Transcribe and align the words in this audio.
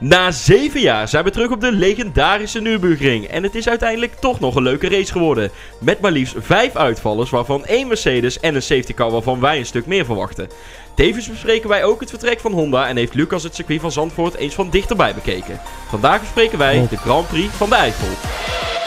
Na 0.00 0.30
zeven 0.30 0.80
jaar 0.80 1.08
zijn 1.08 1.24
we 1.24 1.30
terug 1.30 1.50
op 1.50 1.60
de 1.60 1.72
legendarische 1.72 2.60
Nürburgring. 2.60 3.26
En 3.26 3.42
het 3.42 3.54
is 3.54 3.68
uiteindelijk 3.68 4.14
toch 4.14 4.40
nog 4.40 4.54
een 4.54 4.62
leuke 4.62 4.88
race 4.88 5.12
geworden. 5.12 5.50
Met 5.78 6.00
maar 6.00 6.10
liefst 6.10 6.34
vijf 6.38 6.76
uitvallers, 6.76 7.30
waarvan 7.30 7.64
één 7.64 7.88
Mercedes 7.88 8.40
en 8.40 8.54
een 8.54 8.62
safety 8.62 8.94
car 8.94 9.10
waarvan 9.10 9.40
wij 9.40 9.58
een 9.58 9.66
stuk 9.66 9.86
meer 9.86 10.04
verwachten. 10.04 10.48
Tevens 10.94 11.28
bespreken 11.28 11.68
wij 11.68 11.84
ook 11.84 12.00
het 12.00 12.10
vertrek 12.10 12.40
van 12.40 12.52
Honda 12.52 12.88
en 12.88 12.96
heeft 12.96 13.14
Lucas 13.14 13.42
het 13.42 13.54
circuit 13.54 13.80
van 13.80 13.92
Zandvoort 13.92 14.34
eens 14.34 14.54
van 14.54 14.70
dichterbij 14.70 15.14
bekeken. 15.14 15.60
Vandaag 15.88 16.20
bespreken 16.20 16.58
wij 16.58 16.86
de 16.90 16.96
Grand 16.96 17.28
Prix 17.28 17.54
van 17.54 17.68
de 17.68 17.74
Eifel. 17.74 18.77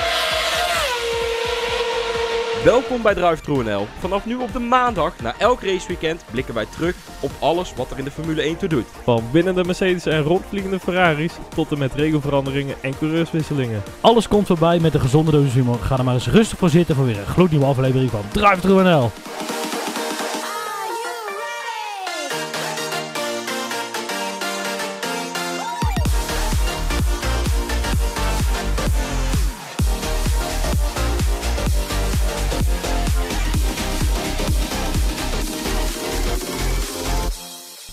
Welkom 2.63 3.01
bij 3.01 3.13
DriveThru 3.13 3.85
Vanaf 3.99 4.25
nu 4.25 4.35
op 4.35 4.53
de 4.53 4.59
maandag, 4.59 5.13
na 5.21 5.33
elk 5.37 5.61
raceweekend, 5.63 6.25
blikken 6.31 6.53
wij 6.53 6.65
terug 6.65 6.95
op 7.19 7.31
alles 7.39 7.73
wat 7.75 7.91
er 7.91 7.97
in 7.97 8.03
de 8.03 8.11
Formule 8.11 8.41
1 8.41 8.57
toe 8.57 8.69
doet. 8.69 8.85
Van 9.03 9.23
winnende 9.31 9.63
Mercedes 9.63 10.05
en 10.05 10.21
rondvliegende 10.21 10.79
Ferraris 10.79 11.33
tot 11.55 11.71
en 11.71 11.77
met 11.77 11.93
regelveranderingen 11.93 12.75
en 12.81 12.97
coureurswisselingen. 12.97 13.83
Alles 14.01 14.27
komt 14.27 14.47
voorbij 14.47 14.79
met 14.79 14.93
een 14.93 15.01
gezonde 15.01 15.31
dosis 15.31 15.53
humor. 15.53 15.79
Ga 15.79 15.97
er 15.97 16.03
maar 16.03 16.13
eens 16.13 16.27
rustig 16.27 16.57
voor 16.57 16.69
zitten 16.69 16.95
voor 16.95 17.05
weer 17.05 17.19
een 17.19 17.25
gloednieuwe 17.25 17.65
aflevering 17.65 18.09
van 18.09 18.23
DriveThru 18.31 19.09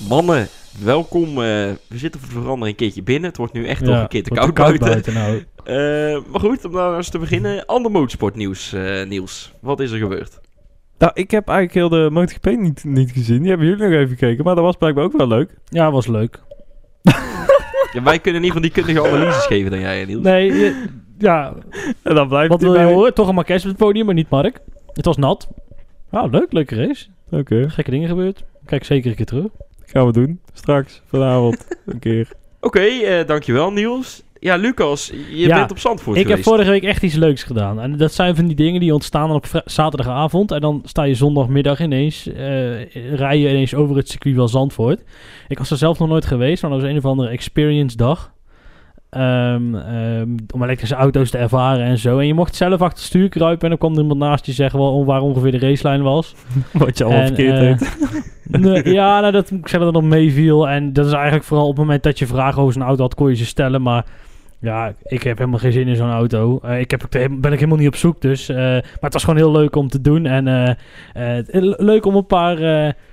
Mannen, 0.09 0.47
welkom. 0.85 1.29
eh, 1.29 1.35
we 1.35 1.77
zitten 1.98 2.21
voor 2.21 2.29
de 2.35 2.41
verandering 2.41 2.69
een 2.69 2.85
keertje 2.85 3.03
binnen. 3.03 3.29
Het 3.29 3.39
wordt 3.39 3.53
nu 3.53 3.67
echt 3.67 3.80
Ja, 3.80 3.87
nog 3.93 4.01
een 4.03 4.09
keer 4.09 4.23
te 4.23 4.31
koud, 4.31 4.79
buiten. 4.79 5.15
nou. 5.15 5.45
Eh, 5.65 6.23
maar 6.31 6.41
goed, 6.41 6.65
om 6.65 6.73
nou 6.73 6.97
eens 6.97 7.09
te 7.11 7.19
beginnen. 7.19 7.67
Ander 7.67 7.91
motorsportnieuws, 7.91 8.73
eh 8.73 9.06
Niels. 9.06 9.53
Wat 9.61 9.81
is 9.81 9.91
er 9.91 9.98
gebeurd? 9.98 10.41
Nou, 10.98 11.12
ik 11.14 11.31
heb 11.31 11.48
eigenlijk 11.48 11.75
heel 11.91 12.01
de 12.03 12.11
MotoGP 12.12 12.47
niet, 12.47 12.84
niet 12.84 13.11
gezien. 13.11 13.39
Die 13.41 13.48
hebben 13.48 13.67
jullie 13.67 13.83
nog 13.83 13.92
even 13.92 14.09
gekeken, 14.17 14.45
maar 14.45 14.55
dat 14.55 14.64
was 14.64 14.77
blijkbaar 14.77 15.05
ook 15.05 15.17
wel 15.17 15.29
leuk. 15.29 15.51
Ja, 15.69 15.91
was 15.91 16.06
leuk. 16.06 16.39
Ja, 17.92 18.03
wij 18.03 18.19
kunnen 18.19 18.42
in 18.42 18.47
ieder 18.48 18.61
geval 18.61 18.61
die 18.61 18.70
kundige 18.84 19.06
analyses 19.17 19.47
geven 19.47 19.70
dan 19.70 19.81
jij, 19.81 20.05
Niels. 20.05 20.23
Nee, 20.23 20.53
je- 20.53 20.84
ja, 21.19 21.55
En 22.03 22.14
dan 22.14 22.29
blijft 22.29 22.51
wat 22.51 22.61
wil 22.61 22.73
je 22.73 22.79
bij- 22.79 22.92
horen? 22.92 23.14
Toch 23.14 23.29
een 23.29 23.34
Marquez 23.34 23.62
op 23.62 23.69
het 23.69 23.77
podium, 23.79 24.05
maar 24.06 24.14
niet 24.14 24.29
Mark. 24.31 24.59
Het 24.92 25.05
was 25.05 25.17
nat. 25.17 25.48
Nou, 26.11 26.31
leuk, 26.31 26.53
leuke 26.53 26.75
race. 26.86 27.06
Oké, 27.31 27.70
Gekke 27.70 27.91
dingen 27.91 28.09
gebeurd. 28.09 28.45
Kijk 28.64 28.84
zeker 28.84 29.11
een 29.11 29.17
keer 29.17 29.27
terug. 29.27 29.47
Gaan 29.91 30.06
we 30.06 30.12
doen. 30.12 30.41
Straks, 30.53 31.03
vanavond, 31.06 31.67
een 31.86 31.98
keer. 31.98 32.28
Oké, 32.61 32.81
eh, 32.81 33.27
dankjewel 33.27 33.72
Niels. 33.72 34.22
Ja, 34.41 34.56
Lucas, 34.56 35.06
je 35.30 35.47
Ja, 35.47 35.56
bent 35.58 35.70
op 35.70 35.78
Zandvoort 35.78 36.19
Ik 36.19 36.28
heb 36.28 36.42
vorige 36.42 36.70
week 36.70 36.83
echt 36.83 37.03
iets 37.03 37.14
leuks 37.14 37.42
gedaan. 37.42 37.80
En 37.80 37.97
dat 37.97 38.12
zijn 38.12 38.36
van 38.36 38.47
die 38.47 38.56
dingen 38.56 38.80
die 38.80 38.92
ontstaan 38.92 39.30
op 39.30 39.62
zaterdagavond. 39.64 40.50
En 40.53 40.61
dan 40.61 40.83
sta 40.84 41.03
je 41.03 41.14
zondagmiddag 41.14 41.80
ineens, 41.80 42.27
eh 42.27 42.95
rij 43.14 43.39
je 43.39 43.48
ineens 43.48 43.75
over 43.75 43.97
het 43.97 44.08
circuit 44.08 44.34
van 44.34 44.48
Zandvoort. 44.48 45.03
Ik 45.48 45.58
was 45.58 45.70
er 45.70 45.77
zelf 45.77 45.98
nog 45.98 46.08
nooit 46.08 46.27
geweest, 46.27 46.62
maar 46.62 46.70
dat 46.70 46.80
was 46.80 46.91
een 46.91 46.97
of 46.97 47.05
andere 47.05 47.28
experience 47.28 47.97
dag. 47.97 48.33
Ehm, 49.11 49.75
ehm, 49.75 50.37
om 50.55 50.62
elektrische 50.62 50.95
auto's 50.95 51.31
te 51.31 51.39
ervaren 51.39 51.84
en 51.84 51.98
zo. 51.98 52.19
En 52.19 52.27
je 52.27 52.34
mocht 52.34 52.55
zelf 52.55 52.73
achter 52.73 52.98
het 52.98 52.98
stuur 52.98 53.28
kruipen 53.28 53.62
en 53.62 53.69
dan 53.69 53.78
kwam 53.78 53.92
er 53.92 54.01
iemand 54.01 54.20
naast 54.20 54.47
je 54.47 54.53
zeggen 54.53 54.78
wel, 54.78 55.05
waar 55.05 55.20
ongeveer 55.20 55.51
de 55.51 55.59
racelijn 55.59 56.03
was. 56.03 56.34
Wat 56.73 56.98
je 56.98 57.05
allemaal 57.05 57.23
En, 57.23 57.27
verkeerd 57.27 57.59
heeft. 57.59 57.97
Nee, 58.51 58.92
ja, 58.92 59.20
nou, 59.20 59.33
dat 59.33 59.51
ik 59.51 59.69
zeggen 59.69 59.79
dat 59.79 59.95
het 59.95 60.03
nog 60.03 60.12
meeviel. 60.12 60.69
En 60.69 60.92
dat 60.92 61.06
is 61.06 61.12
eigenlijk 61.12 61.45
vooral 61.45 61.67
op 61.67 61.77
het 61.77 61.84
moment 61.84 62.03
dat 62.03 62.19
je 62.19 62.27
vragen 62.27 62.61
over 62.62 62.73
zo'n 62.73 62.83
auto 62.83 63.03
had, 63.03 63.14
kon 63.14 63.29
je 63.29 63.36
ze 63.36 63.47
stellen. 63.47 63.83
Maar 63.83 64.05
ja, 64.61 64.95
ik 65.03 65.23
heb 65.23 65.39
helemaal 65.39 65.59
geen 65.59 65.73
zin 65.73 65.89
in 65.89 65.97
zo'n 65.97 66.11
auto. 66.11 66.59
Eh, 66.62 66.81
ik 66.81 66.91
heb, 66.91 67.06
ben 67.11 67.53
ik 67.53 67.59
helemaal 67.59 67.78
niet 67.78 67.89
op 67.89 67.97
zoek. 67.97 68.20
Dus, 68.20 68.48
eh, 68.48 68.56
maar 68.56 68.83
het 69.01 69.12
was 69.12 69.25
gewoon 69.25 69.39
heel 69.39 69.53
leuk 69.53 69.77
om 69.77 69.89
te 69.89 70.01
doen. 70.01 70.27
En 70.27 70.77
eh, 71.14 71.39
leuk 71.77 72.07
om 72.07 72.14
een 72.14 72.27
paar... 72.27 72.61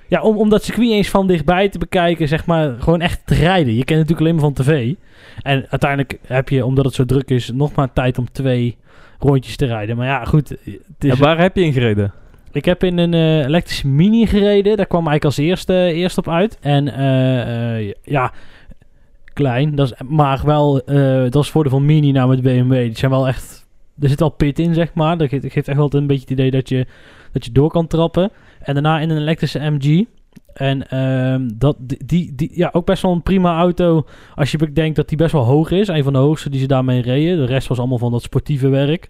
ja, 0.08 0.22
om, 0.22 0.36
om 0.36 0.48
dat 0.48 0.64
circuit 0.64 0.90
eens 0.90 1.08
van 1.08 1.26
dichtbij 1.26 1.68
te 1.68 1.78
bekijken, 1.78 2.28
zeg 2.28 2.46
maar, 2.46 2.74
gewoon 2.78 3.00
echt 3.00 3.20
te 3.24 3.34
rijden. 3.34 3.74
Je 3.74 3.84
kent 3.84 3.98
het 3.98 4.08
natuurlijk 4.08 4.20
alleen 4.20 4.34
maar 4.34 4.52
van 4.54 4.64
tv. 4.64 4.94
En 5.42 5.66
uiteindelijk 5.68 6.18
heb 6.26 6.48
je, 6.48 6.64
omdat 6.64 6.84
het 6.84 6.94
zo 6.94 7.04
druk 7.04 7.30
is, 7.30 7.50
nog 7.50 7.74
maar 7.74 7.92
tijd 7.92 8.18
om 8.18 8.32
twee 8.32 8.76
rondjes 9.18 9.56
te 9.56 9.66
rijden. 9.66 9.96
Maar 9.96 10.06
ja, 10.06 10.24
goed. 10.24 10.48
Het 10.48 10.58
is, 10.98 11.10
En 11.10 11.18
waar 11.18 11.38
heb 11.38 11.56
je 11.56 11.64
in 11.64 11.72
gereden? 11.72 12.12
ik 12.52 12.64
heb 12.64 12.84
in 12.84 12.98
een 12.98 13.44
elektrische 13.44 13.88
mini 13.88 14.26
gereden. 14.26 14.76
Daar 14.76 14.86
kwam 14.86 15.06
eigenlijk 15.06 15.24
als 15.24 15.46
eerste 15.46 15.92
eerst 15.92 16.18
op 16.18 16.28
uit. 16.28 16.58
En 16.60 16.84
ja, 18.02 18.32
klein. 19.36 19.74
Dat 19.74 19.86
is, 19.92 20.08
maar 20.08 20.42
wel, 20.44 20.80
eh, 20.84 21.22
dat 21.30 21.42
is 21.42 21.50
voordeel 21.50 21.72
van 21.72 21.84
mini 21.84 22.10
nou 22.12 22.28
met 22.28 22.42
BMW. 22.42 22.72
Die 22.72 22.96
zijn 22.98 23.10
wel 23.10 23.28
echt, 23.28 23.66
er 24.00 24.08
zit 24.08 24.20
wel 24.20 24.28
pit 24.28 24.58
in, 24.58 24.74
zeg 24.74 24.94
maar. 24.94 25.18
Dat 25.18 25.28
geeft, 25.28 25.54
echt 25.68 25.76
wel 25.76 25.94
een 25.94 26.06
beetje 26.06 26.22
het 26.22 26.30
idee 26.30 26.50
dat 26.50 26.68
je, 26.68 26.86
dat 27.32 27.44
je 27.44 27.52
door 27.52 27.70
kan 27.70 27.86
trappen. 27.86 28.30
En 28.60 28.74
daarna 28.74 29.00
in 29.00 29.10
een 29.10 29.16
elektrische 29.16 29.58
MG. 29.58 30.04
En 30.52 30.88
ehm, 30.88 31.48
dat, 31.54 31.76
die, 32.04 32.34
die- 32.34 32.50
ja, 32.54 32.68
ook 32.72 32.86
best 32.86 33.02
wel 33.02 33.12
een 33.12 33.22
prima 33.22 33.58
auto. 33.58 34.06
Als 34.34 34.50
je 34.50 34.58
bedenkt 34.58 34.96
dat 34.96 35.08
die 35.08 35.18
best 35.18 35.32
wel 35.32 35.44
hoog 35.44 35.70
is. 35.70 35.88
Een 35.88 36.02
van 36.04 36.12
de 36.12 36.18
hoogste 36.18 36.50
die 36.50 36.60
ze 36.60 36.66
daarmee 36.66 37.02
reden. 37.02 37.36
De 37.36 37.44
rest 37.44 37.68
was 37.68 37.78
allemaal 37.78 37.98
van 37.98 38.12
dat 38.12 38.22
sportieve 38.22 38.68
werk. 38.68 39.08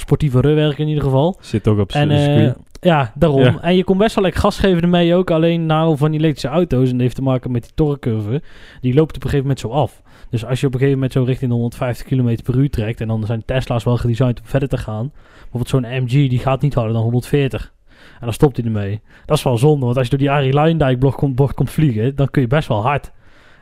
Sportieve 0.00 0.40
werk 0.40 0.78
in 0.78 0.88
ieder 0.88 1.02
geval. 1.02 1.36
Zit 1.40 1.68
ook 1.68 1.78
op 1.78 1.92
zijn 1.92 2.10
eh, 2.10 2.18
circuit. 2.18 2.56
ja, 2.80 3.12
daarom. 3.14 3.40
Ja. 3.40 3.60
En 3.60 3.76
je 3.76 3.84
kon 3.84 3.98
best 3.98 4.14
wel 4.14 4.24
lekker 4.24 4.40
gas 4.40 4.58
geven 4.58 4.82
ermee 4.82 5.14
ook. 5.14 5.30
Alleen 5.30 5.66
nadeel 5.66 5.96
van 5.96 6.10
die 6.10 6.20
elektrische 6.20 6.48
auto's, 6.48 6.86
en 6.86 6.92
dat 6.92 7.00
heeft 7.00 7.14
te 7.14 7.22
maken 7.22 7.50
met 7.50 7.62
die 7.62 7.72
torquecurve, 7.74 8.42
die 8.80 8.94
loopt 8.94 9.16
op 9.16 9.24
een 9.24 9.30
gegeven 9.30 9.40
moment 9.40 9.60
zo 9.60 9.68
af. 9.68 10.02
Dus 10.30 10.44
als 10.44 10.60
je 10.60 10.66
op 10.66 10.72
een 10.72 10.78
gegeven 10.78 11.00
moment 11.00 11.12
zo 11.18 11.22
richting 11.24 11.50
de 11.50 11.56
150 11.56 12.06
km 12.06 12.42
per 12.42 12.56
uur 12.56 12.70
trekt, 12.70 13.00
en 13.00 13.08
dan 13.08 13.26
zijn 13.26 13.44
Tesla's 13.44 13.84
wel 13.84 13.96
gedesigned 13.96 14.40
om 14.40 14.46
verder 14.46 14.68
te 14.68 14.78
gaan. 14.78 15.12
Bijvoorbeeld 15.38 15.68
zo'n 15.68 16.02
MG, 16.02 16.28
die 16.28 16.38
gaat 16.38 16.62
niet 16.62 16.74
harder 16.74 16.92
dan 16.92 17.02
140. 17.02 17.72
En 17.88 18.24
dan 18.24 18.32
stopt 18.32 18.56
hij 18.56 18.66
ermee. 18.66 19.00
Dat 19.26 19.36
is 19.36 19.42
wel 19.42 19.58
zonde, 19.58 19.84
want 19.84 19.96
als 19.96 20.04
je 20.04 20.10
door 20.10 20.26
die 20.26 20.30
Arie 20.30 20.52
Luijendijk 20.52 20.98
bocht 20.98 21.16
komt, 21.16 21.54
komt 21.54 21.70
vliegen, 21.70 22.16
dan 22.16 22.30
kun 22.30 22.42
je 22.42 22.48
best 22.48 22.68
wel 22.68 22.82
hard. 22.82 23.12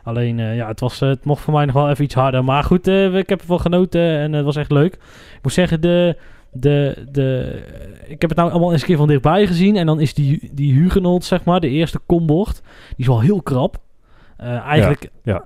Alleen, 0.07 0.41
eh, 0.41 0.57
ja, 0.57 0.67
het, 0.67 0.81
was, 0.81 1.01
eh, 1.01 1.09
het 1.09 1.25
mocht 1.25 1.43
voor 1.43 1.53
mij 1.53 1.65
nog 1.65 1.75
wel 1.75 1.91
even 1.91 2.05
iets 2.05 2.15
harder. 2.15 2.45
Maar 2.45 2.65
goed, 2.65 2.87
eh, 2.87 3.15
ik 3.15 3.29
heb 3.29 3.41
ervan 3.41 3.61
genoten 3.61 4.01
en 4.01 4.33
het 4.33 4.45
was 4.45 4.57
echt 4.57 4.71
leuk. 4.71 4.95
Ik 4.95 5.39
moet 5.43 5.53
zeggen, 5.53 5.81
de, 5.81 6.17
de, 6.53 7.07
de, 7.13 7.61
ik 8.07 8.21
heb 8.21 8.31
het 8.31 8.39
nou 8.39 8.51
allemaal 8.51 8.73
eens 8.73 8.81
een 8.81 8.87
keer 8.87 8.97
van 8.97 9.07
dichtbij 9.07 9.47
gezien. 9.47 9.77
En 9.77 9.87
dan 9.87 10.01
is 10.01 10.15
die, 10.15 10.51
die 10.53 10.73
Hugenot, 10.73 11.25
zeg 11.25 11.45
maar, 11.45 11.61
de 11.61 11.69
eerste 11.69 11.99
kombocht, 12.07 12.63
die 12.89 12.97
is 12.97 13.07
wel 13.07 13.21
heel 13.21 13.43
krap. 13.43 13.77
Eigenlijk, 14.37 15.11
ja. 15.23 15.45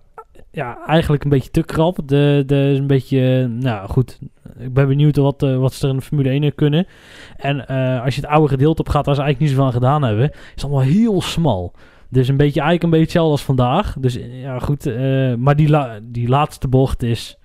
ja, 0.51 0.87
eigenlijk 0.87 1.25
een 1.25 1.31
beetje 1.31 1.51
te 1.51 1.63
krap. 1.63 1.99
De, 2.05 2.43
de 2.47 2.71
is 2.73 2.79
een 2.79 2.87
beetje, 2.87 3.49
nou 3.49 3.89
goed. 3.89 4.19
Ik 4.59 4.75
ben 4.75 4.89
benieuwd 4.89 5.17
wat, 5.17 5.41
wat 5.41 5.73
ze 5.73 5.85
er 5.85 5.93
in 5.93 5.99
de 5.99 6.03
Formule 6.03 6.29
1 6.29 6.55
kunnen. 6.55 6.87
En 7.37 7.67
als 8.03 8.15
je 8.15 8.21
het 8.21 8.31
oude 8.31 8.49
gedeelte 8.49 8.81
op 8.81 8.89
gaat, 8.89 9.07
waar 9.07 9.15
ze 9.15 9.23
eigenlijk 9.23 9.41
niet 9.41 9.49
zoveel 9.49 9.65
aan 9.65 9.81
gedaan 9.83 10.03
hebben, 10.03 10.31
is 10.31 10.39
het 10.55 10.65
allemaal 10.65 10.83
heel 10.83 11.21
smal. 11.21 11.73
Dus 12.11 12.29
een 12.29 12.37
beetje, 12.37 12.61
eigenlijk 12.61 12.83
een 12.83 12.91
beetje 12.91 13.05
hetzelfde 13.05 13.31
als 13.33 13.43
vandaag. 13.45 13.97
Dus 13.99 14.19
ja, 14.31 14.59
goed. 14.59 14.87
eh, 14.87 15.35
maar 15.35 15.57
die, 15.57 15.69
la- 15.69 15.99
die 16.03 16.29
laatste 16.29 16.69
bocht 16.69 17.03
is, 17.03 17.37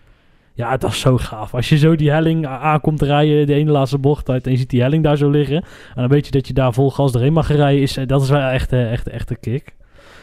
ja, 0.53 0.77
dat 0.77 0.91
is 0.91 0.99
zo 0.99 1.17
gaaf. 1.17 1.53
Als 1.53 1.69
je 1.69 1.77
zo 1.77 1.95
die 1.95 2.11
helling 2.11 2.47
aankomt 2.47 2.97
te 2.99 3.05
rijden, 3.05 3.47
de 3.47 3.53
ene 3.53 3.71
laatste 3.71 3.97
bocht 3.97 4.29
uit, 4.29 4.45
en 4.45 4.51
je 4.51 4.57
ziet 4.57 4.69
die 4.69 4.81
helling 4.81 5.03
daar 5.03 5.17
zo 5.17 5.29
liggen. 5.29 5.55
En 5.55 5.65
dan 5.95 6.07
weet 6.07 6.25
je 6.25 6.31
dat 6.31 6.47
je 6.47 6.53
daar 6.53 6.73
vol 6.73 6.91
gas 6.91 7.11
doorheen 7.11 7.33
mag 7.33 7.47
rijden. 7.47 7.81
Is, 7.81 7.97
eh, 7.97 8.07
dat 8.07 8.21
is 8.21 8.29
wel 8.29 8.49
echt, 8.49 8.71
eh, 8.73 8.91
echt, 8.91 9.07
echt 9.09 9.29
een 9.29 9.39
kick. 9.39 9.75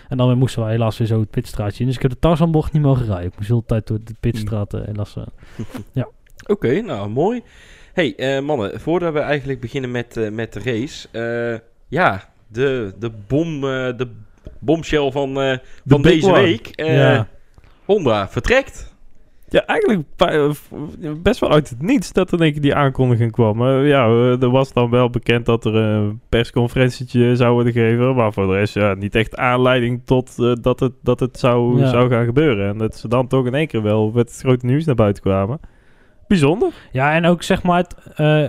En 0.09 0.17
dan 0.17 0.39
moesten 0.39 0.65
we 0.65 0.71
helaas 0.71 0.99
weer 0.99 1.07
zo 1.07 1.21
het 1.21 1.31
pitstraatje 1.31 1.81
in. 1.81 1.87
Dus 1.87 1.97
ik 1.97 2.03
heb 2.03 2.11
de 2.11 2.19
Tarzanbocht 2.19 2.73
niet 2.73 2.83
mogen 2.83 3.07
rijden. 3.07 3.27
Ik 3.27 3.33
moest 3.37 3.49
de 3.49 3.55
hele 3.55 3.67
tijd 3.67 3.87
door 3.87 3.99
de 4.05 4.15
pitstraat 4.21 4.73
helaas. 4.73 5.17
eh. 5.95 6.03
Oké, 6.47 6.81
nou 6.81 7.09
mooi. 7.09 7.43
hey, 7.93 8.41
mannen, 8.43 8.81
voordat 8.81 9.13
we 9.13 9.19
eigenlijk 9.19 9.61
beginnen 9.61 9.91
met, 9.91 10.29
met 10.33 10.53
de 10.53 10.61
race. 10.65 11.09
ja, 11.89 12.29
de, 12.49 12.95
de 12.99 13.11
bom, 13.27 13.61
de 13.61 14.09
bombshell 14.59 15.11
van, 15.11 15.41
eh, 15.41 15.59
van 15.87 16.03
deze 16.03 16.29
one. 16.29 16.41
week. 16.41 16.67
Eh, 16.67 16.97
ja. 16.97 17.29
Honda 17.85 18.29
vertrekt. 18.29 18.91
Ja, 19.49 19.67
eigenlijk 19.67 20.03
eh, 20.17 20.51
best 21.23 21.41
wel 21.41 21.51
uit 21.51 21.69
het 21.69 21.83
niets 21.83 22.13
dat 22.13 22.33
er 22.33 22.39
denk 22.39 22.57
ik 22.57 22.63
die 22.63 22.75
aankondiging 22.75 23.33
kwam. 23.33 23.57
Maar 23.57 23.87
ja, 23.87 24.07
er 24.41 24.51
was 24.51 24.73
dan 24.73 24.91
wel 24.91 25.11
bekend 25.11 25.47
dat 25.47 25.65
er 25.65 25.75
een 25.75 26.21
persconferentietje 26.29 27.37
zou 27.37 27.53
worden 27.53 27.73
gegeven. 27.73 28.15
Maar 28.15 28.33
voor 28.33 28.47
de 28.47 28.53
rest 28.53 28.75
ja, 28.75 28.95
niet 28.95 29.15
echt 29.15 29.37
aanleiding 29.37 30.01
tot 30.05 30.39
eh, 30.39 30.53
dat, 30.61 30.81
het, 30.81 30.93
dat 31.03 31.21
het 31.21 31.39
zou, 31.39 31.79
Ja. 31.79 31.89
zou 31.89 32.11
gaan 32.11 32.25
gebeuren. 32.25 32.69
En 32.69 32.79
dat 32.79 32.97
ze 32.97 33.09
dan 33.09 33.27
toch 33.27 33.47
in 33.47 33.55
één 33.55 33.67
keer 33.67 33.83
wel 33.83 34.11
met 34.11 34.29
het 34.31 34.39
grote 34.41 34.67
nieuws 34.67 34.85
naar 34.85 34.95
buiten 34.95 35.23
kwamen. 35.23 35.61
Bijzonder. 36.33 36.73
Ja, 36.93 37.15
en 37.15 37.27
ook 37.27 37.43
zeg 37.43 37.63
maar, 37.63 37.87
eh, 38.17 38.45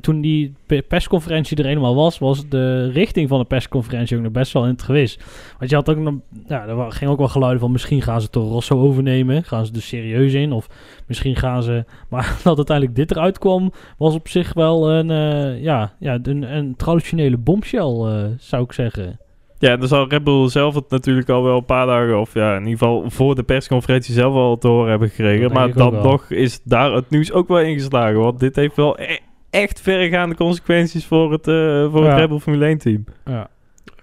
toen 0.00 0.20
die 0.20 0.54
pe- 0.66 0.82
persconferentie 0.82 1.56
er 1.56 1.66
eenmaal 1.66 1.94
was, 1.94 2.18
was 2.18 2.48
de 2.48 2.90
richting 2.90 3.28
van 3.28 3.38
de 3.38 3.44
persconferentie 3.44 4.16
ook 4.16 4.22
nog 4.22 4.32
best 4.32 4.52
wel 4.52 4.62
in 4.62 4.70
het 4.70 4.82
gewis. 4.82 5.18
Want 5.58 5.70
je 5.70 5.76
had 5.76 5.90
ook 5.90 5.96
nog, 5.96 6.14
ja, 6.46 6.66
er 6.66 6.92
ging 6.92 7.10
ook 7.10 7.18
wel 7.18 7.28
geluiden 7.28 7.60
van 7.60 7.72
misschien 7.72 8.02
gaan 8.02 8.20
ze 8.20 8.30
toch 8.30 8.50
Rosso 8.50 8.80
overnemen, 8.80 9.44
gaan 9.44 9.66
ze 9.66 9.72
er 9.72 9.82
serieus 9.82 10.32
in, 10.32 10.52
of 10.52 10.68
misschien 11.06 11.36
gaan 11.36 11.62
ze, 11.62 11.84
maar 12.10 12.38
dat 12.42 12.56
uiteindelijk 12.56 12.96
dit 12.96 13.10
eruit 13.10 13.38
kwam, 13.38 13.72
was 13.98 14.14
op 14.14 14.28
zich 14.28 14.52
wel 14.52 14.90
een, 14.90 15.10
eh, 15.10 15.62
ja, 15.62 15.92
ja, 15.98 16.18
een, 16.22 16.56
een 16.56 16.76
traditionele 16.76 17.36
bombshell, 17.36 17.80
eh, 18.04 18.24
zou 18.38 18.62
ik 18.62 18.72
zeggen. 18.72 19.18
Ja, 19.60 19.76
dan 19.76 19.88
zal 19.88 20.08
Red 20.08 20.24
Bull 20.24 20.48
zelf 20.48 20.74
het 20.74 20.90
natuurlijk 20.90 21.28
al 21.28 21.42
wel 21.42 21.56
een 21.56 21.64
paar 21.64 21.86
dagen, 21.86 22.20
of 22.20 22.34
ja, 22.34 22.52
in 22.56 22.62
ieder 22.62 22.78
geval 22.78 23.10
voor 23.10 23.34
de 23.34 23.42
persconferentie 23.42 24.14
zelf 24.14 24.34
al 24.34 24.58
te 24.58 24.68
horen 24.68 24.90
hebben 24.90 25.08
gekregen. 25.08 25.52
Maar 25.52 25.72
dan 25.72 25.92
nog 25.94 26.30
is 26.30 26.62
daar 26.62 26.92
het 26.92 27.10
nieuws 27.10 27.32
ook 27.32 27.48
wel 27.48 27.60
ingeslagen. 27.60 28.18
Want 28.18 28.40
dit 28.40 28.56
heeft 28.56 28.76
wel 28.76 29.00
e- 29.00 29.18
echt 29.50 29.80
verregaande 29.80 30.34
consequenties 30.34 31.06
voor 31.06 31.32
het, 31.32 31.48
eh, 31.48 31.90
voor 31.92 32.02
Ja. 32.02 32.08
het 32.08 32.18
Red 32.18 32.28
Bull 32.28 32.38
Formule 32.38 32.66
1 32.66 32.78
team. 32.78 33.04
Ja. 33.24 33.48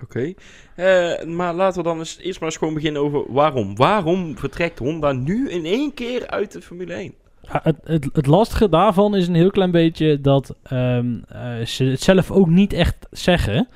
Oké. 0.04 0.34
Eh, 0.76 1.24
maar 1.26 1.54
laten 1.54 1.78
we 1.82 1.88
dan 1.88 1.98
eens, 2.00 2.18
eerst 2.22 2.40
maar 2.40 2.50
eens 2.50 2.58
gewoon 2.58 2.74
beginnen 2.74 3.02
over 3.02 3.24
waarom. 3.28 3.76
Waarom 3.76 4.38
vertrekt 4.38 4.80
Honda 4.80 5.12
nu 5.12 5.50
in 5.50 5.66
één 5.66 5.94
keer 5.94 6.28
uit 6.28 6.52
de 6.52 6.62
Formule 6.62 6.94
1? 6.94 7.14
Ja, 7.42 7.60
het, 7.64 7.76
het, 7.84 8.10
het 8.14 8.26
lastige 8.28 8.70
daarvan 8.70 9.16
is 9.16 9.28
een 9.28 9.36
heel 9.36 9.52
klein 9.52 9.72
beetje 9.72 10.22
dat 10.22 10.56
ehm, 10.64 11.06
eh, 11.28 11.66
ze 11.66 11.84
het 11.84 12.02
zelf 12.02 12.32
ook 12.32 12.48
niet 12.48 12.74
echt 12.74 13.08
zeggen. 13.12 13.68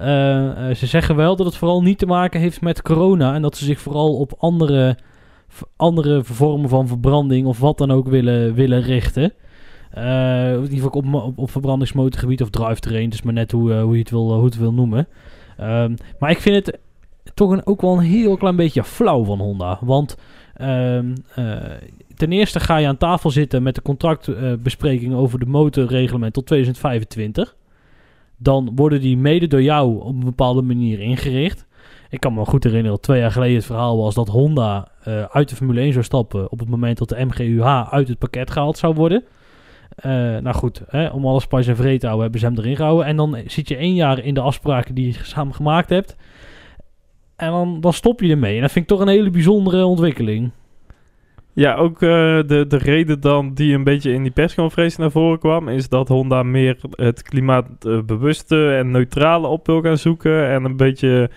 Eh, 0.00 0.70
eh, 0.70 0.76
ze 0.76 0.86
zeggen 0.86 1.16
wel 1.16 1.36
dat 1.36 1.46
het 1.46 1.56
vooral 1.56 1.82
niet 1.82 1.98
te 1.98 2.06
maken 2.06 2.40
heeft 2.40 2.60
met 2.60 2.82
corona 2.82 3.34
en 3.34 3.42
dat 3.42 3.56
ze 3.56 3.64
zich 3.64 3.80
vooral 3.80 4.16
op 4.16 4.34
andere, 4.38 4.96
andere 5.76 6.24
vormen 6.24 6.68
van 6.68 6.88
verbranding 6.88 7.46
of 7.46 7.58
wat 7.58 7.78
dan 7.78 7.90
ook 7.90 8.08
willen, 8.08 8.54
willen 8.54 8.82
richten. 8.82 9.32
Eh, 9.90 10.52
in 10.52 10.62
ieder 10.62 10.90
geval 10.90 11.22
op, 11.22 11.38
op, 11.38 11.50
verbrandingsmotorgebied 11.50 12.42
of 12.42 12.50
drivetrain, 12.50 13.10
dus 13.10 13.22
maar 13.22 13.32
net 13.32 13.52
hoe, 13.52 13.74
hoe 13.74 13.92
je 13.92 13.98
het 13.98 14.10
wil, 14.10 14.34
hoe 14.34 14.44
het 14.44 14.56
wil 14.56 14.72
noemen. 14.72 15.08
Ehm, 15.56 15.96
maar 16.18 16.30
ik 16.30 16.40
vind 16.40 16.66
het 16.66 16.78
toch 17.34 17.50
een, 17.50 17.66
ook 17.66 17.80
wel 17.80 17.92
een 17.92 18.04
heel 18.04 18.36
klein 18.36 18.56
beetje 18.56 18.84
flauw 18.84 19.24
van 19.24 19.38
Honda. 19.38 19.78
Want 19.80 20.16
ehm, 20.54 21.14
eh, 21.34 21.56
ten 22.16 22.32
eerste 22.32 22.60
ga 22.60 22.76
je 22.76 22.86
aan 22.86 22.96
tafel 22.96 23.30
zitten 23.30 23.62
met 23.62 23.74
de 23.74 23.82
contractbespreking 23.82 25.14
over 25.14 25.38
de 25.38 25.46
motorreglement 25.46 26.32
tot 26.32 26.46
2025. 26.46 27.56
Dan 28.42 28.72
worden 28.74 29.00
die 29.00 29.16
mede 29.16 29.46
door 29.46 29.62
jou 29.62 30.00
op 30.00 30.14
een 30.14 30.24
bepaalde 30.24 30.62
manier 30.62 31.00
ingericht. 31.00 31.66
Ik 32.10 32.20
kan 32.20 32.34
me 32.34 32.44
goed 32.44 32.64
herinneren 32.64 32.96
dat 32.96 33.02
twee 33.02 33.20
jaar 33.20 33.30
geleden 33.30 33.56
het 33.56 33.64
verhaal 33.64 33.96
was 33.96 34.14
dat 34.14 34.28
Honda 34.28 34.88
eh, 35.04 35.22
uit 35.22 35.48
de 35.48 35.56
Formule 35.56 35.80
1 35.80 35.92
zou 35.92 36.04
stappen 36.04 36.50
op 36.50 36.58
het 36.58 36.68
moment 36.68 36.98
dat 36.98 37.08
de 37.08 37.24
MGUH 37.24 37.92
uit 37.92 38.08
het 38.08 38.18
pakket 38.18 38.50
gehaald 38.50 38.78
zou 38.78 38.94
worden. 38.94 39.24
Eh, 39.96 40.12
nou 40.12 40.52
goed, 40.52 40.82
hè, 40.88 41.08
om 41.08 41.26
alles 41.26 41.46
pas 41.46 41.66
en 41.66 41.76
vreed 41.76 42.00
te 42.00 42.06
houden 42.06 42.22
hebben 42.22 42.40
ze 42.40 42.46
hem 42.46 42.58
erin 42.58 42.76
gehouden. 42.76 43.06
En 43.06 43.16
dan 43.16 43.38
zit 43.46 43.68
je 43.68 43.76
één 43.76 43.94
jaar 43.94 44.18
in 44.18 44.34
de 44.34 44.40
afspraken 44.40 44.94
die 44.94 45.06
je 45.06 45.18
samen 45.22 45.54
gemaakt 45.54 45.88
hebt. 45.88 46.16
En 47.36 47.50
dan, 47.50 47.80
dan 47.80 47.92
stop 47.92 48.20
je 48.20 48.30
ermee. 48.30 48.54
En 48.54 48.60
dat 48.60 48.72
vind 48.72 48.84
ik 48.84 48.90
toch 48.90 49.00
een 49.00 49.12
hele 49.12 49.30
bijzondere 49.30 49.84
ontwikkeling. 49.84 50.50
Ja, 51.52 51.74
ook 51.74 52.02
eh, 52.02 52.08
de, 52.46 52.64
de 52.68 52.76
reden 52.76 53.20
dan 53.20 53.54
die 53.54 53.74
een 53.74 53.84
beetje 53.84 54.12
in 54.12 54.22
die 54.22 54.32
persconferentie 54.32 55.00
naar 55.00 55.10
voren 55.10 55.38
kwam, 55.38 55.68
is 55.68 55.88
dat 55.88 56.08
Honda 56.08 56.42
meer 56.42 56.76
het 56.90 57.22
klimaatbewuste 57.22 58.74
en 58.74 58.90
neutrale 58.90 59.46
op 59.46 59.66
wil 59.66 59.80
gaan 59.80 59.98
zoeken. 59.98 60.48
En 60.48 60.64
een 60.64 60.76
beetje 60.76 61.30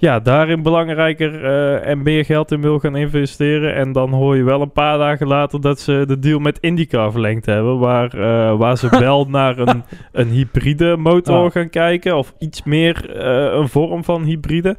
ja, 0.00 0.20
daarin 0.20 0.62
belangrijker 0.62 1.44
eh, 1.44 1.90
en 1.90 2.02
meer 2.02 2.24
geld 2.24 2.52
in 2.52 2.60
wil 2.60 2.78
gaan 2.78 2.96
investeren. 2.96 3.74
En 3.74 3.92
dan 3.92 4.10
hoor 4.10 4.36
je 4.36 4.42
wel 4.42 4.60
een 4.60 4.72
paar 4.72 4.98
dagen 4.98 5.26
later 5.26 5.60
dat 5.60 5.80
ze 5.80 6.04
de 6.06 6.18
deal 6.18 6.38
met 6.38 6.58
IndyCar 6.60 7.12
verlengd 7.12 7.46
hebben. 7.46 7.78
Waar, 7.78 8.14
eh, 8.14 8.58
waar 8.58 8.76
ze 8.76 8.88
wel 9.08 9.24
naar 9.24 9.58
een, 9.58 9.82
een 10.12 10.28
hybride 10.28 10.96
motor 10.96 11.44
Ah. 11.44 11.50
gaan 11.50 11.70
kijken. 11.70 12.16
Of 12.16 12.34
iets 12.38 12.62
meer 12.62 13.16
eh, 13.16 13.58
een 13.58 13.68
vorm 13.68 14.04
van 14.04 14.22
hybride. 14.22 14.76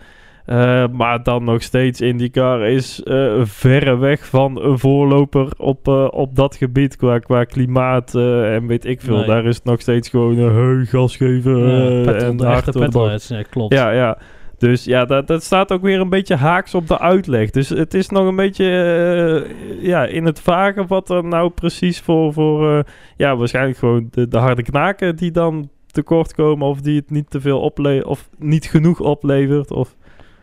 Eh, 0.51 0.83
maar 0.91 1.23
dan 1.23 1.43
nog 1.43 1.61
steeds, 1.61 2.01
IndyCar 2.01 2.67
is 2.67 3.03
eh 3.03 3.41
verre 3.43 3.97
weg 3.97 4.25
van 4.25 4.61
een 4.61 4.79
voorloper 4.79 5.47
op, 5.57 5.87
eh, 5.87 6.07
op 6.09 6.35
dat 6.35 6.55
gebied 6.55 6.95
qua, 6.95 7.19
qua 7.19 7.43
klimaat 7.43 8.15
en 8.15 8.67
weet 8.67 8.85
ik 8.85 9.01
veel. 9.01 9.17
Nee. 9.17 9.25
Daar 9.25 9.45
is 9.45 9.55
het 9.55 9.63
nog 9.63 9.81
steeds 9.81 10.09
gewoon 10.09 10.37
een 10.37 10.53
heu, 10.53 10.85
gas 10.85 11.15
geven 11.15 11.57
Ja, 11.57 12.13
en 12.13 12.43
hard 12.43 13.29
nee, 13.29 13.43
klopt. 13.43 13.73
Ja, 13.73 13.91
ja. 13.91 14.17
Dus 14.57 14.83
ja, 14.83 15.05
dat, 15.05 15.27
dat 15.27 15.43
staat 15.43 15.71
ook 15.71 15.81
weer 15.81 15.99
een 15.99 16.09
beetje 16.09 16.35
haaks 16.35 16.75
op 16.75 16.87
de 16.87 16.99
uitleg. 16.99 17.49
Dus 17.49 17.69
het 17.69 17.93
is 17.93 18.09
nog 18.09 18.27
een 18.27 18.35
beetje 18.35 19.47
ja, 19.81 20.05
in 20.05 20.25
het 20.25 20.39
vage 20.39 20.85
wat 20.87 21.09
er 21.09 21.23
nou 21.23 21.49
precies 21.49 21.99
voor, 21.99 22.33
voor 22.33 22.83
ja, 23.17 23.35
waarschijnlijk 23.35 23.77
gewoon 23.77 24.07
de, 24.11 24.27
de 24.27 24.37
harde 24.37 24.63
knaken 24.63 25.15
die 25.15 25.31
dan 25.31 25.69
tekort 25.91 26.33
komen 26.33 26.67
of 26.67 26.81
die 26.81 26.95
het 26.95 27.09
niet 27.09 27.29
te 27.29 27.41
veel 27.41 27.59
oplevert 27.59 28.05
of 28.05 28.29
niet 28.37 28.65
genoeg 28.65 28.99
oplevert. 28.99 29.71
Of, 29.71 29.95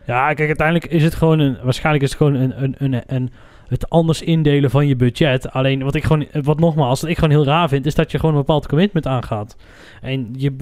Ja, 0.09 0.33
kijk, 0.33 0.47
uiteindelijk 0.47 0.91
is 0.91 1.03
het 1.03 1.15
gewoon 1.15 1.39
een. 1.39 1.57
Waarschijnlijk 1.63 2.03
is 2.03 2.09
het 2.09 2.17
gewoon 2.17 2.33
een, 2.33 2.63
een, 2.63 2.75
een, 2.77 3.03
een, 3.07 3.31
het 3.67 3.89
anders 3.89 4.21
indelen 4.21 4.69
van 4.69 4.87
je 4.87 4.95
budget. 4.95 5.51
Alleen 5.51 5.83
wat 5.83 5.95
ik 5.95 6.03
gewoon, 6.03 6.27
wat 6.41 6.59
nogmaals, 6.59 7.01
wat 7.01 7.09
ik 7.09 7.17
gewoon 7.17 7.33
heel 7.33 7.45
raar 7.45 7.69
vind, 7.69 7.85
is 7.85 7.95
dat 7.95 8.11
je 8.11 8.19
gewoon 8.19 8.35
een 8.35 8.41
bepaald 8.41 8.67
commitment 8.67 9.07
aangaat. 9.07 9.55
En 10.01 10.29
je, 10.37 10.55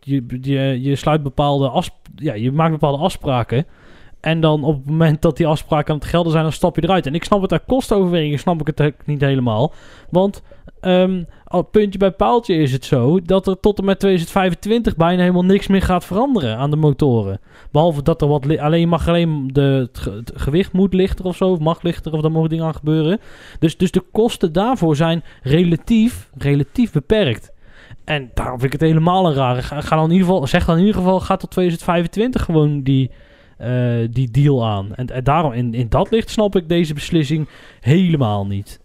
je, 0.00 0.24
je, 0.40 0.82
je 0.82 0.96
sluit 0.96 1.22
bepaalde 1.22 1.68
afsp 1.68 1.92
ja, 2.14 2.34
je 2.34 2.52
maakt 2.52 2.70
bepaalde 2.70 3.02
afspraken. 3.02 3.66
En 4.20 4.40
dan 4.40 4.64
op 4.64 4.76
het 4.76 4.86
moment 4.86 5.22
dat 5.22 5.36
die 5.36 5.46
afspraken 5.46 5.92
aan 5.92 5.98
het 6.00 6.08
gelden 6.08 6.32
zijn, 6.32 6.44
dan 6.44 6.52
stap 6.52 6.76
je 6.76 6.82
eruit. 6.82 7.06
En 7.06 7.14
ik 7.14 7.24
snap 7.24 7.42
het 7.42 7.52
uit 7.52 7.64
kostoverwegingen, 7.66 8.38
snap 8.38 8.68
ik 8.68 8.78
het 8.78 8.94
niet 9.04 9.20
helemaal. 9.20 9.72
Want 10.10 10.42
al 11.44 11.62
puntje 11.62 11.98
bij 11.98 12.10
paaltje 12.10 12.54
is 12.54 12.72
het 12.72 12.84
zo 12.84 13.20
dat 13.22 13.46
er 13.46 13.60
tot 13.60 13.78
en 13.78 13.84
met 13.84 13.98
2025 13.98 14.96
bijna 14.96 15.20
helemaal 15.20 15.44
niks 15.44 15.66
meer 15.66 15.82
gaat 15.82 16.04
veranderen 16.04 16.56
aan 16.56 16.70
de 16.70 16.76
motoren. 16.76 17.40
Behalve 17.70 18.02
dat 18.02 18.22
er 18.22 18.28
wat... 18.28 18.58
Alleen 18.58 18.88
mag 18.88 19.08
alleen... 19.08 19.48
De, 19.52 19.60
het, 19.60 19.98
ge- 19.98 20.10
het 20.10 20.32
gewicht 20.34 20.72
moet 20.72 20.94
lichter 20.94 21.24
of 21.24 21.36
zo. 21.36 21.50
Of 21.50 21.58
mag 21.58 21.82
lichter 21.82 22.12
of 22.12 22.20
daar 22.20 22.30
mogen 22.30 22.48
dingen 22.48 22.64
aan 22.64 22.74
gebeuren. 22.74 23.20
Dus, 23.58 23.76
dus 23.76 23.90
de 23.90 24.04
kosten 24.12 24.52
daarvoor 24.52 24.96
zijn 24.96 25.22
relatief, 25.42 26.30
relatief 26.38 26.92
beperkt. 26.92 27.52
En 28.04 28.30
daarom 28.34 28.60
vind 28.60 28.74
ik 28.74 28.80
het 28.80 28.88
helemaal 28.90 29.26
een 29.26 29.34
rare... 29.34 29.62
Ga, 29.62 29.96
dan 29.96 30.04
in 30.04 30.10
ieder 30.10 30.26
geval... 30.26 30.46
Zeg 30.46 30.64
dan 30.64 30.76
in 30.76 30.84
ieder 30.84 31.00
geval... 31.00 31.20
Ga 31.20 31.36
tot 31.36 31.50
2025 31.50 32.44
gewoon 32.44 32.82
die, 32.82 33.10
eh, 33.58 33.72
die 34.10 34.30
deal 34.30 34.66
aan. 34.66 34.94
En, 34.94 35.06
en 35.06 35.24
daarom... 35.24 35.52
In, 35.52 35.74
in 35.74 35.88
dat 35.88 36.10
licht 36.10 36.30
snap 36.30 36.56
ik 36.56 36.68
deze 36.68 36.94
beslissing 36.94 37.48
helemaal 37.80 38.46
niet. 38.46 38.80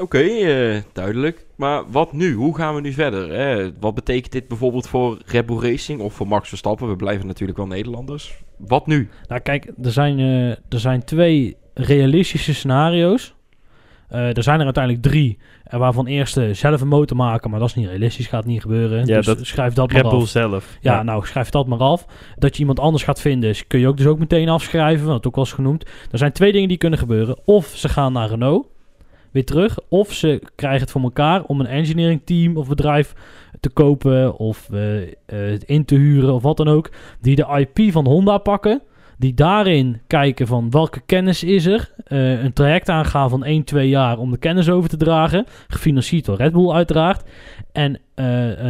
Oké, 0.00 0.18
eh, 0.18 0.80
duidelijk. 0.92 1.46
Maar 1.56 1.82
wat 1.90 2.12
nu? 2.12 2.32
Hoe 2.34 2.56
gaan 2.56 2.74
we 2.74 2.80
nu 2.80 2.92
verder? 2.92 3.32
Hè? 3.32 3.70
Wat 3.80 3.94
betekent 3.94 4.32
dit 4.32 4.48
bijvoorbeeld 4.48 4.88
voor 4.88 5.18
Red 5.26 5.46
Bull 5.46 5.58
Racing 5.60 6.00
of 6.00 6.14
voor 6.14 6.28
Max 6.28 6.48
Verstappen? 6.48 6.88
We 6.88 6.96
blijven 6.96 7.26
natuurlijk 7.26 7.58
wel 7.58 7.66
Nederlanders. 7.66 8.34
Wat 8.56 8.86
nu? 8.86 9.08
Nou, 9.28 9.40
kijk, 9.40 9.72
er 9.82 9.92
zijn, 9.92 10.18
eh, 10.18 10.48
er 10.50 10.58
zijn 10.80 11.04
twee 11.04 11.56
realistische 11.74 12.54
scenario's. 12.54 13.34
Eh, 14.08 14.36
er 14.36 14.42
zijn 14.42 14.58
er 14.58 14.64
uiteindelijk 14.64 15.04
drie. 15.04 15.38
En 15.64 15.78
waarvan 15.78 16.06
eerste 16.06 16.54
zelf 16.54 16.80
een 16.80 16.88
motor 16.88 17.16
maken, 17.16 17.50
maar 17.50 17.58
dat 17.60 17.68
is 17.68 17.74
niet 17.74 17.86
realistisch, 17.88 18.26
gaat 18.26 18.44
niet 18.44 18.60
gebeuren. 18.62 19.06
Ja, 19.06 19.16
dus 19.16 19.26
dat- 19.26 19.46
schrijf 19.46 19.72
dat 19.74 19.92
Red 19.92 20.02
maar 20.02 20.10
Bull 20.12 20.20
af. 20.20 20.28
zelf. 20.28 20.78
Ja, 20.80 21.02
nou, 21.02 21.26
schrijf 21.26 21.48
dat 21.50 21.66
maar 21.66 21.78
af. 21.78 22.06
Dat 22.36 22.54
je 22.54 22.60
iemand 22.60 22.80
anders 22.80 23.04
gaat 23.04 23.20
vinden, 23.20 23.54
kun 23.66 23.80
je 23.80 23.88
ook 23.88 23.96
dus 23.96 24.06
ook 24.06 24.18
meteen 24.18 24.48
afschrijven, 24.48 25.06
want 25.06 25.16
dat 25.16 25.26
ook 25.26 25.34
wel 25.34 25.44
eens 25.44 25.54
genoemd. 25.54 25.84
Er 26.10 26.18
zijn 26.18 26.32
twee 26.32 26.52
dingen 26.52 26.68
die 26.68 26.76
kunnen 26.78 26.98
gebeuren. 26.98 27.36
Of 27.44 27.66
ze 27.66 27.88
gaan 27.88 28.12
naar 28.12 28.28
Renault, 28.28 28.66
terug. 29.44 29.78
Of 29.88 30.12
ze 30.12 30.42
krijgen 30.54 30.80
het 30.80 30.90
voor 30.90 31.02
elkaar 31.02 31.44
om 31.44 31.60
een 31.60 31.66
engineering 31.66 32.20
team 32.24 32.56
of 32.56 32.68
bedrijf 32.68 33.14
te 33.60 33.68
kopen 33.68 34.36
of 34.38 34.70
eh, 34.70 35.52
in 35.66 35.84
te 35.84 35.94
huren 35.94 36.34
of 36.34 36.42
wat 36.42 36.56
dan 36.56 36.68
ook. 36.68 36.90
Die 37.20 37.36
de 37.36 37.66
IP 37.74 37.92
van 37.92 38.06
Honda 38.06 38.38
pakken. 38.38 38.82
Die 39.18 39.34
daarin 39.34 40.00
kijken 40.06 40.46
van 40.46 40.70
welke 40.70 41.00
kennis 41.06 41.44
is 41.44 41.66
er. 41.66 41.92
eh, 42.04 42.42
een 42.42 42.52
traject 42.52 42.88
aangaan 42.88 43.30
van 43.30 43.44
1, 43.44 43.64
2 43.64 43.88
jaar 43.88 44.18
om 44.18 44.30
de 44.30 44.38
kennis 44.38 44.70
over 44.70 44.88
te 44.88 44.96
dragen. 44.96 45.46
Gefinancierd 45.68 46.24
door 46.24 46.36
Red 46.36 46.52
Bull 46.52 46.70
uiteraard. 46.70 47.22
En 47.72 48.00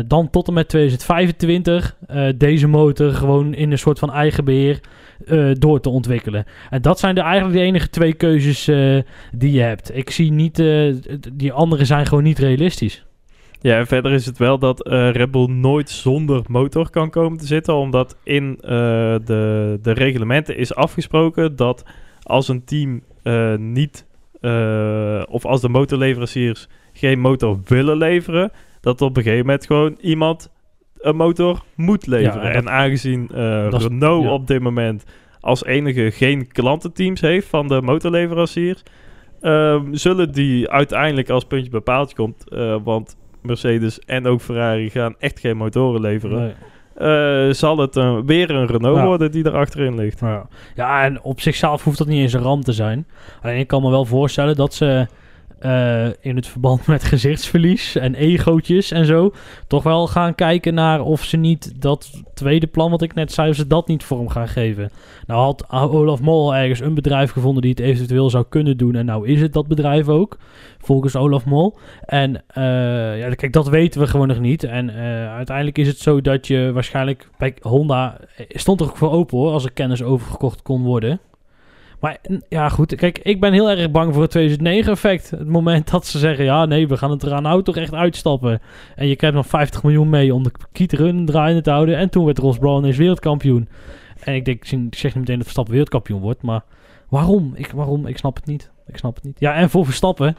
dan 0.07 0.31
tot 0.31 0.49
en 0.49 0.55
met 0.55 0.69
2025 0.69 1.97
eh, 2.07 2.29
deze 2.37 2.67
motor 2.67 3.13
gewoon 3.13 3.55
in 3.55 3.71
een 3.71 3.79
soort 3.79 3.99
van 3.99 4.13
eigen 4.13 4.45
beheer 4.45 4.81
eh, 5.27 5.51
door 5.53 5.81
te 5.81 5.89
ontwikkelen. 5.89 6.45
En 6.71 6.83
dat 6.83 6.99
zijn 6.99 7.15
de, 7.15 7.21
eigenlijk 7.21 7.55
de 7.55 7.65
enige 7.65 7.91
twee 7.91 8.13
keuzes 8.13 8.69
eh, 8.69 8.99
die 9.33 9.53
je 9.53 9.61
hebt. 9.61 9.97
Ik 9.97 10.11
zie 10.11 10.33
niet, 10.33 10.55
d- 10.55 11.31
die 11.33 11.53
andere 11.53 11.85
zijn 11.85 12.07
gewoon 12.07 12.25
niet 12.25 12.39
realistisch. 12.39 13.07
Ja, 13.61 13.79
en 13.79 13.87
verder 13.87 14.13
is 14.13 14.27
het 14.27 14.39
wel 14.39 14.59
dat 14.59 14.83
Bull 15.31 15.47
nooit 15.47 15.91
zonder 15.91 16.43
motor 16.49 16.91
kan 16.91 17.11
komen 17.11 17.39
te 17.39 17.47
zitten. 17.47 17.75
Omdat 17.75 18.17
in 18.25 18.59
de, 18.61 19.79
de 19.83 19.93
reglementen 19.93 20.57
is 20.57 20.75
afgesproken 20.75 21.57
dat 21.57 21.85
als 22.23 22.49
een 22.49 22.65
team 22.65 23.03
niet... 23.73 24.07
of 25.29 25.45
als 25.45 25.61
de 25.61 25.69
motorleveranciers 25.69 26.69
geen 26.93 27.21
motor 27.21 27.61
willen 27.65 27.97
leveren... 27.97 28.51
dat 28.81 29.01
op 29.01 29.17
een 29.17 29.23
gegeven 29.23 29.47
moment 29.47 29.67
gewoon 29.67 29.97
iemand 30.01 30.51
een 30.99 31.17
motor 31.17 31.63
moet 31.75 32.07
leveren. 32.07 32.43
en 32.43 32.53
en, 32.55 32.65
dat- 32.65 32.73
aangezien 32.73 33.29
eh, 33.35 33.69
Renault 33.71 34.25
ja. 34.25 34.31
op 34.33 34.47
dit 34.47 34.61
moment 34.61 35.05
als 35.41 35.65
enige 35.65 36.11
geen 36.11 36.49
klantenteams 36.53 37.21
heeft 37.21 37.49
van 37.49 37.69
de 37.69 37.83
motorleveranciers... 37.83 38.83
ehm, 39.41 39.95
zullen 39.95 40.33
die 40.33 40.71
uiteindelijk 40.71 41.31
als 41.31 41.45
puntje 41.45 41.71
bij 41.71 41.81
paaltje 41.81 42.17
komt... 42.17 42.49
eh, 42.51 42.77
want 42.85 43.17
Mercedes 43.43 43.99
en 43.99 44.27
ook 44.27 44.41
Ferrari 44.41 44.91
gaan 44.91 45.15
echt 45.19 45.41
geen 45.41 45.57
motoren 45.57 46.01
leveren. 46.01 46.39
Nee. 46.41 46.53
Eh, 46.95 47.53
zal 47.53 47.79
het 47.79 47.95
weer 48.25 48.51
een 48.51 48.67
Renault 48.67 48.97
Ja. 48.97 49.05
worden 49.07 49.31
die 49.31 49.45
er 49.45 49.53
achterin 49.57 49.95
ligt. 49.95 50.21
Ja. 50.21 50.47
ja, 50.75 51.03
en 51.05 51.23
op 51.23 51.41
zichzelf 51.41 51.85
hoeft 51.85 51.99
dat 51.99 52.07
niet 52.07 52.21
eens 52.21 52.33
een 52.33 52.43
ramp 52.43 52.65
te 52.65 52.73
zijn. 52.73 53.07
Alleen 53.43 53.59
ik 53.59 53.67
kan 53.67 53.83
me 53.83 53.91
wel 53.91 54.05
voorstellen 54.05 54.57
dat 54.57 54.75
ze 54.75 55.07
eh, 55.61 56.07
in 56.21 56.37
het 56.37 56.47
verband 56.47 56.87
met 56.87 57.05
gezichtsverlies 57.05 57.97
en 57.97 58.15
egootjes 58.15 58.91
en 58.91 59.05
zo, 59.05 59.33
toch 59.67 59.83
wel 59.83 60.07
gaan 60.07 60.35
kijken 60.35 60.75
naar 60.75 61.01
of 61.01 61.25
ze 61.25 61.37
niet 61.37 61.81
dat 61.81 62.11
tweede 62.35 62.67
plan 62.67 62.91
wat 62.91 63.03
ik 63.03 63.15
net 63.15 63.33
zei, 63.33 63.51
of 63.51 63.57
ze 63.57 63.67
dat 63.67 63.89
niet 63.89 64.05
vorm 64.05 64.29
gaan 64.29 64.49
geven. 64.49 64.91
Nou 65.27 65.41
had 65.41 65.71
Olaf 65.71 66.21
Mol 66.21 66.55
ergens 66.55 66.81
een 66.81 66.95
bedrijf 66.95 67.31
gevonden 67.31 67.63
die 67.63 67.71
het 67.71 67.81
eventueel 67.81 68.31
zou 68.31 68.45
kunnen 68.49 68.77
doen 68.77 68.95
en 68.95 69.05
nou 69.05 69.29
is 69.29 69.41
het 69.41 69.53
dat 69.53 69.67
bedrijf 69.67 70.09
ook, 70.09 70.39
volgens 70.79 71.17
Olaf 71.17 71.45
Mol. 71.45 71.79
En 72.05 72.43
eh, 72.47 73.19
ja, 73.19 73.35
kijk, 73.35 73.53
dat 73.53 73.69
weten 73.69 74.01
we 74.01 74.07
gewoon 74.07 74.29
nog 74.29 74.41
niet. 74.41 74.65
En 74.65 74.91
eh, 74.91 75.35
uiteindelijk 75.35 75.79
is 75.79 75.87
het 75.87 75.99
zo 75.99 76.21
dat 76.21 76.47
je 76.47 76.71
waarschijnlijk 76.73 77.29
bij 77.39 77.57
Honda 77.61 78.21
stond 78.49 78.81
er 78.81 78.87
ook 78.87 78.97
voor 78.97 79.11
open 79.11 79.39
hoor, 79.39 79.53
als 79.53 79.65
er 79.65 79.73
kennis 79.73 80.03
overgekocht 80.03 80.63
kon 80.63 80.83
worden. 80.83 81.21
Maar 82.01 82.19
ja, 82.49 82.69
goed. 82.69 82.95
Kijk, 82.95 83.19
ik 83.19 83.41
ben 83.41 83.53
heel 83.53 83.71
erg 83.71 83.91
bang 83.91 84.15
voor 84.15 84.23
het 84.23 84.59
2009-effect. 84.59 85.31
Het 85.31 85.49
moment 85.49 85.91
dat 85.91 86.07
ze 86.07 86.19
zeggen: 86.19 86.45
ja, 86.45 86.65
nee, 86.65 86.89
we 86.89 86.97
gaan 86.97 87.11
het 87.11 87.23
er 87.23 87.33
aan 87.33 87.43
nou 87.43 87.63
toch 87.63 87.77
echt 87.77 87.95
uitstappen. 87.95 88.61
En 88.95 89.07
je 89.07 89.17
krijgt 89.17 89.37
nog 89.37 89.47
50 89.47 89.83
miljoen 89.83 90.11
mee 90.11 90.35
om 90.35 90.43
de 90.43 90.51
kieterun 90.73 91.27
draaiende 91.27 91.63
te 91.63 91.71
houden. 91.71 91.97
En 91.97 92.11
toen 92.11 92.25
werd 92.25 92.39
Ross 92.39 92.59
Brown 92.59 92.85
eens 92.85 92.97
wereldkampioen. 92.97 93.69
En 94.21 94.35
ik, 94.35 94.45
denk, 94.45 94.65
ik 94.65 94.95
zeg 94.95 95.05
niet 95.05 95.15
meteen 95.15 95.35
dat 95.35 95.43
Verstappen 95.43 95.73
wereldkampioen 95.73 96.21
wordt. 96.21 96.43
Maar 96.43 96.65
waarom? 97.09 97.53
Ik, 97.55 97.71
waarom? 97.71 98.07
Ik 98.07 98.19
snap 98.19 98.37
het 98.37 98.47
niet. 98.47 98.71
Ik 98.87 98.97
snap 98.97 99.15
het 99.15 99.25
niet. 99.25 99.41
Ja, 99.41 99.55
en 99.55 99.71
voor 99.71 99.85
Verstappen. 99.85 100.37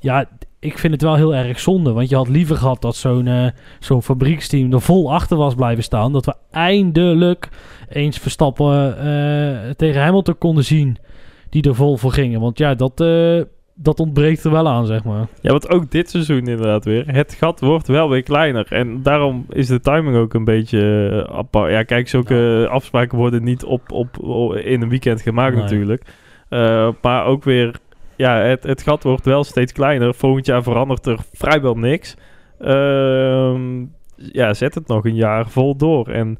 Ja, 0.00 0.28
ik 0.60 0.78
vind 0.78 0.92
het 0.92 1.02
wel 1.02 1.14
heel 1.14 1.34
erg 1.34 1.60
zonde. 1.60 1.92
Want 1.92 2.08
je 2.08 2.16
had 2.16 2.28
liever 2.28 2.56
gehad 2.56 2.82
dat 2.82 2.96
zo'n 2.96 3.26
eh, 3.26 3.46
zo'n 3.78 4.02
fabrieksteam 4.02 4.72
er 4.72 4.80
vol 4.80 5.12
achter 5.12 5.36
was 5.36 5.54
blijven 5.54 5.84
staan. 5.84 6.12
Dat 6.12 6.26
we 6.26 6.34
eindelijk 6.50 7.48
eens 7.88 8.18
Verstappen 8.18 8.98
eh, 8.98 9.70
tegen 9.70 10.02
Hamilton 10.02 10.38
konden 10.38 10.64
zien. 10.64 10.96
Die 11.50 11.62
er 11.62 11.74
vol 11.74 11.96
voor 11.96 12.12
gingen. 12.12 12.40
Want 12.40 12.58
ja, 12.58 12.74
dat, 12.74 13.00
eh, 13.00 13.42
dat 13.74 14.00
ontbreekt 14.00 14.44
er 14.44 14.50
wel 14.50 14.68
aan, 14.68 14.86
zeg 14.86 15.04
maar. 15.04 15.26
Ja, 15.40 15.50
want 15.50 15.68
ook 15.68 15.90
dit 15.90 16.10
seizoen 16.10 16.38
inderdaad 16.38 16.84
weer. 16.84 17.04
Het 17.06 17.34
gat 17.34 17.60
wordt 17.60 17.86
wel 17.88 18.08
weer 18.08 18.22
kleiner. 18.22 18.66
En 18.68 19.02
daarom 19.02 19.46
is 19.48 19.66
de 19.66 19.80
timing 19.80 20.16
ook 20.16 20.34
een 20.34 20.44
beetje 20.44 21.26
apart. 21.32 21.70
Ja, 21.70 21.82
kijk, 21.82 22.08
zulke 22.08 22.66
afspraken 22.70 23.18
worden 23.18 23.44
niet 23.44 23.64
op, 23.64 23.92
op, 23.92 24.16
in 24.56 24.82
een 24.82 24.88
weekend 24.88 25.22
gemaakt 25.22 25.54
Nee. 25.54 25.62
natuurlijk. 25.62 26.04
Maar 27.02 27.24
ook 27.24 27.44
weer, 27.44 27.74
ja, 28.20 28.36
het, 28.36 28.62
het 28.62 28.82
gat 28.82 29.02
wordt 29.02 29.24
wel 29.24 29.44
steeds 29.44 29.72
kleiner. 29.72 30.14
Volgend 30.14 30.46
jaar 30.46 30.62
verandert 30.62 31.06
er 31.06 31.18
vrijwel 31.32 31.74
niks. 31.74 32.16
Ehm, 32.58 33.84
ja, 34.14 34.54
zet 34.54 34.74
het 34.74 34.86
nog 34.86 35.04
een 35.04 35.14
jaar 35.14 35.48
vol 35.48 35.76
door. 35.76 36.08
En 36.08 36.38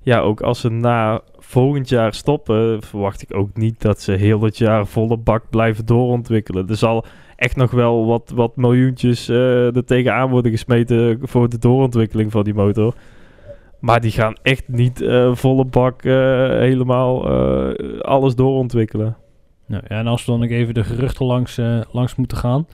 ja, 0.00 0.20
ook 0.20 0.40
als 0.40 0.60
ze 0.60 0.70
na 0.70 1.20
volgend 1.38 1.88
jaar 1.88 2.14
stoppen, 2.14 2.82
verwacht 2.82 3.22
ik 3.22 3.36
ook 3.36 3.56
niet 3.56 3.80
dat 3.80 4.00
ze 4.00 4.12
heel 4.12 4.42
het 4.42 4.58
jaar 4.58 4.86
volle 4.86 5.16
bak 5.16 5.50
blijven 5.50 5.86
doorontwikkelen. 5.86 6.68
Er 6.68 6.76
zal 6.76 7.04
echt 7.36 7.56
nog 7.56 7.70
wel 7.70 8.06
wat, 8.06 8.32
wat 8.34 8.56
miljoentjes 8.56 9.28
eh 9.28 9.76
er 9.76 9.84
tegenaan 9.84 10.30
worden 10.30 10.50
gesmeten 10.50 11.18
voor 11.22 11.48
de 11.48 11.58
doorontwikkeling 11.58 12.32
van 12.32 12.44
die 12.44 12.54
motor. 12.54 12.94
Maar 13.80 14.00
die 14.00 14.10
gaan 14.10 14.34
echt 14.42 14.68
niet 14.68 15.00
eh, 15.00 15.34
volle 15.34 15.64
bak 15.64 16.02
eh, 16.02 16.12
helemaal 16.48 17.28
alles 18.00 18.34
doorontwikkelen. 18.34 19.16
Nou, 19.72 19.84
ja, 19.88 19.98
en 19.98 20.06
als 20.06 20.24
we 20.24 20.30
dan 20.30 20.40
nog 20.40 20.50
even 20.50 20.74
de 20.74 20.84
geruchten 20.84 21.26
langs, 21.26 21.58
eh, 21.58 21.80
langs 21.92 22.14
moeten 22.14 22.36
gaan, 22.36 22.66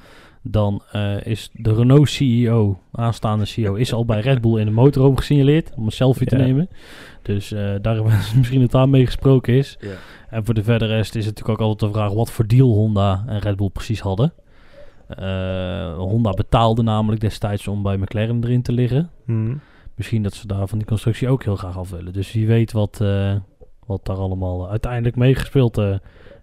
dan 0.43 0.83
eh, 0.93 1.27
is 1.27 1.51
de 1.53 1.75
Renault 1.75 2.09
CEO, 2.09 2.79
aanstaande 2.93 3.45
CEO, 3.45 3.75
is 3.75 3.93
al 3.93 4.05
bij 4.05 4.21
Red 4.21 4.41
Bull 4.41 4.59
in 4.61 4.67
de 4.67 4.73
motorhome 4.73 5.17
gesignaleerd 5.17 5.73
om 5.77 5.85
een 5.85 5.93
selfie 5.93 6.27
te 6.27 6.37
Ja. 6.37 6.43
nemen. 6.43 6.69
Dus 7.23 7.53
eh, 7.53 7.75
daar 7.83 8.03
misschien 8.37 8.61
het 8.61 8.75
aan 8.75 8.91
mee 8.91 9.07
gesproken 9.07 9.55
is. 9.55 9.77
Ja. 9.81 9.89
En 10.31 10.45
voor 10.45 10.55
de 10.55 10.63
verdere 10.63 10.95
rest 10.95 11.15
is 11.15 11.27
het 11.27 11.35
natuurlijk 11.35 11.61
ook 11.61 11.67
altijd 11.69 11.93
de 11.93 11.99
vraag 11.99 12.13
wat 12.13 12.31
voor 12.31 12.47
deal 12.47 12.69
Honda 12.69 13.25
en 13.27 13.39
Red 13.39 13.57
Bull 13.57 13.71
precies 13.71 14.01
hadden. 14.01 14.33
Honda 15.97 16.31
betaalde 16.31 16.83
namelijk 16.83 17.21
destijds 17.21 17.69
om 17.69 17.83
bij 17.83 17.97
McLaren 17.97 18.45
erin 18.45 18.63
te 18.63 18.73
liggen. 18.73 19.11
Hmm. 19.25 19.61
Misschien 19.95 20.23
dat 20.23 20.35
ze 20.35 20.47
daar 20.47 20.69
van 20.69 20.79
die 20.79 20.87
constructie 20.87 21.29
ook 21.29 21.45
heel 21.45 21.57
graag 21.57 21.79
af 21.79 21.91
willen. 21.91 22.13
Dus 22.13 22.33
wie 22.33 22.47
weet 22.47 22.73
wat, 22.73 23.03
wat 23.87 24.05
daar 24.05 24.17
allemaal 24.17 24.71
uiteindelijk 24.71 25.17
meegespeeld 25.17 25.81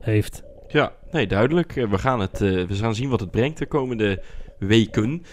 heeft. 0.05 0.43
Ja, 0.67 0.91
nee, 1.11 1.27
duidelijk. 1.27 1.75
Eh, 1.75 1.87
We 1.89 1.97
gaan, 1.97 2.19
het, 2.19 2.41
eh, 2.41 2.49
we 2.49 2.75
gaan 2.75 2.95
zien 2.95 3.09
wat 3.09 3.19
het 3.19 3.31
brengt 3.31 3.57
de 3.57 3.65
komende 3.65 4.21
weken. 4.59 5.23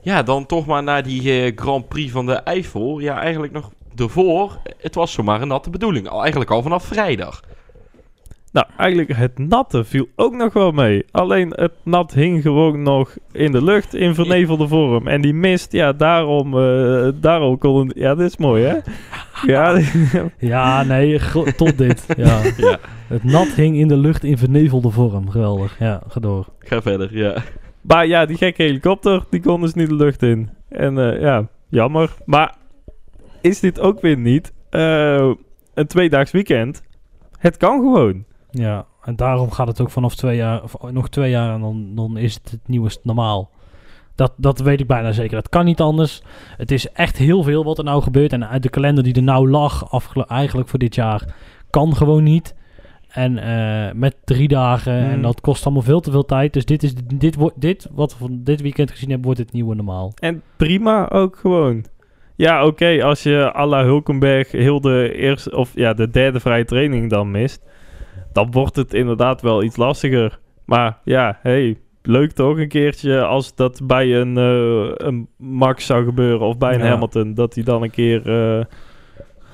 Ja, 0.00 0.22
dan 0.22 0.46
toch 0.46 0.66
maar 0.66 0.82
naar 0.82 1.02
die 1.02 1.42
eh, 1.42 1.52
Grand 1.56 1.88
Prix 1.88 2.12
van 2.12 2.26
de 2.26 2.32
Eifel. 2.34 2.98
Ja, 2.98 3.20
eigenlijk 3.20 3.52
nog 3.52 3.70
ervoor. 3.96 4.58
Het 4.78 4.94
was 4.94 5.12
zomaar 5.12 5.42
een 5.42 5.48
natte 5.48 5.70
bedoeling. 5.70 6.08
Al, 6.08 6.20
eigenlijk 6.20 6.50
al 6.50 6.62
vanaf 6.62 6.84
vrijdag. 6.84 7.40
Nou, 8.52 8.66
eigenlijk 8.76 9.16
het 9.16 9.38
natte 9.38 9.84
viel 9.84 10.06
ook 10.16 10.34
nog 10.34 10.52
wel 10.52 10.70
mee. 10.72 11.04
Alleen 11.10 11.50
het 11.50 11.72
nat 11.82 12.12
hing 12.12 12.42
gewoon 12.42 12.82
nog 12.82 13.16
in 13.32 13.52
de 13.52 13.64
lucht 13.64 13.94
in 13.94 14.14
vernevelde 14.14 14.68
vorm. 14.68 15.08
En 15.08 15.20
die 15.20 15.34
mist, 15.34 15.72
ja, 15.72 15.92
daarom, 15.92 16.58
eh, 16.58 17.08
daarom 17.14 17.58
kon 17.58 17.88
het... 17.88 17.96
Ja, 17.98 18.14
dit 18.14 18.28
is 18.28 18.36
mooi, 18.36 18.64
hè? 18.64 18.76
Ja, 19.52 19.80
Ja, 20.38 20.82
nee, 20.82 21.20
tot 21.56 21.78
dit. 21.78 22.06
Ja. 22.16 22.40
Ja, 22.56 22.78
Het 23.12 23.24
nat 23.24 23.48
hing 23.48 23.76
in 23.76 23.88
de 23.88 23.96
lucht 23.96 24.24
in 24.24 24.38
vernevelde 24.38 24.90
vorm. 24.90 25.30
Geweldig. 25.30 25.78
Ja, 25.78 26.02
ga 26.08 26.20
door. 26.20 26.46
ga 26.58 26.82
verder, 26.82 27.16
ja. 27.16 27.42
maar 27.80 28.06
ja, 28.06 28.26
die 28.26 28.36
gekke 28.36 28.62
helikopter, 28.62 29.24
die 29.30 29.40
kon 29.40 29.60
dus 29.60 29.74
niet 29.74 29.88
de 29.88 29.94
lucht 29.94 30.22
in. 30.22 30.50
En 30.68 30.98
eh, 30.98 31.20
ja, 31.20 31.48
jammer. 31.68 32.10
Maar 32.24 32.54
is 33.40 33.60
dit 33.60 33.80
ook 33.80 34.00
weer 34.00 34.18
niet 34.18 34.52
eh, 34.70 35.30
een 35.74 35.86
tweedaags 35.86 36.30
weekend? 36.30 36.82
Het 37.38 37.56
kan 37.56 37.80
gewoon. 37.80 38.24
Ja, 38.50 38.86
en 39.02 39.16
daarom 39.16 39.50
gaat 39.50 39.68
het 39.68 39.80
ook 39.80 39.90
vanaf 39.90 40.14
twee 40.14 40.36
jaar, 40.36 40.62
of 40.62 40.76
nog 40.90 41.08
twee 41.08 41.30
jaar 41.30 41.54
en 41.54 41.60
dan, 41.60 41.94
dan 41.94 42.16
is 42.16 42.34
het 42.34 42.50
het 42.50 42.68
nieuwe 42.68 42.90
normaal. 43.02 43.50
Dat, 44.14 44.32
dat 44.36 44.60
weet 44.60 44.80
ik 44.80 44.86
bijna 44.86 45.12
zeker. 45.12 45.34
Dat 45.34 45.48
kan 45.48 45.64
niet 45.64 45.80
anders. 45.80 46.22
Het 46.56 46.70
is 46.70 46.88
echt 46.88 47.16
heel 47.16 47.42
veel 47.42 47.64
wat 47.64 47.78
er 47.78 47.84
nou 47.84 48.02
gebeurt. 48.02 48.32
En 48.32 48.48
uit 48.48 48.62
de 48.62 48.68
kalender 48.68 49.04
die 49.04 49.14
er 49.14 49.22
nou 49.22 49.50
lag, 49.50 50.02
eigenlijk 50.26 50.68
voor 50.68 50.78
dit 50.78 50.94
jaar, 50.94 51.34
kan 51.70 51.96
gewoon 51.96 52.22
niet. 52.22 52.54
En 53.12 53.38
eh, 53.38 53.92
met 53.94 54.16
drie 54.24 54.48
dagen. 54.48 54.92
En 54.92 55.12
Hmm. 55.12 55.22
dat 55.22 55.40
kost 55.40 55.64
allemaal 55.64 55.82
veel 55.82 56.00
te 56.00 56.10
veel 56.10 56.24
tijd. 56.24 56.52
Dus 56.52 56.64
dit, 56.64 56.82
is, 56.82 56.94
dit, 57.14 57.34
wordt 57.34 57.60
dit 57.60 57.88
wat 57.92 58.12
we 58.12 58.18
van 58.18 58.40
dit 58.42 58.60
weekend 58.60 58.90
gezien 58.90 59.08
hebben, 59.08 59.26
wordt 59.26 59.40
het 59.40 59.52
nieuwe 59.52 59.74
normaal. 59.74 60.12
En 60.18 60.42
prima 60.56 61.08
ook 61.10 61.36
gewoon. 61.36 61.84
Ja, 62.36 62.66
oké, 62.66 63.02
als 63.04 63.22
je 63.22 63.52
à 63.54 63.66
la 63.66 63.84
Hulkenberg 63.84 64.50
heel 64.50 64.80
de 64.80 65.12
eerste 65.14 65.56
of 65.56 65.70
ja, 65.74 65.92
de 65.94 66.08
derde 66.10 66.40
vrije 66.40 66.64
training 66.64 67.10
dan 67.10 67.30
mist, 67.30 67.62
dan 68.32 68.50
wordt 68.50 68.76
het 68.76 68.94
inderdaad 68.94 69.42
wel 69.42 69.62
iets 69.62 69.76
lastiger. 69.76 70.38
Maar 70.64 70.98
ja, 71.04 71.38
hey, 71.42 71.78
leuk 72.02 72.32
toch 72.32 72.58
een 72.58 72.68
keertje 72.68 73.24
als 73.24 73.54
dat 73.54 73.80
bij 73.84 74.14
een, 74.20 74.36
eh, 74.38 75.06
een 75.06 75.28
Max 75.36 75.86
zou 75.86 76.04
gebeuren 76.04 76.46
of 76.46 76.58
bij 76.58 76.74
een 76.74 76.80
Ja. 76.80 76.86
Hamilton, 76.86 77.34
dat 77.34 77.54
hij 77.54 77.64
dan 77.64 77.82
een 77.82 77.90
keer 77.90 78.30
eh, 78.30 78.64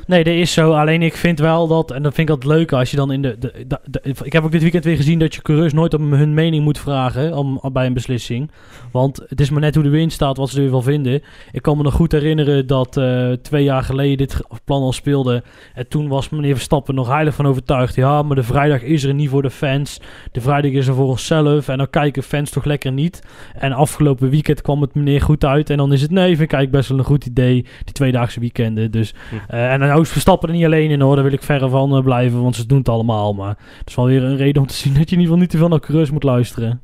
Nee, 0.08 0.24
dat 0.24 0.34
is 0.34 0.52
zo. 0.52 0.72
Alleen 0.72 1.02
ik 1.02 1.16
vind 1.16 1.38
wel 1.38 1.66
dat, 1.66 1.90
en 1.90 2.02
dat 2.02 2.14
vind 2.14 2.28
ik 2.28 2.34
altijd 2.34 2.54
leuk 2.58 2.72
als 2.72 2.90
je 2.90 2.96
dan 2.96 3.12
in 3.12 3.22
de, 3.22 3.36
de, 3.38 3.52
de- 3.66 3.80
de- 3.84 4.14
ik 4.24 4.32
heb 4.32 4.44
ook 4.44 4.52
dit 4.52 4.62
weekend 4.62 4.84
weer 4.84 4.96
gezien 4.96 5.18
dat 5.18 5.34
je 5.34 5.42
coureurs 5.42 5.72
nooit 5.72 5.94
om 5.94 6.12
hun 6.12 6.34
mening 6.34 6.64
moet 6.64 6.78
vragen 6.78 7.36
om, 7.36 7.60
bij 7.72 7.86
een 7.86 7.92
beslissing. 7.94 8.50
Want 8.92 9.20
het 9.28 9.40
is 9.40 9.50
maar 9.50 9.60
net 9.60 9.74
hoe 9.74 9.84
de 9.84 9.88
wind 9.90 10.12
staat, 10.12 10.36
wat 10.36 10.48
ze 10.50 10.56
er 10.56 10.62
weer 10.62 10.70
van 10.70 10.82
vinden. 10.82 11.22
Ik 11.52 11.62
kan 11.62 11.76
me 11.76 11.82
nog 11.82 11.94
goed 11.94 12.12
herinneren 12.12 12.66
dat 12.66 12.96
eh, 12.96 13.30
twee 13.32 13.64
jaar 13.64 13.82
geleden 13.82 14.16
dit 14.16 14.40
plan 14.64 14.82
al 14.82 14.92
speelde. 14.92 15.42
En 15.74 15.88
toen 15.88 16.08
was 16.08 16.28
meneer 16.28 16.54
Verstappen 16.54 16.94
nog 16.94 17.08
heilig 17.08 17.34
van 17.34 17.46
overtuigd. 17.46 17.94
Ja, 17.94 18.22
maar 18.22 18.36
de 18.36 18.42
vrijdag 18.42 18.82
is 18.82 19.04
er 19.04 19.14
niet 19.14 19.28
voor 19.28 19.42
de 19.42 19.50
fans. 19.50 20.00
De 20.32 20.40
vrijdag 20.40 20.70
is 20.70 20.86
er 20.86 20.94
voor 20.94 21.08
onszelf. 21.08 21.68
En 21.68 21.78
dan 21.78 21.90
kijken 21.90 22.22
fans 22.22 22.50
toch 22.50 22.64
lekker 22.64 22.92
niet. 22.92 23.22
En 23.54 23.72
afgelopen 23.72 24.30
weekend 24.30 24.62
kwam 24.62 24.80
het 24.80 24.94
meneer 24.94 25.20
goed 25.22 25.44
uit. 25.44 25.70
En 25.70 25.76
dan 25.76 25.92
is 25.92 26.02
het 26.02 26.10
nee, 26.10 26.26
vind 26.36 26.40
ik 26.40 26.52
eigenlijk 26.52 26.70
best 26.72 26.88
wel 26.88 26.98
een 26.98 27.04
goed 27.04 27.26
idee. 27.26 27.62
Die 27.84 27.94
tweedaagse 27.94 28.40
weekenden. 28.40 28.90
Dus 28.90 29.14
eh, 29.48 29.72
en 29.72 29.80
dan 29.80 29.88
is 30.02 30.08
Verstappen 30.08 30.48
er 30.48 30.54
niet 30.54 30.64
alleen 30.64 30.90
in 30.90 31.00
hoor, 31.00 31.14
daar 31.14 31.24
wil 31.24 31.32
ik 31.32 31.42
verre 31.42 31.68
van 31.68 31.96
eh, 31.96 32.02
blijven, 32.02 32.42
want 32.42 32.56
ze 32.56 32.66
doen 32.66 32.78
het 32.78 32.88
allemaal. 32.88 33.34
Maar 33.34 33.56
het 33.78 33.88
is 33.88 33.94
wel 33.94 34.06
weer 34.06 34.22
een 34.22 34.36
reden 34.36 34.62
om 34.62 34.68
te 34.68 34.74
zien 34.74 34.94
dat 34.98 35.10
je 35.10 35.16
in 35.16 35.20
ieder 35.20 35.24
geval 35.24 35.38
niet 35.40 35.50
te 35.50 35.56
veel 35.56 35.68
naar 35.68 35.80
coureurs 35.80 36.10
moet 36.10 36.22
luisteren. 36.22 36.82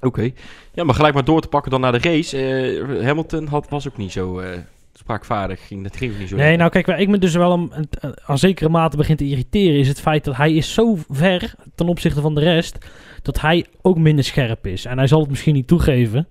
Oké. 0.00 0.30
Ja, 0.72 0.84
maar 0.84 0.94
gelijk 0.94 1.14
maar 1.14 1.24
door 1.24 1.40
te 1.40 1.48
pakken 1.48 1.70
dan 1.70 1.80
naar 1.80 1.92
de 1.92 2.08
race. 2.08 2.38
Eh, 2.38 3.06
Hamilton 3.06 3.46
had, 3.46 3.68
was 3.68 3.88
ook 3.88 3.96
niet 3.96 4.12
zo 4.12 4.38
eh, 4.38 4.58
spraakvaardig. 4.92 5.66
Ging, 5.66 5.82
dat 5.82 5.96
ging 5.96 6.18
niet 6.18 6.28
zo 6.28 6.34
Nee, 6.34 6.42
lekker. 6.42 6.58
nou 6.58 6.70
kijk, 6.70 6.86
waar 6.86 7.00
ik 7.00 7.08
me 7.08 7.18
dus 7.18 7.34
wel 7.34 7.52
een, 7.52 7.72
een, 8.00 8.14
aan 8.26 8.38
zekere 8.38 8.68
mate 8.68 8.96
begin 8.96 9.16
te 9.16 9.24
irriteren, 9.28 9.78
is 9.78 9.88
het 9.88 10.00
feit 10.00 10.24
dat 10.24 10.36
hij 10.36 10.52
is 10.52 10.74
zo 10.74 10.98
ver 11.10 11.54
ten 11.74 11.88
opzichte 11.88 12.20
van 12.20 12.34
de 12.34 12.40
rest, 12.40 12.78
dat 13.22 13.40
hij 13.40 13.66
ook 13.82 13.98
minder 13.98 14.24
scherp 14.24 14.66
is. 14.66 14.84
En 14.84 14.98
hij 14.98 15.06
zal 15.06 15.20
het 15.20 15.30
misschien 15.30 15.54
niet 15.54 15.66
toegeven, 15.66 16.28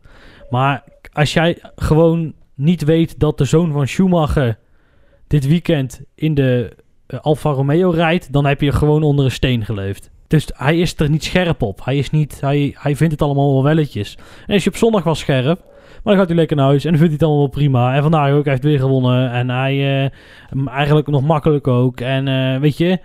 maar 0.49 0.83
als 1.13 1.33
jij 1.33 1.57
gewoon 1.75 2.33
niet 2.55 2.83
weet 2.83 3.19
dat 3.19 3.37
de 3.37 3.45
zoon 3.45 3.71
van 3.71 3.87
Schumacher 3.87 4.57
dit 5.35 5.47
weekend 5.47 6.01
in 6.15 6.33
de 6.33 6.75
eh, 7.07 7.19
Alfa 7.19 7.49
Romeo 7.49 7.89
rijdt, 7.89 8.33
dan 8.33 8.45
heb 8.45 8.61
je 8.61 8.71
gewoon 8.71 9.03
onder 9.03 9.25
een 9.25 9.31
steen 9.31 9.65
geleefd. 9.65 10.11
Dus 10.27 10.49
hij 10.53 10.77
is 10.77 10.99
er 10.99 11.09
niet 11.09 11.23
scherp 11.23 11.61
op. 11.61 11.85
Hij, 11.85 11.97
is 11.97 12.09
niet, 12.09 12.41
hij, 12.41 12.75
hij 12.77 12.95
vindt 12.95 13.13
het 13.13 13.21
allemaal 13.21 13.53
wel 13.53 13.63
welletjes. 13.63 14.17
En 14.47 14.55
is 14.55 14.63
je 14.63 14.69
op 14.69 14.75
zondag 14.75 15.03
wel 15.03 15.15
scherp, 15.15 15.59
maar 15.65 16.01
dan 16.03 16.15
gaat 16.15 16.27
hij 16.27 16.35
lekker 16.35 16.57
naar 16.57 16.65
huis 16.65 16.85
en 16.85 16.89
vindt 16.89 17.03
hij 17.03 17.13
het 17.13 17.23
allemaal 17.23 17.41
wel 17.41 17.49
prima. 17.49 17.95
En 17.95 18.01
vandaag 18.01 18.31
ook, 18.31 18.45
heeft 18.45 18.63
weer 18.63 18.79
gewonnen. 18.79 19.31
En 19.31 19.49
hij 19.49 20.03
eh, 20.03 20.67
eigenlijk 20.67 21.07
nog 21.07 21.23
makkelijk 21.23 21.67
ook. 21.67 21.99
En 21.99 22.27
eh, 22.27 22.59
weet 22.59 22.77
je, 22.77 22.99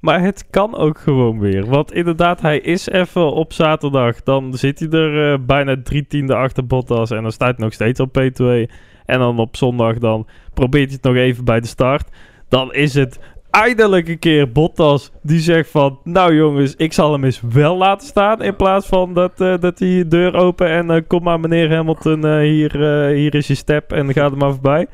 Maar 0.00 0.20
het 0.20 0.50
kan 0.50 0.76
ook 0.76 0.98
gewoon 0.98 1.38
weer. 1.38 1.66
Want 1.66 1.92
inderdaad, 1.92 2.40
hij 2.40 2.58
is 2.58 2.88
even 2.88 3.32
op 3.32 3.52
zaterdag. 3.52 4.22
Dan 4.22 4.54
zit 4.54 4.78
hij 4.78 4.88
er 4.88 5.44
bijna 5.44 5.76
drie 5.82 6.06
tiende 6.06 6.34
achter 6.34 6.66
Bottas. 6.66 7.10
En 7.10 7.22
dan 7.22 7.32
staat 7.32 7.56
hij 7.56 7.64
nog 7.64 7.72
steeds 7.72 8.00
op 8.00 8.18
P2. 8.18 8.70
En 9.06 9.18
dan 9.18 9.38
op 9.38 9.56
zondag 9.56 9.98
dan 9.98 10.26
probeert 10.54 10.86
hij 10.86 10.98
het 11.02 11.04
nog 11.04 11.16
even 11.22 11.44
bij 11.44 11.60
de 11.60 11.66
start. 11.66 12.08
Dan 12.48 12.72
is 12.72 12.94
het 12.94 13.18
eindelijk 13.54 14.08
een 14.08 14.18
keer 14.18 14.52
Bottas 14.52 15.12
die 15.22 15.40
zegt 15.40 15.70
van... 15.70 15.98
Nou 16.04 16.34
jongens, 16.34 16.76
ik 16.76 16.92
zal 16.92 17.12
hem 17.12 17.24
eens 17.24 17.40
wel 17.40 17.76
laten 17.76 18.06
staan. 18.06 18.42
In 18.42 18.56
plaats 18.56 18.86
van 18.86 19.14
dat, 19.14 19.40
eh, 19.40 19.54
dat 19.60 19.78
hij 19.78 19.88
de 19.88 20.08
deur 20.08 20.34
open 20.34 20.68
en 20.68 20.90
eh, 20.90 21.02
kom 21.06 21.22
maar 21.22 21.40
meneer 21.40 21.74
Hamilton, 21.74 22.26
eh, 22.26 22.38
hier, 22.38 22.76
hier 23.08 23.34
is 23.34 23.46
je 23.46 23.54
step 23.54 23.92
en 23.92 24.12
ga 24.12 24.24
er 24.24 24.36
maar 24.36 24.52
voorbij. 24.52 24.86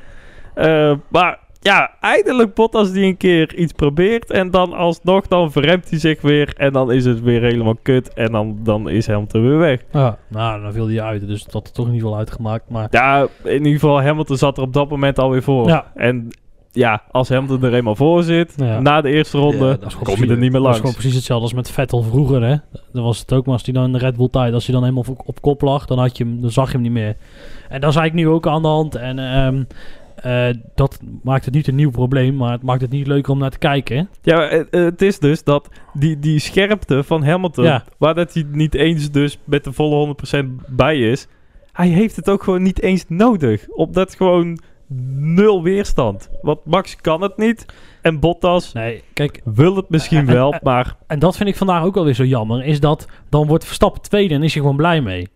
Maar 1.09 1.39
ja, 1.61 1.91
eindelijk 2.01 2.55
Bottas 2.55 2.93
die 2.93 3.05
een 3.07 3.17
keer 3.17 3.55
iets 3.55 3.73
probeert. 3.73 4.31
En 4.31 4.51
dan 4.51 4.73
alsnog, 4.73 5.27
dan 5.27 5.53
verremt 5.53 5.91
hij 5.91 5.99
zich 5.99 6.21
weer. 6.21 6.55
En 6.57 6.73
dan 6.73 6.93
is 6.93 7.05
het 7.05 7.21
weer 7.21 7.43
helemaal 7.43 7.77
kut. 7.83 8.13
En 8.15 8.33
dan, 8.33 8.59
dan 8.63 8.89
is 8.89 9.07
Hamilton 9.07 9.43
weer 9.49 9.59
weg. 9.59 9.81
Ja, 9.93 10.19
nou, 10.29 10.63
dan 10.63 10.73
viel 10.73 10.89
hij 10.89 11.03
uit. 11.03 11.27
Dus 11.27 11.45
dat 11.45 11.53
had 11.53 11.67
er 11.67 11.73
toch 11.73 11.87
in 11.87 11.93
ieder 11.93 12.07
geval 12.07 12.21
uitgemaakt. 12.23 12.69
Maar 12.69 12.87
Ja, 12.91 13.27
in 13.45 13.53
ieder 13.57 13.73
geval, 13.73 14.03
Hamilton 14.03 14.37
zat 14.37 14.57
er 14.57 14.63
op 14.63 14.73
dat 14.73 14.89
moment 14.91 15.19
alweer 15.19 15.43
voor. 15.43 15.69
Ja. 15.69 15.93
En 15.95 16.29
ja, 16.73 17.03
als 17.11 17.29
Hamilton 17.29 17.63
er 17.65 17.75
eenmaal 17.75 17.97
voor 17.97 18.23
zit, 18.23 18.53
Ja. 18.57 18.81
na 18.81 19.01
de 19.01 19.11
eerste 19.11 19.39
ronde, 19.39 19.79
Ja, 19.81 19.89
kom 20.03 20.15
je 20.25 20.31
er 20.31 20.37
niet 20.37 20.39
meer 20.39 20.51
dat 20.51 20.55
is 20.55 20.61
langs. 20.63 20.79
gewoon 20.79 20.95
precies 20.95 21.15
hetzelfde 21.15 21.45
als 21.45 21.55
met 21.55 21.71
Vettel 21.71 22.03
vroeger, 22.03 22.43
hè. 22.43 22.57
Dan 22.93 23.05
was 23.05 23.19
het 23.19 23.33
ook 23.33 23.45
maar 23.45 23.55
als 23.55 23.65
hij 23.65 23.75
dan 23.75 23.85
in 23.85 23.93
de 23.93 23.99
Red 23.99 24.17
Bull 24.17 24.29
tijd, 24.29 24.55
als 24.55 24.65
hij 24.67 24.75
dan 24.75 24.83
helemaal 24.85 25.05
op, 25.09 25.23
op 25.29 25.41
kop 25.43 25.61
lag, 25.61 25.87
dan, 25.87 25.99
had 25.99 26.17
je 26.17 26.25
hem, 26.25 26.41
dan 26.41 26.51
zag 26.51 26.67
je 26.67 26.73
hem 26.73 26.83
niet 26.83 26.93
meer. 26.93 27.17
En 27.69 27.81
dat 27.81 27.91
is 27.91 27.97
eigenlijk 27.97 28.15
nu 28.29 28.35
ook 28.35 28.47
aan 28.47 28.63
de 28.63 28.69
hand. 28.69 28.95
En 28.95 29.19
ehm, 29.19 29.63
eh, 30.23 30.49
dat 30.75 31.01
maakt 31.23 31.45
het 31.45 31.55
niet 31.55 31.69
een 31.69 31.75
nieuw 31.75 31.91
probleem, 31.91 32.37
maar 32.37 32.53
het 32.53 32.63
maakt 32.63 32.81
het 32.81 32.91
niet 32.91 33.07
leuker 33.07 33.33
om 33.33 33.39
naar 33.39 33.51
te 33.51 33.59
kijken. 33.59 34.09
Ja, 34.23 34.49
eh, 34.49 34.61
eh, 34.61 34.67
het 34.71 35.03
is 35.03 35.19
dus 35.19 35.45
dat 35.45 35.69
die, 35.93 36.19
die 36.19 36.39
scherpte 36.39 37.05
van 37.05 37.25
Hamilton, 37.25 37.65
Ja. 37.65 37.85
waar 37.99 38.15
dat 38.15 38.35
hij 38.35 38.45
niet 38.53 38.75
eens 38.75 39.11
dus 39.11 39.39
met 39.45 39.65
de 39.65 39.73
volle 39.73 39.95
100% 39.97 40.67
bij 40.69 40.99
is, 40.99 41.27
hij 41.73 41.89
heeft 41.89 42.17
het 42.17 42.29
ook 42.31 42.43
gewoon 42.43 42.63
niet 42.63 42.83
eens 42.83 43.05
nodig. 43.09 43.69
Omdat 43.69 44.15
gewoon 44.17 44.59
nul 45.17 45.63
weerstand. 45.63 46.31
Want 46.43 46.65
Max 46.65 46.97
kan 46.97 47.23
het 47.23 47.37
niet 47.37 47.67
en 48.03 48.21
Bottas 48.21 48.73
Nee, 48.73 49.03
kijk, 49.13 49.41
wil 49.45 49.77
het 49.77 49.89
misschien 49.89 50.19
En- 50.29 50.35
wel, 50.41 50.53
en- 50.53 50.61
maar 50.63 50.97
en 51.07 51.19
dat 51.19 51.37
vind 51.37 51.49
ik 51.49 51.57
vandaag 51.57 51.83
ook 51.85 51.97
alweer 51.97 52.15
zo 52.15 52.25
jammer, 52.25 52.65
is 52.65 52.81
dat 52.81 53.07
dan 53.29 53.47
wordt 53.47 53.65
Verstappen 53.65 54.03
tweede 54.03 54.35
en 54.35 54.43
is 54.43 54.55
je 54.55 54.61
gewoon 54.61 54.77
blij 54.77 55.01
mee. 55.01 55.29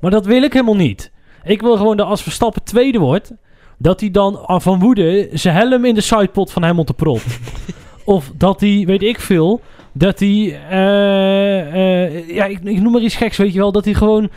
Maar 0.00 0.10
dat 0.10 0.26
wil 0.26 0.42
ik 0.42 0.52
helemaal 0.52 0.76
niet. 0.76 1.12
Ik 1.44 1.60
wil 1.60 1.76
gewoon 1.76 1.96
dat 1.96 2.06
als 2.06 2.22
Verstappen 2.22 2.62
tweede 2.62 2.98
wordt, 2.98 3.32
dat 3.78 4.00
hij 4.00 4.10
dan 4.10 4.46
ah, 4.46 4.60
van 4.60 4.78
woede 4.78 5.28
zijn 5.32 5.54
helm 5.56 5.84
in 5.84 5.94
de 5.94 6.00
sidepot 6.00 6.52
van 6.52 6.62
Hamilton 6.62 6.94
propt. 6.94 7.38
of 8.04 8.30
dat 8.36 8.60
hij, 8.60 8.82
weet 8.86 9.02
ik 9.02 9.20
veel, 9.20 9.60
dat 9.92 10.18
hij, 10.18 10.60
eh, 10.70 12.04
eh, 12.04 12.28
ja, 12.28 12.44
ik, 12.44 12.58
ik 12.62 12.80
noem 12.80 12.92
maar 12.92 13.02
iets 13.02 13.16
geks, 13.16 13.36
weet 13.36 13.52
je 13.52 13.58
wel, 13.58 13.72
dat 13.72 13.84
hij 13.84 13.94
gewoon, 13.94 14.30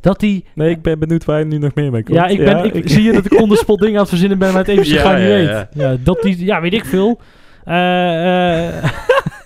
dat 0.00 0.20
hij, 0.20 0.44
nee, 0.54 0.70
ik 0.70 0.82
ben 0.82 0.98
benieuwd 0.98 1.24
waar 1.24 1.38
je 1.38 1.44
nu 1.44 1.58
nog 1.58 1.74
meer 1.74 1.90
mee 1.90 2.02
komt. 2.02 2.16
ja, 2.16 2.26
ik 2.26 2.38
ben, 2.38 2.74
ik, 2.74 2.88
zie 2.88 3.02
je 3.02 3.12
dat 3.12 3.24
ik 3.24 3.40
onderspot 3.40 3.78
dingen 3.78 3.94
aan 3.94 4.00
het 4.00 4.08
verzinnen 4.08 4.38
ben, 4.38 4.52
maar 4.52 4.66
het 4.66 4.68
even 4.68 4.86
Ja, 4.94 5.00
ga 5.00 5.12
niet 5.12 5.22
ja, 5.22 5.28
weet. 5.28 5.48
ja. 5.48 5.68
Ja, 5.72 5.96
dat 6.02 6.22
die, 6.22 6.44
ja, 6.44 6.60
weet 6.60 6.74
ik 6.74 6.84
veel. 6.84 7.20
Eh, 7.64 8.68
eh, 8.68 8.84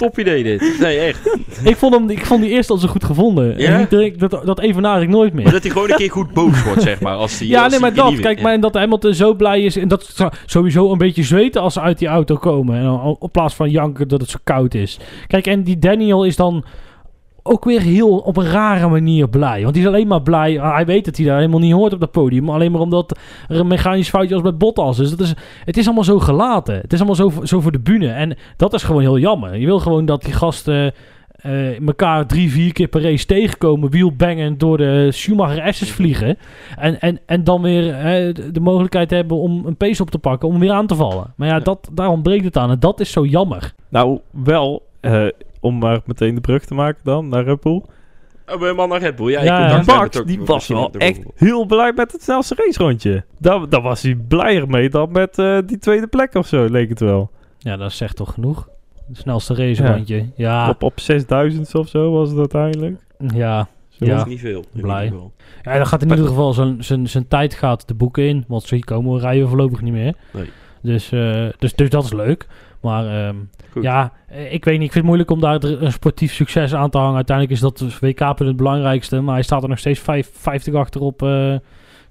Top 0.00 0.18
idee 0.18 0.42
dit. 0.42 0.76
Nee, 0.80 0.98
echt. 0.98 1.38
Ik 1.64 1.76
vond, 1.76 1.94
hem, 1.94 2.10
ik 2.10 2.26
vond 2.26 2.42
die 2.42 2.50
eerst 2.50 2.70
al 2.70 2.76
zo 2.76 2.88
goed 2.88 3.04
gevonden. 3.04 3.58
Ja? 3.58 3.78
En 3.78 3.86
direct, 3.88 4.18
dat, 4.18 4.40
dat 4.44 4.60
evenaar 4.60 5.02
ik 5.02 5.08
nooit 5.08 5.32
Maar 5.32 5.42
meer. 5.42 5.52
dat 5.52 5.62
hij 5.62 5.70
gewoon 5.70 5.90
een 5.90 5.96
keer 5.96 6.10
goed 6.10 6.32
boos 6.32 6.62
wordt, 6.64 6.82
zeg 6.82 7.00
maar. 7.00 7.14
Als 7.14 7.38
hij, 7.38 7.48
Ja, 7.48 7.62
als 7.62 7.72
nee, 7.72 7.80
maar 7.80 7.94
dat. 7.94 8.20
Kijk, 8.20 8.42
maar 8.42 8.52
en 8.52 8.60
dat 8.60 8.74
Hamilton 8.74 9.14
zo 9.14 9.34
blij 9.34 9.62
is. 9.62 9.76
En 9.76 9.88
dat 9.88 10.04
ze 10.04 10.30
sowieso 10.46 10.92
een 10.92 10.98
beetje 10.98 11.22
zweten 11.22 11.60
als 11.62 11.72
ze 11.72 11.80
uit 11.80 11.98
die 11.98 12.08
auto 12.08 12.36
komen. 12.36 12.76
En 12.76 12.82
dan, 12.82 13.16
op 13.18 13.32
plaats 13.32 13.54
van 13.54 13.70
janken 13.70 14.08
dat 14.08 14.20
het 14.20 14.30
zo 14.30 14.38
koud 14.44 14.74
is. 14.74 14.98
Kijk, 15.26 15.46
en 15.46 15.62
die 15.62 15.78
Daniel 15.78 16.24
is 16.24 16.36
dan 16.36 16.64
ook 17.42 17.64
weer 17.64 17.80
heel 17.80 18.16
op 18.18 18.36
een 18.36 18.46
rare 18.50 18.88
manier 18.88 19.28
blij. 19.28 19.62
Want 19.62 19.74
hij 19.74 19.84
is 19.84 19.90
alleen 19.90 20.06
maar 20.08 20.22
blij. 20.22 20.60
ah, 20.60 20.74
Hij 20.74 20.86
weet 20.86 21.04
dat 21.04 21.16
hij 21.16 21.26
daar 21.26 21.36
helemaal 21.38 21.58
niet 21.60 21.72
hoort 21.72 21.92
op 21.92 22.00
dat 22.00 22.10
podium. 22.10 22.50
Alleen 22.50 22.72
maar 22.72 22.80
omdat 22.80 23.18
er 23.48 23.60
een 23.60 23.66
mechanisch 23.66 24.08
foutje 24.08 24.34
als 24.34 24.42
bij 24.42 24.56
Bottas 24.56 24.98
is. 24.98 25.10
Dat 25.10 25.20
is 25.20 25.34
het 25.64 25.76
is 25.76 25.84
allemaal 25.84 26.04
zo 26.04 26.18
gelaten. 26.18 26.74
Het 26.74 26.92
is 26.92 26.98
allemaal 26.98 27.30
zo, 27.30 27.32
zo 27.42 27.60
voor 27.60 27.72
de 27.72 27.80
bühne. 27.80 28.08
En 28.08 28.36
dat 28.56 28.74
is 28.74 28.82
gewoon 28.82 29.00
heel 29.00 29.18
jammer. 29.18 29.56
Je 29.56 29.66
wil 29.66 29.78
gewoon 29.78 30.04
dat 30.04 30.22
die 30.22 30.32
gasten 30.32 30.92
eh 31.36 31.86
elkaar 31.86 32.26
drie, 32.26 32.50
vier 32.50 32.72
keer 32.72 32.88
per 32.88 33.02
race 33.02 33.26
tegenkomen. 33.26 33.90
Wielbangen 33.90 34.58
door 34.58 34.76
de 34.76 35.08
Schumacher 35.12 35.74
S's 35.74 35.90
vliegen. 35.90 36.36
En, 36.76 37.00
en, 37.00 37.18
en 37.26 37.44
dan 37.44 37.62
weer 37.62 37.94
eh, 37.94 38.34
de, 38.52 38.60
mogelijkheid 38.60 39.10
hebben 39.10 39.36
om 39.36 39.66
een 39.66 39.76
pace 39.76 40.02
op 40.02 40.10
te 40.10 40.18
pakken. 40.18 40.48
Om 40.48 40.58
weer 40.58 40.72
aan 40.72 40.86
te 40.86 40.94
vallen. 40.94 41.32
Maar 41.36 41.48
ja, 41.48 41.54
Ja. 41.54 41.60
Dat, 41.60 41.90
daar 41.92 42.08
ontbreekt 42.08 42.44
het 42.44 42.56
aan. 42.56 42.70
En 42.70 42.78
dat 42.80 43.00
is 43.00 43.12
zo 43.12 43.24
jammer. 43.24 43.72
Nou, 43.88 44.18
wel, 44.30 44.82
eh, 45.00 45.26
om 45.60 45.78
maar 45.78 46.00
meteen 46.04 46.34
de 46.34 46.40
brug 46.40 46.64
te 46.64 46.74
maken 46.74 47.00
dan, 47.04 47.28
naar 47.28 47.44
Red 47.44 47.60
Bull. 47.60 47.82
Oh, 48.54 48.76
man 48.76 48.88
naar 48.88 49.00
Red 49.00 49.16
Bull. 49.16 49.30
Ja, 49.30 49.42
Ja, 49.42 49.78
ik 50.04 50.26
die 50.26 50.40
was 50.40 50.68
wel 50.68 50.90
echt 50.98 51.20
heel 51.34 51.64
blij 51.66 51.92
met 51.92 52.12
het 52.12 52.22
snelste 52.22 52.54
racerondje. 52.54 53.24
Daar, 53.38 53.68
daar 53.68 53.82
was 53.82 54.02
hij 54.02 54.14
blijer 54.28 54.68
mee 54.68 54.90
dan 54.90 55.12
met 55.12 55.38
eh, 55.38 55.58
die 55.66 55.78
tweede 55.78 56.06
plek 56.06 56.34
of 56.34 56.46
zo, 56.46 56.64
leek 56.64 56.88
het 56.88 57.00
wel. 57.00 57.30
Ja, 57.58 57.76
dat 57.76 57.92
zegt 57.92 58.16
toch 58.16 58.34
genoeg? 58.34 58.68
De 59.06 59.16
snelste 59.16 59.54
racerandje. 59.54 60.26
Ja, 60.36 60.68
Op, 60.68 60.82
op 60.82 61.00
6000 61.00 61.74
of 61.74 61.88
zo 61.88 62.10
was 62.12 62.28
het 62.28 62.38
uiteindelijk. 62.38 63.00
ja. 63.34 63.68
Zo. 63.88 64.06
Ja. 64.06 64.16
Dat 64.16 64.26
is 64.26 64.32
niet 64.32 64.40
veel. 64.40 64.64
Blij. 64.72 65.08
geval. 65.08 65.32
Ja, 65.62 65.76
dan 65.76 65.86
gaat 65.86 66.02
in 66.02 66.08
ieder 66.10 66.26
geval 66.26 66.52
zijn- 66.52 66.84
zijn 66.84 67.08
zijn 67.08 67.28
tijd 67.28 67.54
gaat 67.54 67.88
de 67.88 67.94
boeken 67.94 68.22
in. 68.24 68.44
Want 68.48 68.62
zo 68.62 68.76
komen 68.80 69.14
we 69.14 69.20
rijden 69.20 69.42
we 69.42 69.48
voorlopig 69.48 69.80
niet 69.80 69.92
meer. 69.92 70.14
Nee. 70.32 70.50
Dus, 70.82 71.12
eh, 71.12 71.46
dus, 71.58 71.74
dus 71.74 71.88
dat 71.90 72.04
is 72.04 72.12
leuk. 72.12 72.46
Maar 72.80 73.26
ehm, 73.26 73.36
ja, 73.80 74.12
eh, 74.28 74.52
ik 74.52 74.64
weet 74.64 74.78
niet. 74.78 74.86
Ik 74.86 74.92
vind 74.92 74.94
het 74.94 75.04
moeilijk 75.04 75.30
om 75.30 75.40
daar 75.40 75.62
een 75.64 75.92
sportief 75.92 76.32
succes 76.32 76.74
aan 76.74 76.90
te 76.90 76.98
hangen. 76.98 77.14
Uiteindelijk 77.16 77.56
is 77.56 77.62
dat 77.62 77.78
dus 77.78 77.98
WK-punt 77.98 78.38
het 78.48 78.56
belangrijkste. 78.56 79.20
Maar 79.20 79.34
hij 79.34 79.42
staat 79.42 79.62
er 79.62 79.68
nog 79.68 79.78
steeds 79.78 80.00
vijf, 80.00 80.30
50 80.32 80.74
achter 80.74 81.00
op. 81.00 81.22
eh 81.22 81.54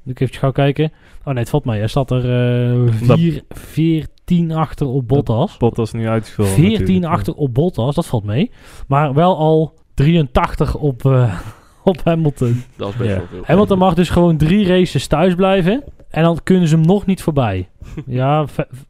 moet 0.04 0.20
ik 0.22 0.28
even 0.28 0.40
gauw 0.40 0.52
kijken. 0.52 0.92
Oh 1.20 1.26
nee, 1.26 1.36
het 1.38 1.50
valt 1.50 1.66
mij. 1.66 1.78
Hij 1.78 1.88
staat 1.88 2.12
er 2.12 2.24
eh 2.30 3.08
Dat- 3.08 3.18
vier, 3.20 3.42
14 3.50 4.52
achter 4.52 4.88
op 4.88 5.08
Bottas. 5.08 5.58
Bottas 5.58 5.92
nu 5.92 6.08
uitgevallen 6.08 6.52
14 6.52 6.80
natuurlijk. 6.80 7.06
achter 7.14 7.34
op 7.34 7.54
Bottas, 7.54 7.96
dat 7.96 8.06
valt 8.06 8.24
mee. 8.24 8.52
Maar 8.88 9.14
wel 9.14 9.38
al 9.38 9.74
83 9.94 10.76
op, 10.76 11.06
eh, 11.06 11.40
op 11.84 12.02
Hamilton. 12.04 12.64
Dat 12.76 12.90
is 12.90 12.96
best 12.96 13.10
Ja. 13.10 13.16
wel 13.18 13.26
veel. 13.32 13.42
Hamilton 13.46 13.78
mag 13.78 13.94
dus 13.94 14.10
gewoon 14.10 14.38
drie 14.38 14.68
races 14.68 15.08
thuis 15.08 15.36
blijven. 15.36 15.84
En 16.10 16.24
dan 16.24 16.40
kunnen 16.44 16.68
ze 16.68 16.76
hem 16.76 16.86
nog 16.86 17.06
niet 17.06 17.22
voorbij. 17.24 17.70
Ja, 18.06 18.46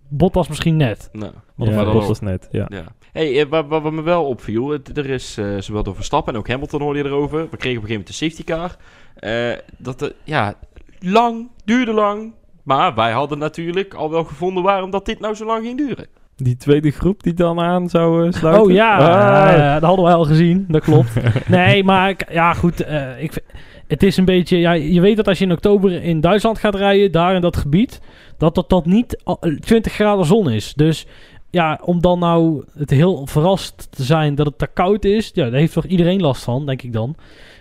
Bottas 0.08 0.48
misschien 0.48 0.78
net. 0.78 1.10
Nou, 1.12 1.32
Ja, 1.56 1.76
maar 1.76 1.86
dan 1.86 1.94
Bottas 1.94 2.20
net, 2.20 2.48
ja. 2.52 2.66
Ja. 2.70 2.84
Hey, 3.12 3.40
eh, 3.42 3.50
wat, 3.50 3.68
wat, 3.68 3.82
wat 3.82 3.92
me 3.92 4.02
wel 4.02 4.26
opviel, 4.26 4.70
het- 4.70 4.98
er 4.98 5.10
is 5.10 5.38
eh, 5.38 5.58
zowel 5.58 5.84
door 5.84 5.96
Verstappen 5.96 6.34
en 6.34 6.40
ook 6.40 6.48
Hamilton 6.48 6.82
hoorde 6.82 7.00
je 7.00 7.06
erover. 7.06 7.48
We 7.50 7.58
kregen 7.58 7.78
op 7.78 7.84
een 7.84 7.90
gegeven 7.90 7.90
moment 7.92 8.08
de 8.08 8.14
safety 8.14 8.44
car. 8.44 8.76
Eh, 9.16 9.58
dat, 9.78 10.00
de, 10.00 10.16
ja, 10.24 10.54
lang, 11.00 11.50
duurde 11.66 11.94
lang. 11.94 12.34
Maar 12.64 12.96
wij 12.96 13.12
hadden 13.12 13.38
natuurlijk 13.38 13.94
al 13.94 14.10
wel 14.10 14.24
gevonden 14.24 14.64
waarom 14.64 14.90
dat 14.92 15.06
dit 15.06 15.20
nou 15.20 15.34
zo 15.36 15.46
lang 15.46 15.66
ging 15.66 15.78
duren. 15.78 16.08
Die 16.44 16.58
tweede 16.58 16.92
groep 16.92 17.24
die 17.24 17.34
dan 17.34 17.60
aan 17.60 17.90
zou 17.90 18.26
eh, 18.28 18.32
sluiten. 18.32 18.64
Oh 18.64 18.72
ja, 18.72 18.98
Ah. 18.98 19.54
eh, 19.54 19.74
dat 19.74 19.84
hadden 19.84 20.06
we 20.06 20.12
al 20.14 20.26
gezien. 20.26 20.66
Dat 20.68 20.82
klopt. 20.84 21.10
nee, 21.48 21.84
maar 21.84 22.16
ja, 22.32 22.54
goed. 22.54 22.82
eh, 22.82 23.24
ik, 23.24 23.44
het 23.88 24.04
is 24.04 24.18
een 24.18 24.26
beetje. 24.26 24.58
Ja, 24.58 24.72
je 24.72 25.02
weet 25.02 25.16
dat 25.18 25.28
als 25.28 25.38
je 25.40 25.46
in 25.46 25.52
oktober 25.52 26.04
in 26.04 26.22
Duitsland 26.22 26.60
gaat 26.60 26.76
rijden, 26.76 27.12
daar 27.12 27.36
in 27.36 27.42
dat 27.42 27.58
gebied, 27.58 28.02
dat 28.38 28.56
dat, 28.56 28.70
dat 28.70 28.86
niet 28.86 29.22
al- 29.24 29.40
20 29.60 29.94
graden 29.94 30.26
zon 30.26 30.50
is. 30.50 30.74
Dus 30.74 31.06
ja, 31.50 31.80
om 31.84 32.02
dan 32.02 32.20
nou 32.20 32.64
het 32.78 32.90
heel 32.90 33.28
verrast 33.28 33.88
te 33.92 34.04
zijn 34.04 34.36
dat 34.36 34.46
het 34.46 34.60
daar 34.60 34.72
koud 34.74 35.06
is, 35.06 35.32
ja, 35.34 35.50
daar 35.50 35.60
heeft 35.60 35.74
toch 35.74 35.86
iedereen 35.86 36.22
last 36.22 36.44
van, 36.44 36.66
denk 36.66 36.82
ik 36.82 36.94
dan. 36.94 37.16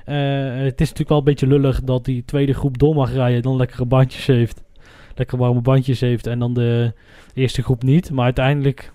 Het 0.05 0.81
is 0.81 0.89
natuurlijk 0.89 1.09
wel 1.09 1.19
een 1.19 1.25
beetje 1.25 1.47
lullig 1.47 1.81
dat 1.83 2.05
die 2.05 2.23
tweede 2.27 2.53
groep 2.55 2.79
door 2.79 2.95
mag 2.95 3.13
rijden, 3.13 3.43
dan 3.43 3.57
lekkere 3.57 3.85
bandjes 3.85 4.27
heeft. 4.27 4.63
Lekker 5.19 5.39
warme 5.39 5.61
bandjes 5.61 6.01
heeft 6.01 6.27
en 6.27 6.39
dan 6.39 6.55
de 6.55 6.93
eerste 7.35 7.63
groep 7.63 7.83
niet. 7.83 8.11
Maar 8.11 8.25
uiteindelijk 8.25 8.93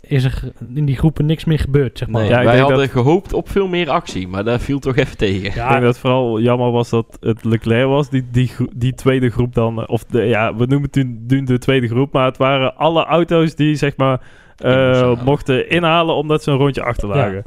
is 0.00 0.24
er 0.24 0.42
in 0.74 0.84
die 0.84 0.96
groepen 0.96 1.26
niks 1.26 1.44
meer 1.44 1.58
gebeurd, 1.58 1.98
zeg 1.98 2.08
maar. 2.08 2.20
Nee, 2.22 2.30
Ja, 2.30 2.38
ik 2.40 2.44
wij 2.46 2.58
hadden 2.58 2.88
gehoopt 2.88 3.32
op 3.32 3.48
veel 3.48 3.66
meer 3.68 3.90
actie, 3.90 4.28
maar 4.28 4.44
dat 4.44 4.62
viel 4.62 4.78
toch 4.78 4.96
even 4.96 5.16
tegen. 5.16 5.44
Ik 5.46 5.54
Ja, 5.54 5.68
denk 5.68 5.80
dat 5.80 5.90
het 5.90 5.98
vooral 5.98 6.40
jammer 6.40 6.70
was 6.70 6.90
dat 6.90 7.16
het 7.20 7.44
Leclerc 7.44 7.86
was, 7.88 8.10
die, 8.10 8.24
die, 8.30 8.50
die 8.74 8.94
tweede 8.94 9.30
groep 9.30 9.54
dan. 9.54 9.78
eh, 9.80 9.84
Of 9.86 10.04
de, 10.04 10.22
ja, 10.22 10.54
we 10.54 10.66
noemen 10.66 10.88
het 10.92 10.94
nu, 11.04 11.18
nu 11.26 11.44
de 11.44 11.58
tweede 11.58 11.88
groep, 11.88 12.12
maar 12.12 12.24
het 12.24 12.36
waren 12.36 12.76
alle 12.76 13.04
auto's 13.04 13.54
die 13.54 13.74
zeg 13.74 13.96
maar 13.96 14.20
eh, 14.56 15.24
mochten 15.24 15.70
inhalen 15.70 16.14
omdat 16.14 16.42
ze 16.42 16.50
een 16.50 16.56
rondje 16.56 16.82
achterlagen. 16.82 17.44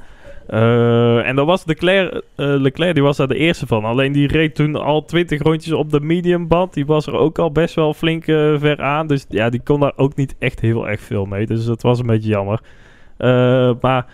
Eh, 0.47 1.27
en 1.27 1.35
dan 1.35 1.45
was 1.45 1.65
Leclerc, 1.65 2.13
eh, 2.13 2.21
Leclerc, 2.35 2.93
die 2.93 3.03
was 3.03 3.17
daar 3.17 3.27
de 3.27 3.37
eerste 3.37 3.67
van. 3.67 3.85
Alleen 3.85 4.11
die 4.11 4.27
reed 4.27 4.55
toen 4.55 4.75
al 4.75 5.05
20 5.05 5.41
rondjes 5.41 5.73
op 5.73 5.91
de 5.91 5.99
medium 5.99 6.47
band. 6.47 6.73
Die 6.73 6.85
was 6.85 7.07
er 7.07 7.13
ook 7.13 7.39
al 7.39 7.51
best 7.51 7.75
wel 7.75 7.93
flink 7.93 8.27
eh, 8.27 8.53
ver 8.57 8.81
aan. 8.81 9.07
Dus 9.07 9.25
ja, 9.29 9.49
die 9.49 9.61
kon 9.63 9.79
daar 9.79 9.93
ook 9.95 10.15
niet 10.15 10.35
echt 10.39 10.59
heel 10.59 10.87
erg 10.87 11.01
veel 11.01 11.25
mee. 11.25 11.45
Dus 11.45 11.65
dat 11.65 11.81
was 11.81 11.99
een 11.99 12.05
beetje 12.05 12.29
jammer. 12.29 12.59
Maar 13.81 14.05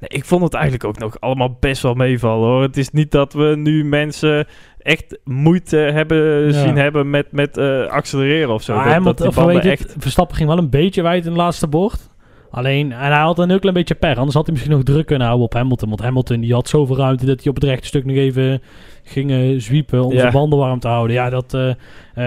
nee, 0.00 0.08
ik 0.08 0.24
vond 0.24 0.42
het 0.42 0.54
eigenlijk 0.54 0.84
ook 0.84 0.98
nog 0.98 1.20
allemaal 1.20 1.56
best 1.60 1.82
wel 1.82 1.94
meevallen 1.94 2.48
hoor. 2.48 2.62
Het 2.62 2.76
is 2.76 2.90
niet 2.90 3.10
dat 3.10 3.32
we 3.32 3.54
nu 3.56 3.84
mensen 3.84 4.46
echt 4.78 5.18
moeite 5.24 5.76
hebben 5.76 6.46
Ja. 6.46 6.52
zien 6.52 6.76
hebben 6.76 7.10
met, 7.10 7.32
met 7.32 7.58
accelereren 7.88 8.54
of 8.54 8.62
zo. 8.62 8.74
Maar 8.74 9.02
dat, 9.02 9.18
dat 9.18 9.34
die 9.34 9.44
banden 9.44 9.62
echt... 9.62 9.94
Verstappen 9.98 10.36
ging 10.36 10.48
wel 10.48 10.58
een 10.58 10.70
beetje 10.70 11.02
wijd 11.02 11.24
in 11.24 11.30
de 11.30 11.36
laatste 11.36 11.68
bocht. 11.68 12.09
Alleen, 12.50 12.92
en 12.92 12.98
hij 13.12 13.20
had 13.20 13.38
een 13.38 13.48
heel 13.48 13.58
klein 13.58 13.74
beetje 13.74 13.94
pech. 13.94 14.16
Anders 14.16 14.34
had 14.34 14.44
hij 14.46 14.54
misschien 14.54 14.74
nog 14.76 14.84
druk 14.84 15.06
kunnen 15.06 15.26
houden 15.26 15.46
op 15.46 15.54
Hamilton. 15.54 15.88
Want 15.88 16.00
Hamilton 16.00 16.40
die 16.40 16.52
had 16.52 16.68
zoveel 16.68 16.96
ruimte 16.96 17.26
dat 17.26 17.38
hij 17.38 17.48
op 17.48 17.54
het 17.54 17.64
rechte 17.64 17.86
stuk 17.86 18.04
nog 18.04 18.16
even 18.16 18.62
ging 19.04 19.30
eh, 19.30 19.58
zwiepen 19.60 20.04
om 20.04 20.12
Ja. 20.12 20.20
zijn 20.20 20.32
banden 20.32 20.58
warm 20.58 20.78
te 20.80 20.88
houden. 20.88 21.16
Ja, 21.16 21.30
dat... 21.30 21.54
eh, 21.54 21.70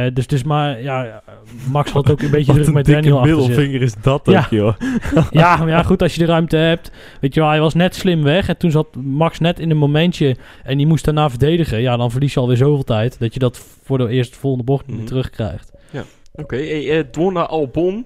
eh, 0.05 0.13
dus, 0.13 0.27
dus 0.27 0.43
maar, 0.43 0.81
ja, 0.81 1.21
Max 1.71 1.91
had 1.91 2.11
ook 2.11 2.21
een 2.21 2.31
beetje 2.31 2.53
druk 2.53 2.67
een 2.67 2.73
met 2.73 2.85
dikke 2.85 3.01
Daniel 3.01 3.19
achter 3.19 3.37
middelvinger 3.37 3.81
is 3.81 3.93
dat 4.01 4.21
Ja. 4.25 4.39
ook, 4.39 4.49
joh. 4.49 4.73
Ja, 5.31 5.55
maar 5.57 5.67
ja, 5.67 5.83
goed, 5.83 6.01
als 6.01 6.13
je 6.13 6.19
de 6.19 6.25
ruimte 6.25 6.57
hebt. 6.57 6.91
Weet 7.21 7.33
je 7.33 7.39
wel, 7.39 7.49
hij 7.49 7.59
was 7.59 7.73
net 7.73 7.95
slim 7.95 8.23
weg. 8.23 8.47
En 8.47 8.57
toen 8.57 8.71
zat 8.71 8.95
Max 8.95 9.39
net 9.39 9.59
in 9.59 9.69
een 9.69 9.77
momentje. 9.77 10.35
En 10.63 10.77
die 10.77 10.87
moest 10.87 11.05
daarna 11.05 11.29
verdedigen. 11.29 11.81
Ja, 11.81 11.97
dan 11.97 12.11
verlies 12.11 12.33
je 12.33 12.39
alweer 12.39 12.57
zoveel 12.57 12.83
tijd. 12.83 13.19
Dat 13.19 13.33
je 13.33 13.39
dat 13.39 13.57
voor 13.83 13.97
de 13.97 14.07
eerste 14.09 14.37
volgende 14.37 14.65
bocht 14.65 14.87
niet 14.87 14.97
Mhm. 14.97 15.05
terugkrijgt. 15.05 15.71
Oké, 16.35 16.55
hey, 16.55 16.97
eh, 16.97 17.03
door 17.11 17.31
naar 17.31 17.45
Albon. 17.47 18.05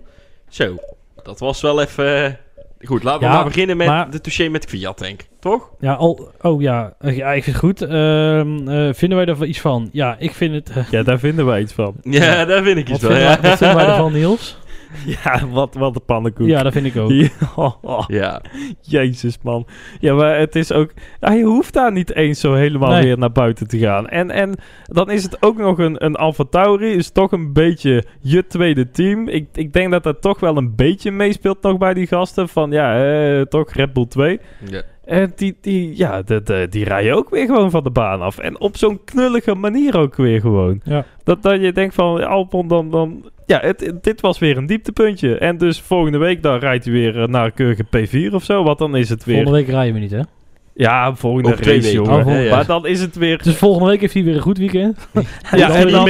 Zo, 0.50 0.76
dat 1.24 1.40
was 1.40 1.62
wel 1.62 1.82
even... 1.82 2.26
eh, 2.26 2.32
Goed, 2.88 3.04
laten 3.04 3.20
we 3.20 3.26
Ja, 3.26 3.34
maar 3.34 3.44
beginnen 3.46 3.78
met 3.78 3.88
maar- 3.88 4.10
de 4.12 4.22
touché 4.22 4.48
met 4.50 4.66
Fiat, 4.66 4.98
denk 5.00 5.22
ik. 5.22 5.28
Toch? 5.40 5.70
Ja, 5.80 5.94
al, 5.94 6.32
oh 6.42 6.62
ja, 6.62 6.94
eh, 7.00 7.18
ja, 7.18 7.34
ik 7.34 7.44
vind 7.44 7.56
het 7.56 7.66
goed. 7.66 7.82
Ehm, 7.82 8.68
eh, 8.70 8.94
vinden 8.94 9.18
wij 9.18 9.26
er 9.28 9.46
iets 9.46 9.60
van? 9.60 9.90
Ja, 9.92 10.16
ik 10.20 10.34
vind 10.34 10.54
het. 10.54 10.88
Ja, 10.92 11.04
daar 11.04 11.20
vinden 11.20 11.46
wij 11.46 11.62
iets 11.62 11.74
van. 11.74 11.94
Ja, 12.02 12.46
daar 12.46 12.64
vind 12.64 12.78
ik 12.78 12.88
wat, 12.88 12.96
iets 12.98 13.04
Ja. 13.08 13.10
wij, 13.10 13.28
wat 13.42 13.58
vinden 13.58 13.76
wij 13.76 13.86
ervan, 13.86 14.12
Niels? 14.20 14.58
Ja, 15.24 15.48
wat, 15.48 15.74
wat 15.76 15.96
een 15.96 16.06
pannenkoek. 16.06 16.48
Ja, 16.48 16.64
dat 16.64 16.74
vind 16.74 16.86
ik 16.86 16.98
ook. 16.98 17.12
Ja, 17.22 17.30
oh, 17.56 17.74
oh, 17.82 18.04
ja. 18.08 18.42
Jezus, 18.82 19.38
man. 19.44 19.68
Ja, 20.00 20.14
maar 20.14 20.38
het 20.40 20.56
is 20.56 20.72
ook... 20.72 20.92
Je 21.20 21.44
hoeft 21.44 21.74
daar 21.74 21.92
niet 21.92 22.14
eens 22.14 22.40
zo 22.40 22.54
helemaal 22.54 22.90
Nee. 22.90 23.04
weer 23.04 23.18
naar 23.18 23.32
buiten 23.32 23.68
te 23.68 23.78
gaan. 23.78 24.08
En, 24.10 24.32
en 24.32 24.56
dan 24.84 25.12
is 25.12 25.24
het 25.24 25.42
ook 25.42 25.58
nog 25.58 25.78
een, 25.78 26.06
een 26.06 26.16
Alfa 26.16 26.44
Tauri. 26.50 26.92
Is 26.94 27.10
toch 27.12 27.32
een 27.32 27.54
beetje 27.54 28.04
je 28.20 28.48
tweede 28.48 28.90
team. 28.92 29.28
Ik, 29.28 29.48
ik 29.54 29.74
denk 29.74 29.92
dat 29.92 30.04
dat 30.04 30.22
toch 30.22 30.40
wel 30.40 30.58
een 30.58 30.76
beetje 30.76 31.12
meespeelt 31.12 31.62
nog 31.62 31.78
bij 31.78 31.94
die 31.94 32.08
gasten. 32.08 32.50
Van 32.50 32.72
ja, 32.72 33.04
eh, 33.04 33.42
toch 33.42 33.72
Red 33.74 33.94
Bull 33.94 34.06
2. 34.08 34.40
ja. 34.70 34.82
En 35.08 35.32
die, 35.36 35.58
die, 35.62 35.98
ja, 35.98 36.22
de, 36.22 36.42
de- 36.44 36.68
die 36.70 36.84
rijden 36.86 37.16
ook 37.16 37.30
weer 37.30 37.46
gewoon 37.46 37.72
van 37.72 37.84
de 37.84 37.90
baan 37.90 38.22
af. 38.22 38.38
En 38.38 38.60
op 38.60 38.78
zo'n 38.78 39.00
knullige 39.06 39.56
manier 39.56 39.98
ook 39.98 40.16
weer 40.16 40.40
gewoon. 40.42 40.82
Ja. 40.84 41.06
Dat, 41.24 41.44
dat 41.44 41.62
je 41.62 41.72
denkt 41.72 41.96
van 41.96 42.28
Alpon 42.28 42.68
dan... 42.68 42.92
dan 42.92 43.30
ja, 43.46 43.60
het, 43.62 43.80
het- 43.86 44.04
dit 44.04 44.22
was 44.22 44.40
weer 44.40 44.58
een 44.58 44.66
dieptepuntje. 44.66 45.38
En 45.38 45.58
dus 45.58 45.82
volgende 45.82 46.18
week 46.18 46.44
dan 46.44 46.60
rijdt 46.60 46.84
hij 46.86 46.94
weer 46.94 47.22
eh, 47.22 47.28
naar 47.28 47.46
een 47.46 47.54
keurige 47.54 47.86
P4 48.30 48.34
of 48.34 48.44
zo. 48.44 48.64
Want 48.64 48.78
dan 48.78 48.96
is 48.96 49.10
het 49.10 49.24
weer... 49.24 49.36
Volgende 49.36 49.58
week 49.60 49.70
rijden 49.70 49.94
we 49.94 50.00
niet, 50.00 50.12
hè? 50.12 50.22
Ja, 50.74 51.16
volgende 51.16 51.54
twee 51.56 51.76
race, 51.76 51.92
jongen. 51.92 52.26
Oh, 52.26 52.44
ja. 52.44 52.56
Maar 52.56 52.66
dan 52.66 52.86
is 52.86 53.02
het 53.02 53.16
weer... 53.16 53.44
Dus 53.44 53.56
volgende 53.56 53.90
week 53.90 54.02
heeft 54.02 54.14
hij 54.14 54.24
weer 54.24 54.36
een 54.36 54.42
goed 54.42 54.58
weekend. 54.58 55.08
ja, 55.52 55.70
en 55.76 55.90
dan 55.90 56.06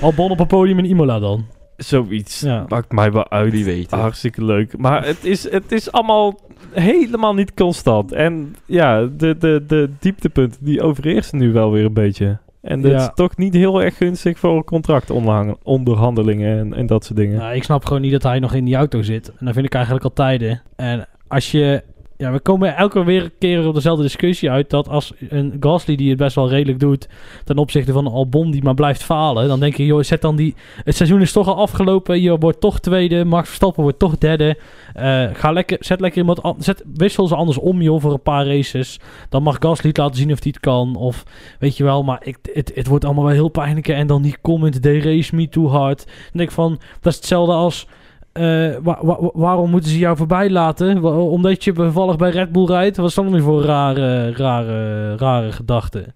Albon 0.00 0.30
op 0.30 0.40
een 0.40 0.46
podium 0.46 0.78
in 0.78 0.84
Imola 0.84 1.18
dan. 1.18 1.46
Zoiets. 1.84 2.40
Ja. 2.40 2.64
Maakt 2.68 2.92
mij 2.92 3.12
wel 3.12 3.30
uit. 3.30 3.52
Wie 3.52 3.64
weet. 3.64 3.90
Hartstikke 3.90 4.44
leuk. 4.44 4.78
Maar 4.78 5.06
het 5.06 5.24
is, 5.24 5.50
het 5.50 5.72
is 5.72 5.92
allemaal 5.92 6.40
helemaal 6.70 7.34
niet 7.34 7.54
constant. 7.54 8.12
En 8.12 8.56
ja, 8.66 9.06
de, 9.16 9.36
de, 9.38 9.64
de 9.66 9.90
dieptepunten 9.98 10.64
die 10.64 10.82
overheersen 10.82 11.38
nu 11.38 11.52
wel 11.52 11.72
weer 11.72 11.84
een 11.84 11.92
beetje. 11.92 12.38
En 12.60 12.80
dat 12.80 12.90
Ja. 12.90 12.98
is 12.98 13.10
toch 13.14 13.36
niet 13.36 13.54
heel 13.54 13.82
erg 13.82 13.96
gunstig 13.96 14.38
voor 14.38 14.64
contractonderhandelingen 14.64 16.58
en, 16.58 16.74
en 16.74 16.86
dat 16.86 17.04
soort 17.04 17.18
dingen. 17.18 17.38
Nou, 17.38 17.54
ik 17.54 17.64
snap 17.64 17.84
gewoon 17.84 18.02
niet 18.02 18.12
dat 18.12 18.22
hij 18.22 18.38
nog 18.38 18.54
in 18.54 18.64
die 18.64 18.74
auto 18.76 19.02
zit. 19.02 19.28
En 19.38 19.44
dat 19.44 19.54
vind 19.54 19.66
ik 19.66 19.74
eigenlijk 19.74 20.04
al 20.04 20.12
tijden. 20.12 20.62
En 20.76 21.08
als 21.28 21.50
je... 21.50 21.82
Ja, 22.22 22.32
we 22.32 22.40
komen 22.40 22.76
elke 22.76 23.04
weer 23.04 23.30
keer 23.38 23.66
op 23.66 23.74
dezelfde 23.74 24.02
discussie 24.02 24.50
uit... 24.50 24.70
dat 24.70 24.88
als 24.88 25.12
een 25.28 25.56
Gasly 25.60 25.96
die 25.96 26.08
het 26.08 26.18
best 26.18 26.34
wel 26.34 26.48
redelijk 26.48 26.80
doet... 26.80 27.08
ten 27.44 27.58
opzichte 27.58 27.92
van 27.92 28.06
Albon 28.06 28.50
die 28.50 28.62
maar 28.62 28.74
blijft 28.74 29.02
falen... 29.02 29.48
dan 29.48 29.60
denk 29.60 29.76
je, 29.76 29.86
joh, 29.86 30.02
zet 30.02 30.20
dan 30.20 30.36
die... 30.36 30.54
Het 30.84 30.96
seizoen 30.96 31.20
is 31.20 31.32
toch 31.32 31.46
al 31.48 31.56
afgelopen. 31.56 32.20
Je 32.20 32.38
wordt 32.38 32.60
toch 32.60 32.80
tweede. 32.80 33.24
Max 33.24 33.46
Verstappen 33.46 33.82
wordt 33.82 33.98
toch 33.98 34.18
derde. 34.18 34.58
Eh, 34.94 35.24
ga 35.32 35.52
lekker, 35.52 35.76
zet 35.80 36.00
lekker 36.00 36.20
iemand... 36.20 36.42
an- 36.42 36.56
Zet, 36.58 36.84
wissel 36.94 37.26
ze 37.26 37.36
anders 37.36 37.58
om, 37.58 37.82
joh, 37.82 38.00
voor 38.00 38.12
een 38.12 38.22
paar 38.22 38.46
races. 38.46 39.00
Dan 39.28 39.42
mag 39.42 39.56
Gasly 39.58 39.90
laten 39.92 40.16
zien 40.16 40.32
of 40.32 40.42
hij 40.42 40.52
het 40.54 40.60
kan. 40.60 40.96
Of, 40.96 41.24
weet 41.58 41.76
je 41.76 41.84
wel, 41.84 42.02
maar 42.02 42.20
ik, 42.24 42.38
het, 42.52 42.72
het 42.74 42.86
wordt 42.86 43.04
allemaal 43.04 43.24
wel 43.24 43.32
heel 43.32 43.48
pijnlijk. 43.48 43.88
En 43.88 44.06
dan 44.06 44.22
die 44.22 44.36
comment, 44.42 44.82
they 44.82 44.98
race 44.98 45.34
me 45.34 45.48
too 45.48 45.68
hard. 45.68 46.04
Dan 46.06 46.14
denk 46.32 46.48
ik 46.48 46.54
van, 46.54 46.80
dat 47.00 47.12
is 47.12 47.18
hetzelfde 47.18 47.52
als... 47.52 47.86
eh, 48.32 48.70
wa- 48.82 48.98
wa- 49.02 49.30
waarom 49.32 49.70
moeten 49.70 49.90
ze 49.90 49.98
jou 49.98 50.16
voorbij 50.16 50.50
laten? 50.50 51.00
Wa- 51.00 51.10
Omdat 51.10 51.64
je 51.64 51.72
toevallig 51.72 52.16
bij 52.16 52.30
Red 52.30 52.52
Bull 52.52 52.64
rijdt? 52.66 52.96
Wat 52.96 53.08
is 53.08 53.14
dat 53.14 53.24
dan 53.24 53.32
weer 53.34 53.42
voor 53.42 53.62
rare, 53.62 54.32
rare, 54.32 55.16
rare 55.16 55.52
gedachten? 55.52 56.14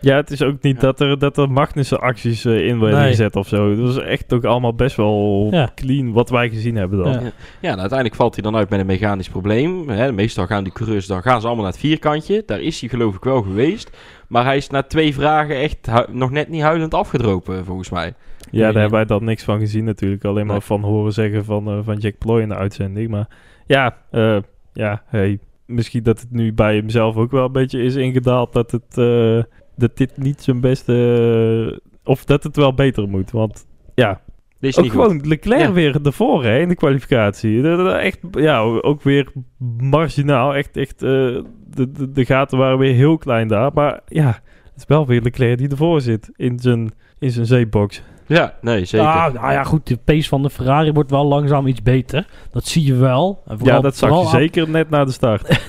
Ja, 0.00 0.16
het 0.16 0.30
is 0.30 0.42
ook 0.42 0.62
niet 0.62 0.74
Ja. 0.74 0.80
dat, 0.80 1.00
er, 1.00 1.18
dat 1.18 1.36
er 1.38 1.50
Magnussen 1.50 2.00
acties 2.00 2.44
eh, 2.44 2.66
in 2.66 2.78
worden 2.78 2.98
Nee. 2.98 3.08
gezet 3.08 3.36
of 3.36 3.48
zo. 3.48 3.76
Dat 3.76 3.88
is 3.88 3.96
echt 3.96 4.32
ook 4.32 4.44
allemaal 4.44 4.74
best 4.74 4.96
wel 4.96 5.48
Ja. 5.50 5.70
clean 5.74 6.12
wat 6.12 6.30
wij 6.30 6.48
gezien 6.48 6.76
hebben 6.76 6.98
dan. 6.98 7.12
Ja. 7.12 7.18
Ja, 7.60 7.68
nou, 7.68 7.78
uiteindelijk 7.78 8.14
valt 8.14 8.34
hij 8.34 8.42
dan 8.42 8.56
uit 8.56 8.70
met 8.70 8.80
een 8.80 8.86
mechanisch 8.86 9.28
probleem. 9.28 9.88
Hè, 9.88 10.12
meestal 10.12 10.46
gaan 10.46 10.64
die 10.64 10.72
coureurs, 10.72 11.06
dan 11.06 11.22
gaan 11.22 11.40
ze 11.40 11.46
allemaal 11.46 11.64
naar 11.64 11.72
het 11.72 11.82
vierkantje. 11.82 12.42
Daar 12.46 12.60
is 12.60 12.80
hij 12.80 12.88
geloof 12.88 13.14
ik 13.16 13.24
wel 13.24 13.42
geweest. 13.42 13.90
Maar 14.28 14.44
hij 14.44 14.56
is 14.56 14.68
na 14.68 14.82
twee 14.82 15.14
vragen 15.14 15.56
echt 15.56 15.88
nog 16.12 16.30
net 16.30 16.48
niet 16.48 16.62
huilend 16.62 16.94
afgedropen, 16.94 17.64
volgens 17.64 17.90
mij. 17.90 18.14
Ja, 18.50 18.64
daar 18.72 18.80
hebben 18.80 18.90
wij 18.98 19.04
dan 19.04 19.24
niks 19.24 19.44
van 19.44 19.58
gezien 19.58 19.84
natuurlijk. 19.84 20.24
Alleen 20.24 20.46
maar 20.46 20.54
Nee. 20.56 20.64
van 20.64 20.82
horen 20.82 21.12
zeggen 21.12 21.44
van, 21.44 21.68
eh, 21.68 21.78
van 21.82 21.96
Jack 21.96 22.18
Ploy 22.18 22.40
in 22.40 22.48
de 22.48 22.54
uitzending. 22.54 23.10
Maar 23.10 23.28
ja, 23.66 23.96
eh, 24.10 24.36
ja 24.72 25.02
hey, 25.06 25.38
misschien 25.66 26.02
dat 26.02 26.20
het 26.20 26.30
nu 26.30 26.52
bij 26.52 26.74
hemzelf 26.76 27.16
ook 27.16 27.30
wel 27.30 27.44
een 27.44 27.52
beetje 27.52 27.82
is 27.82 27.94
ingedaald 27.94 28.52
dat, 28.52 28.70
het, 28.70 28.98
eh, 28.98 29.42
dat 29.76 29.96
dit 29.96 30.16
niet 30.16 30.42
zijn 30.42 30.60
beste... 30.60 31.80
of 32.04 32.24
dat 32.24 32.42
het 32.42 32.56
wel 32.56 32.74
beter 32.74 33.08
moet. 33.08 33.30
Want 33.30 33.66
ja, 33.94 34.20
Dit 34.60 34.70
is 34.70 34.76
ook 34.76 34.82
niet 34.84 34.92
gewoon 34.92 35.10
goed. 35.10 35.26
Leclerc 35.26 35.60
Ja. 35.60 35.72
weer 35.72 35.98
ervoor 36.06 36.44
hè, 36.44 36.58
in 36.58 36.68
de 36.68 36.74
kwalificatie. 36.74 37.68
Echt, 37.92 38.18
ja, 38.30 38.60
ook 38.60 39.02
weer 39.02 39.32
marginaal. 39.78 40.54
Echt, 40.54 40.76
echt 40.76 40.98
de, 40.98 41.44
de, 41.74 42.10
de 42.12 42.24
gaten 42.24 42.58
waren 42.58 42.78
weer 42.78 42.94
heel 42.94 43.18
klein 43.18 43.48
daar. 43.48 43.70
Maar 43.74 44.00
ja, 44.06 44.26
het 44.64 44.72
is 44.76 44.84
wel 44.86 45.06
weer 45.06 45.22
Leclerc 45.22 45.58
die 45.58 45.68
ervoor 45.68 46.00
zit 46.00 46.30
in 46.36 46.58
zijn, 46.58 46.90
in 47.18 47.30
zijn 47.30 47.46
zeebox. 47.46 48.02
Ja, 48.28 48.54
nee, 48.60 48.84
zeker. 48.84 49.06
Ah, 49.06 49.32
nou 49.34 49.52
ja, 49.52 49.64
goed, 49.64 49.86
de 49.86 49.96
pace 50.04 50.28
van 50.28 50.42
de 50.42 50.50
Ferrari 50.50 50.92
wordt 50.92 51.10
wel 51.10 51.24
langzaam 51.24 51.66
iets 51.66 51.82
beter. 51.82 52.26
Dat 52.52 52.66
zie 52.66 52.84
je 52.84 52.94
wel. 52.94 53.42
En 53.46 53.52
Ja, 53.52 53.58
vooral- 53.58 53.80
dat 53.82 53.96
zag 53.96 54.08
je 54.08 54.14
vooral 54.14 54.32
aan- 54.34 54.40
zeker 54.40 54.68
net 54.70 54.90
na 54.90 55.04
de 55.04 55.12
start. 55.12 55.60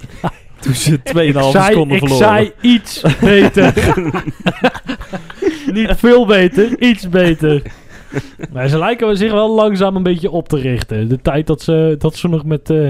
Toen 0.60 0.74
ze 0.74 1.02
2,5 1.02 1.46
Ik 1.46 1.52
zei, 1.52 1.64
seconden 1.64 1.96
ik 1.96 2.08
verloren. 2.08 2.26
zei 2.28 2.52
iets 2.60 3.04
beter. 3.20 3.72
Niet 5.72 5.92
veel 5.96 6.26
beter, 6.26 6.78
iets 6.82 7.08
beter. 7.08 7.62
Maar 8.52 8.68
ze 8.68 8.78
lijken 8.78 9.16
zich 9.16 9.32
wel 9.32 9.54
langzaam 9.54 9.96
een 9.96 10.02
beetje 10.02 10.30
op 10.30 10.48
te 10.48 10.56
richten. 10.58 11.08
De 11.08 11.20
tijd 11.22 11.46
dat 11.46 11.62
ze, 11.62 11.94
dat 11.98 12.14
ze 12.16 12.28
nog 12.28 12.44
met... 12.44 12.70
eh, 12.70 12.88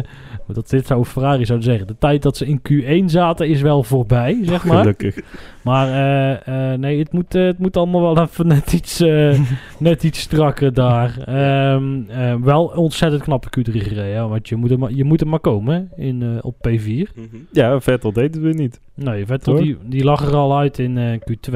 dat 0.52 0.70
dit 0.70 0.86
zou 0.86 1.04
Ferrari 1.04 1.44
zouden 1.46 1.68
zeggen. 1.68 1.86
De 1.86 1.96
tijd 1.98 2.22
dat 2.22 2.36
ze 2.36 2.46
in 2.46 2.60
Q1 2.70 3.04
zaten 3.04 3.48
is 3.48 3.60
wel 3.60 3.82
voorbij, 3.82 4.38
zeg 4.42 4.64
maar. 4.64 4.78
Gelukkig. 4.78 5.18
Maar 5.62 5.88
eh, 5.88 6.72
eh, 6.72 6.78
nee, 6.78 6.98
het 6.98 7.12
moet, 7.12 7.32
het 7.32 7.58
moet 7.58 7.76
allemaal 7.76 8.00
wel 8.14 8.22
even 8.24 8.46
net 8.56 8.72
iets, 8.72 9.00
eh, 9.00 9.40
net 9.78 10.02
iets 10.04 10.20
strakker 10.20 10.74
daar. 10.74 11.18
Ehm, 11.24 12.00
eh, 12.08 12.34
wel 12.34 12.64
ontzettend 12.64 13.22
knappe 13.22 13.48
Q3 13.58 13.72
gereden. 13.72 14.14
hè, 14.14 14.28
Want 14.28 14.48
je 14.48 14.56
moet 14.56 14.70
er 14.70 14.78
maar, 14.78 14.92
je 14.92 15.04
moet 15.04 15.20
er 15.20 15.28
maar 15.28 15.40
komen 15.40 15.74
hè, 15.96 16.02
in, 16.04 16.22
eh, 16.22 16.28
op 16.40 16.54
P4. 16.68 16.82
Mhm. 17.14 17.26
Ja, 17.52 17.80
Vettel 17.80 18.12
deed 18.12 18.34
het 18.34 18.42
weer 18.42 18.54
niet. 18.54 18.80
Nee, 18.94 19.26
Vettel 19.26 19.52
Hoor. 19.52 19.62
die, 19.62 19.76
die 19.84 20.04
lag 20.04 20.26
er 20.26 20.34
al 20.36 20.58
uit 20.58 20.78
in 20.78 20.98
eh, 20.98 21.12
Q2. 21.20 21.54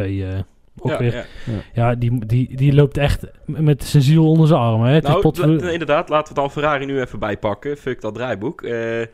Ook 0.79 0.91
Ja, 0.91 0.99
weer. 0.99 1.15
ja. 1.15 1.25
Ja, 1.73 1.95
die, 1.95 2.27
die, 2.27 2.57
die 2.57 2.73
loopt 2.75 2.97
echt 2.97 3.27
met 3.47 3.85
zijn 3.85 4.03
ziel 4.03 4.29
onder 4.29 4.47
zijn 4.47 4.61
armen. 4.61 4.89
Hè. 4.89 4.95
Het 4.95 5.03
Nou, 5.03 5.33
la- 5.61 5.71
inderdaad, 5.71 6.09
laten 6.09 6.35
we 6.35 6.41
dan 6.41 6.51
Ferrari 6.51 6.85
nu 6.87 7.01
even 7.01 7.19
bijpakken. 7.19 7.77
Fuck 7.77 8.01
dat 8.01 8.15
draaiboek. 8.15 8.63
Eh, 8.63 9.01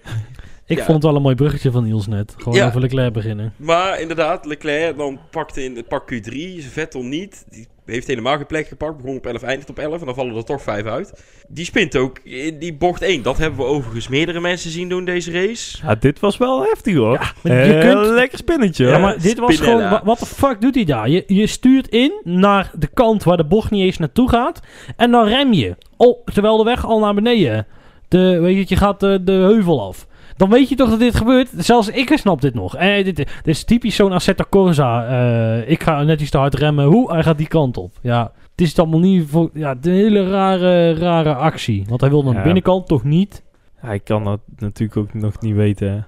ik 0.66 0.76
ja. 0.78 0.84
vond 0.84 0.88
het 0.96 1.02
wel 1.02 1.16
een 1.16 1.22
mooi 1.22 1.34
bruggetje 1.34 1.70
van 1.70 1.84
Niels 1.84 2.06
net. 2.06 2.34
Gewoon 2.38 2.54
Ja. 2.58 2.66
over 2.66 2.80
Leclerc 2.80 3.12
beginnen. 3.12 3.52
maar 3.56 4.00
inderdaad, 4.00 4.46
Leclerc 4.46 4.96
dan 4.96 5.18
pakte 5.30 5.64
in 5.64 5.84
pak 5.88 6.12
Q3, 6.14 6.34
Vettel 6.70 7.02
niet. 7.02 7.44
Die 7.50 7.66
heeft 7.94 8.06
helemaal 8.06 8.36
geen 8.36 8.46
plek 8.46 8.68
gepakt. 8.68 8.96
Begon 8.96 9.16
op 9.16 9.26
11, 9.26 9.42
eindigt 9.42 9.70
op 9.70 9.78
11 9.78 10.00
en 10.00 10.06
dan 10.06 10.14
vallen 10.14 10.36
er 10.36 10.44
toch 10.44 10.62
5 10.62 10.84
uit. 10.84 11.22
Die 11.48 11.64
spint 11.64 11.96
ook 11.96 12.18
in 12.24 12.58
die 12.58 12.74
bocht 12.74 13.02
1. 13.02 13.22
Dat 13.22 13.38
hebben 13.38 13.58
we 13.58 13.64
overigens 13.66 14.08
meerdere 14.08 14.40
mensen 14.40 14.70
zien 14.70 14.88
doen 14.88 15.04
deze 15.04 15.32
race. 15.32 15.78
Ja, 15.82 15.94
dit 15.94 16.20
was 16.20 16.36
wel 16.36 16.62
heftig 16.62 16.94
hoor. 16.94 17.32
maar 17.42 17.66
je 17.66 17.72
Eh, 17.74 17.90
kunt- 17.92 18.06
Lekker 18.06 18.38
spinnetje. 18.38 18.86
Ja, 18.86 18.98
maar 18.98 19.18
dit 19.22 19.38
was 19.38 19.54
Spinella. 19.54 19.76
gewoon... 19.76 19.90
wa- 19.90 20.04
Wat 20.04 20.18
de 20.18 20.26
fuck 20.26 20.60
doet 20.60 20.74
hij 20.74 20.84
daar? 20.84 21.08
Je, 21.08 21.24
je 21.26 21.46
stuurt 21.46 21.88
in 21.88 22.20
naar 22.24 22.70
de 22.78 22.86
kant 22.94 23.22
waar 23.24 23.36
de 23.36 23.44
bocht 23.46 23.70
niet 23.70 23.82
eens 23.84 23.98
naartoe 23.98 24.28
gaat. 24.28 24.60
En 24.96 25.10
dan 25.10 25.26
rem 25.26 25.52
je. 25.52 25.76
Oh, 25.96 26.24
terwijl 26.24 26.56
de 26.56 26.64
weg 26.64 26.86
al 26.86 26.98
naar 26.98 27.14
beneden. 27.14 27.66
De, 28.08 28.38
weet 28.40 28.56
je, 28.56 28.64
je 28.74 28.76
gaat 28.80 29.00
de, 29.00 29.20
de 29.24 29.32
heuvel 29.32 29.82
af. 29.86 30.06
Dan 30.38 30.50
weet 30.50 30.68
je 30.68 30.74
toch 30.74 30.90
dat 30.90 30.98
dit 30.98 31.14
gebeurt. 31.16 31.48
Zelfs 31.56 31.88
ik 31.88 32.10
snap 32.18 32.40
dit 32.40 32.54
nog. 32.54 32.76
En 32.76 33.04
dit, 33.04 33.16
dit 33.16 33.28
is 33.44 33.64
typisch 33.64 33.94
zo'n 33.96 34.12
Assetto 34.12 34.44
Corsa. 34.50 35.06
Eh, 35.06 35.70
ik 35.70 35.82
ga 35.82 36.02
net 36.02 36.20
iets 36.20 36.30
te 36.30 36.38
hard 36.38 36.54
remmen. 36.54 36.84
Hoe? 36.84 37.12
Hij 37.12 37.22
gaat 37.22 37.38
die 37.38 37.48
kant 37.48 37.76
op. 37.76 37.92
Ja, 38.00 38.32
het 38.50 38.60
is 38.60 38.78
allemaal 38.78 39.00
niet 39.00 39.28
voor... 39.28 39.50
Ja, 39.54 39.68
het 39.68 39.86
is 39.86 39.92
een 39.92 39.98
hele 39.98 40.30
rare, 40.30 40.94
rare 40.94 41.34
actie. 41.34 41.84
Want 41.88 42.00
hij 42.00 42.10
wil 42.10 42.22
naar 42.22 42.32
de 42.32 42.38
Ja. 42.38 42.44
binnenkant 42.44 42.86
toch 42.86 43.04
niet. 43.04 43.42
Hij 43.76 43.98
kan 44.00 44.24
dat 44.24 44.40
natuurlijk 44.56 44.98
ook 44.98 45.14
nog 45.14 45.40
niet 45.40 45.54
weten. 45.54 45.88
Hè. 45.92 46.00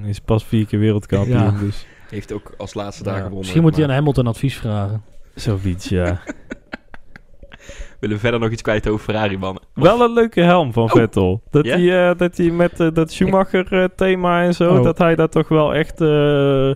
Hij 0.00 0.08
is 0.10 0.20
pas 0.20 0.44
vier 0.44 0.66
keer 0.66 0.78
wereldkampioen. 0.78 1.36
Ja. 1.38 1.50
Dus 1.60 1.86
Heeft 2.10 2.32
ook 2.32 2.54
als 2.58 2.74
laatste 2.74 3.02
daar 3.02 3.12
Ja, 3.12 3.18
gewonnen. 3.18 3.40
Misschien 3.40 3.62
moet 3.62 3.76
hij 3.76 3.84
aan 3.84 3.90
Hamilton 3.90 4.26
advies 4.26 4.56
vragen. 4.56 5.02
zoiets, 5.34 5.88
ja. 5.88 6.20
willen 8.00 8.16
we 8.16 8.22
verder 8.22 8.40
nog 8.40 8.50
iets 8.50 8.62
kwijt 8.62 8.88
over 8.88 9.04
Ferrari, 9.04 9.38
mannen? 9.38 9.62
Wel 9.74 10.00
een 10.00 10.12
leuke 10.12 10.40
helm 10.40 10.72
van 10.72 10.82
Oh. 10.84 10.90
Vettel. 10.90 11.42
Dat 11.50 11.64
hij 11.66 12.08
eh, 12.10 12.18
dat 12.18 12.36
hij 12.36 12.50
met 12.50 12.80
eh, 12.80 12.88
dat 12.92 13.12
Schumacher 13.12 13.88
thema 13.96 14.42
en 14.42 14.54
zo, 14.54 14.76
Oh. 14.76 14.82
dat 14.84 14.98
hij 14.98 15.14
daar 15.14 15.28
toch 15.28 15.48
wel 15.48 15.74
echt... 15.74 16.00
eh, 16.00 16.70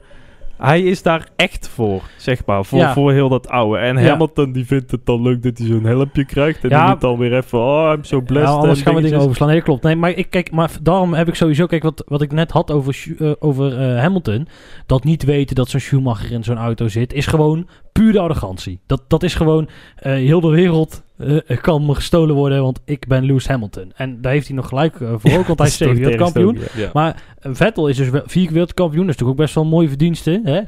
hij 0.59 0.83
is 0.83 1.02
daar 1.02 1.28
echt 1.37 1.68
voor, 1.68 2.02
zeg 2.16 2.46
maar. 2.46 2.64
Voor, 2.64 2.78
Ja. 2.78 2.92
voor 2.92 3.12
heel 3.12 3.28
dat 3.28 3.48
oude. 3.48 3.78
En 3.78 3.96
Ja. 3.98 4.09
Hamilton 4.09 4.52
die 4.52 4.66
vindt 4.66 4.90
het 4.90 5.06
dan 5.06 5.22
leuk 5.22 5.42
dat 5.42 5.59
hij 5.59 5.66
zo'n 5.66 5.85
helmpje 5.85 6.24
krijgt. 6.24 6.62
En 6.64 6.68
Ja. 6.68 6.80
die 6.83 6.90
moet 6.90 7.00
dan 7.00 7.18
weer 7.18 7.37
even, 7.37 7.59
oh, 7.59 7.92
I'm 7.96 8.04
so 8.04 8.20
blessed. 8.20 8.48
Ja, 8.48 8.54
anders 8.54 8.83
gaan 8.83 8.94
we 8.94 9.00
dingen 9.00 9.20
overslaan. 9.20 9.48
Nee, 9.48 9.61
klopt. 9.62 9.83
Nee, 9.83 9.96
maar 9.96 10.11
ik 10.11 10.30
kijk, 10.30 10.50
maar 10.50 10.70
daarom 10.83 11.14
heb 11.14 11.28
ik 11.28 11.35
sowieso, 11.35 11.66
kijk, 11.66 11.83
wat, 11.83 12.02
wat 12.06 12.22
ik 12.22 12.33
net 12.33 12.50
had 12.50 12.70
over, 12.70 13.06
eh, 13.18 13.30
over 13.38 13.78
eh, 13.78 14.00
Hamilton. 14.00 14.48
Dat 14.87 15.04
niet 15.04 15.24
weten 15.24 15.54
dat 15.56 15.68
zo'n 15.68 15.80
Schumacher 15.80 16.33
in 16.33 16.44
zo'n 16.44 16.59
auto 16.59 16.88
zit, 16.88 17.12
is 17.12 17.26
gewoon 17.26 17.68
pure 17.92 18.18
arrogantie. 18.18 18.81
Dat, 18.87 19.03
dat 19.09 19.22
is 19.22 19.35
gewoon, 19.35 19.68
eh, 19.96 20.12
heel 20.12 20.40
de 20.40 20.48
wereld 20.48 21.03
eh, 21.18 21.59
kan 21.61 21.87
me 21.87 21.94
gestolen 21.94 22.35
worden, 22.35 22.62
want 22.62 22.81
ik 22.85 23.07
ben 23.07 23.24
Lewis 23.24 23.48
Hamilton. 23.48 23.92
En 23.96 24.20
daar 24.20 24.33
heeft 24.33 24.46
hij 24.46 24.57
nog 24.57 24.68
gelijk 24.68 25.00
eh, 25.00 25.14
voor, 25.18 25.31
ook, 25.38 25.46
want 25.46 25.59
hij 25.59 25.68
is 25.68 25.79
wereldkampioen. 25.79 26.59
Ja. 26.76 26.90
Maar 26.92 27.22
Vettel 27.40 27.88
is 27.88 27.96
dus 27.96 28.11
wel- 28.11 28.22
vier 28.26 28.44
keer 28.44 28.53
wereldkampioen. 28.53 29.07
Dat 29.07 29.14
is 29.14 29.20
natuurlijk 29.20 29.38
ook 29.40 29.44
best 29.44 29.55
wel 29.55 29.64
een 29.64 29.70
mooie 29.70 29.88
verdienste. 29.88 30.40
Hè? 30.44 30.61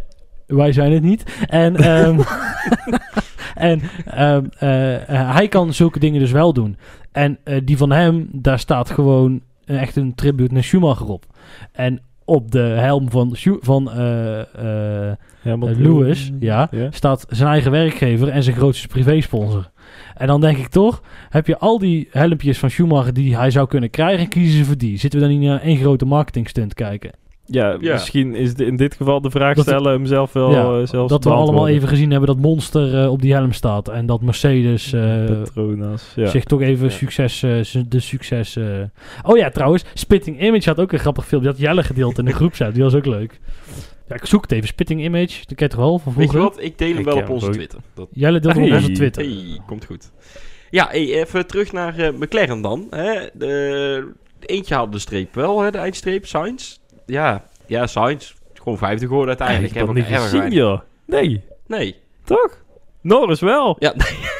Wij 0.46 0.72
zijn 0.72 0.92
het 0.92 1.02
niet. 1.02 1.36
En, 1.48 1.76
ehm, 1.94 2.20
en 3.54 3.80
ehm, 4.04 4.44
eh, 4.58 4.94
eh, 4.94 5.34
hij 5.34 5.48
kan 5.48 5.74
zulke 5.74 5.98
dingen 5.98 6.20
dus 6.20 6.32
wel 6.32 6.52
doen. 6.52 6.76
En 7.12 7.38
die 7.64 7.76
van 7.76 7.90
hem, 7.90 8.28
daar 8.32 8.58
staat 8.58 8.90
gewoon 8.90 9.40
echt 9.64 9.96
een 9.96 10.14
tribute 10.14 10.54
naar 10.54 10.64
Schumacher 10.64 11.06
op. 11.08 11.24
En 11.72 12.00
op 12.32 12.50
de 12.50 12.58
helm 12.58 13.10
van, 13.10 13.36
van 13.60 13.90
eh, 13.90 14.40
eh, 14.40 15.16
Hamilton. 15.42 15.82
Lewis, 15.82 16.32
ja, 16.40 16.68
Ja. 16.70 16.88
staat 16.90 17.26
zijn 17.28 17.48
eigen 17.48 17.70
werkgever 17.70 18.28
en 18.28 18.42
zijn 18.42 18.56
grootste 18.56 18.88
privésponsor. 18.88 19.70
En 20.16 20.26
dan 20.26 20.40
denk 20.40 20.56
ik 20.58 20.68
toch, 20.68 21.02
heb 21.28 21.46
je 21.46 21.58
al 21.58 21.78
die 21.78 22.08
helmpjes 22.10 22.58
van 22.58 22.70
Schumacher 22.70 23.12
die 23.14 23.36
hij 23.36 23.50
zou 23.50 23.68
kunnen 23.68 23.90
krijgen, 23.90 24.28
kiezen 24.28 24.58
ze 24.58 24.64
voor 24.64 24.76
die. 24.78 24.98
Zitten 24.98 25.20
we 25.20 25.26
dan 25.26 25.38
niet 25.38 25.48
naar 25.48 25.60
één 25.60 25.76
grote 25.76 26.04
marketingstunt 26.04 26.74
kijken? 26.74 27.10
Ja, 27.52 27.76
Ja. 27.80 27.92
misschien 27.92 28.34
is 28.34 28.54
de- 28.54 28.64
in 28.66 28.76
dit 28.76 28.94
geval 28.94 29.20
de 29.20 29.30
vraag 29.30 29.54
Dat- 29.56 29.64
stellen 29.64 29.92
hem 29.92 30.06
zelf 30.06 30.32
wel 30.32 30.50
Ja, 30.50 30.80
eh, 30.80 30.86
zelfs 30.86 31.12
dat 31.12 31.24
we 31.24 31.30
allemaal 31.30 31.68
even 31.68 31.88
gezien 31.88 32.10
hebben 32.10 32.28
dat 32.28 32.38
Monster 32.38 33.02
eh, 33.02 33.10
op 33.10 33.22
die 33.22 33.32
helm 33.32 33.52
staat. 33.52 33.88
En 33.88 34.06
dat 34.06 34.20
Mercedes 34.22 34.92
eh, 34.92 35.24
Petronas, 35.24 36.12
ja. 36.16 36.26
zich 36.26 36.44
toch 36.44 36.60
even 36.60 36.84
Ja. 36.86 36.92
succes, 36.92 37.42
eh, 37.42 37.82
de 37.88 38.00
succes... 38.00 38.56
eh. 38.56 38.64
Oh 39.22 39.36
ja, 39.36 39.48
trouwens, 39.50 39.84
Spitting 39.94 40.42
Image 40.42 40.68
had 40.68 40.80
ook 40.80 40.92
een 40.92 40.98
grappig 40.98 41.26
filmpje. 41.26 41.50
Dat 41.50 41.58
Jelle 41.58 41.82
gedeeld 41.82 42.18
in 42.18 42.24
de 42.24 42.32
groepsapp. 42.40 42.74
Die 42.74 42.82
was 42.82 42.94
ook 42.94 43.06
leuk. 43.06 43.40
Ja, 44.08 44.14
ik 44.14 44.26
zoek 44.26 44.42
het 44.42 44.52
even. 44.52 44.66
Spitting 44.68 45.02
Image. 45.02 45.38
Dat 45.46 45.56
ken 45.56 45.66
je 45.66 45.68
toch 45.68 45.80
wel 45.80 45.98
van 45.98 46.12
Weet 46.16 46.24
je 46.24 46.30
vroeger? 46.30 46.54
wat? 46.56 46.64
Ik 46.64 46.78
deel 46.78 46.94
hem 46.94 47.04
wel 47.04 47.16
op 47.16 47.28
onze. 47.28 47.50
Twitter. 47.50 47.78
Dat... 47.94 48.08
Jelle 48.12 48.40
deelde 48.40 48.60
hem 48.60 48.68
op 48.68 48.74
onze 48.76 48.90
Twitter. 48.92 49.22
Hey, 49.22 49.60
komt 49.66 49.84
goed. 49.84 50.10
Ja, 50.70 50.86
hey, 50.90 51.20
even 51.20 51.46
terug 51.46 51.72
naar 51.72 51.98
eh, 51.98 52.12
McLaren 52.18 52.60
dan. 52.62 52.86
Hè? 52.90 53.20
De, 53.34 54.12
eentje 54.40 54.74
haalde 54.74 54.92
de 54.92 54.98
streep 54.98 55.34
wel, 55.34 55.60
hè, 55.60 55.70
de 55.70 55.78
eindstreep. 55.78 56.26
Sainz. 56.26 56.78
Ja, 57.12 57.42
ja, 57.66 57.86
Sainz. 57.86 58.32
Gewoon 58.54 58.78
vijfde 58.78 59.06
geworden 59.06 59.34
Ja, 59.34 59.40
uiteindelijk. 59.40 59.74
ik 59.80 59.86
heb 59.86 59.94
niet 59.96 60.20
gezien, 60.20 60.38
weinig- 60.38 60.58
joh. 60.58 60.80
Nee, 61.06 61.44
Nee. 61.66 61.96
toch? 62.24 62.60
Norris 63.00 63.40
wel. 63.40 63.76
Ja, 63.78 63.94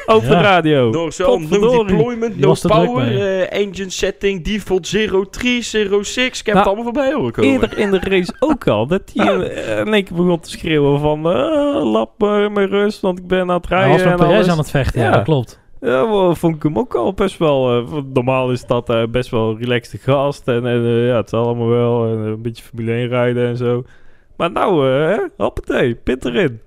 Op 0.05 0.21
de 0.21 0.27
Ja. 0.27 0.41
radio. 0.41 0.91
Door 0.91 1.13
zo, 1.13 1.37
no 1.37 1.83
deployment, 1.85 2.39
no 2.39 2.51
er 2.51 2.69
power, 2.69 3.19
eh, 3.21 3.59
engine 3.59 3.89
setting, 3.89 4.43
default 4.43 4.85
03, 5.31 5.61
06. 6.03 6.39
Ik 6.39 6.45
heb 6.45 6.55
het 6.55 6.63
Nou, 6.63 6.65
allemaal 6.65 6.83
voorbij 6.83 7.13
horen 7.13 7.31
komen. 7.31 7.51
Eerder 7.51 7.77
in 7.77 7.91
de 7.91 7.99
race 7.99 8.33
ook 8.39 8.67
al. 8.67 8.87
Dat 8.87 9.01
hij 9.13 9.27
eh, 9.49 9.79
in 9.79 9.93
één 9.93 10.03
keer 10.03 10.15
begon 10.15 10.39
te 10.39 10.49
schreeuwen 10.49 10.99
van... 10.99 11.17
eh, 11.29 11.91
lap 11.91 12.19
mijn 12.19 12.67
rust, 12.67 13.01
want 13.01 13.19
ik 13.19 13.27
ben 13.27 13.39
aan 13.39 13.49
het 13.49 13.69
Hij 13.69 13.77
rijden 13.77 14.09
was 14.09 14.19
met 14.19 14.27
Perez 14.29 14.47
aan 14.47 14.57
het 14.57 14.69
vechten. 14.69 15.01
Ja, 15.01 15.07
Ja. 15.07 15.13
dat 15.13 15.23
klopt. 15.23 15.59
Ja, 15.83 16.33
vond 16.33 16.55
ik 16.55 16.63
hem 16.63 16.77
ook 16.77 16.95
al 16.95 17.13
best 17.13 17.37
wel... 17.37 17.77
eh, 17.87 17.97
normaal 18.13 18.51
is 18.51 18.65
dat 18.65 18.89
eh, 18.89 19.03
best 19.07 19.29
wel 19.29 19.49
een 19.49 19.57
relaxte 19.57 19.97
gast. 19.97 20.47
En, 20.47 20.65
en 20.65 20.85
eh, 20.85 21.07
ja, 21.07 21.15
het 21.15 21.25
is 21.25 21.33
allemaal 21.33 21.67
wel 21.67 22.05
en, 22.07 22.17
een 22.17 22.41
beetje 22.41 22.63
Formule 22.63 22.91
1 22.91 23.07
rijden 23.07 23.47
en 23.47 23.57
zo. 23.57 23.83
Maar 24.37 24.51
nou, 24.51 24.89
eh, 24.91 25.15
hè, 25.15 25.17
hoppatee, 25.37 25.95
pit 25.95 26.25
erin. 26.25 26.59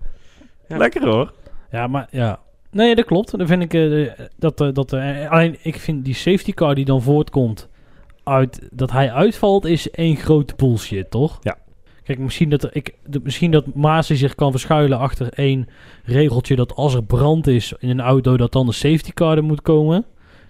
Ja. 0.68 0.76
Lekker 0.76 1.08
hoor. 1.08 1.32
Ja, 1.70 1.86
maar 1.86 2.08
ja. 2.10 2.38
Nee, 2.70 2.94
dat 2.94 3.04
klopt. 3.04 3.38
Dan 3.38 3.46
vind 3.46 3.62
ik 3.62 3.74
eh, 3.74 3.80
de- 3.80 4.28
dat... 4.36 4.60
eh, 4.60 4.68
dat 4.72 4.92
eh, 4.92 5.30
alleen, 5.30 5.56
ik 5.62 5.76
vind 5.76 6.04
die 6.04 6.14
safety 6.14 6.52
car 6.52 6.74
die 6.74 6.84
dan 6.84 7.02
voortkomt 7.02 7.68
uit 8.24 8.68
dat 8.72 8.90
hij 8.90 9.12
uitvalt, 9.12 9.64
is 9.64 9.90
één 9.90 10.16
grote 10.16 10.54
bullshit, 10.56 11.10
toch? 11.10 11.38
Ja. 11.42 11.56
Kijk, 12.06 12.18
misschien 12.18 12.48
dat, 12.48 12.62
er, 12.62 12.70
ik, 12.72 12.94
de- 13.06 13.20
misschien 13.22 13.50
dat 13.50 13.74
Maas 13.74 14.06
zich 14.06 14.34
kan 14.34 14.50
verschuilen 14.50 14.98
achter 14.98 15.28
één 15.32 15.68
regeltje 16.04 16.56
dat 16.56 16.74
als 16.74 16.94
er 16.94 17.02
brand 17.04 17.46
is 17.46 17.72
in 17.78 17.88
een 17.90 18.00
auto, 18.00 18.36
dat 18.36 18.52
dan 18.52 18.66
de 18.66 18.72
safety 18.72 19.12
car 19.12 19.36
er 19.36 19.44
moet 19.44 19.62
komen. 19.62 20.04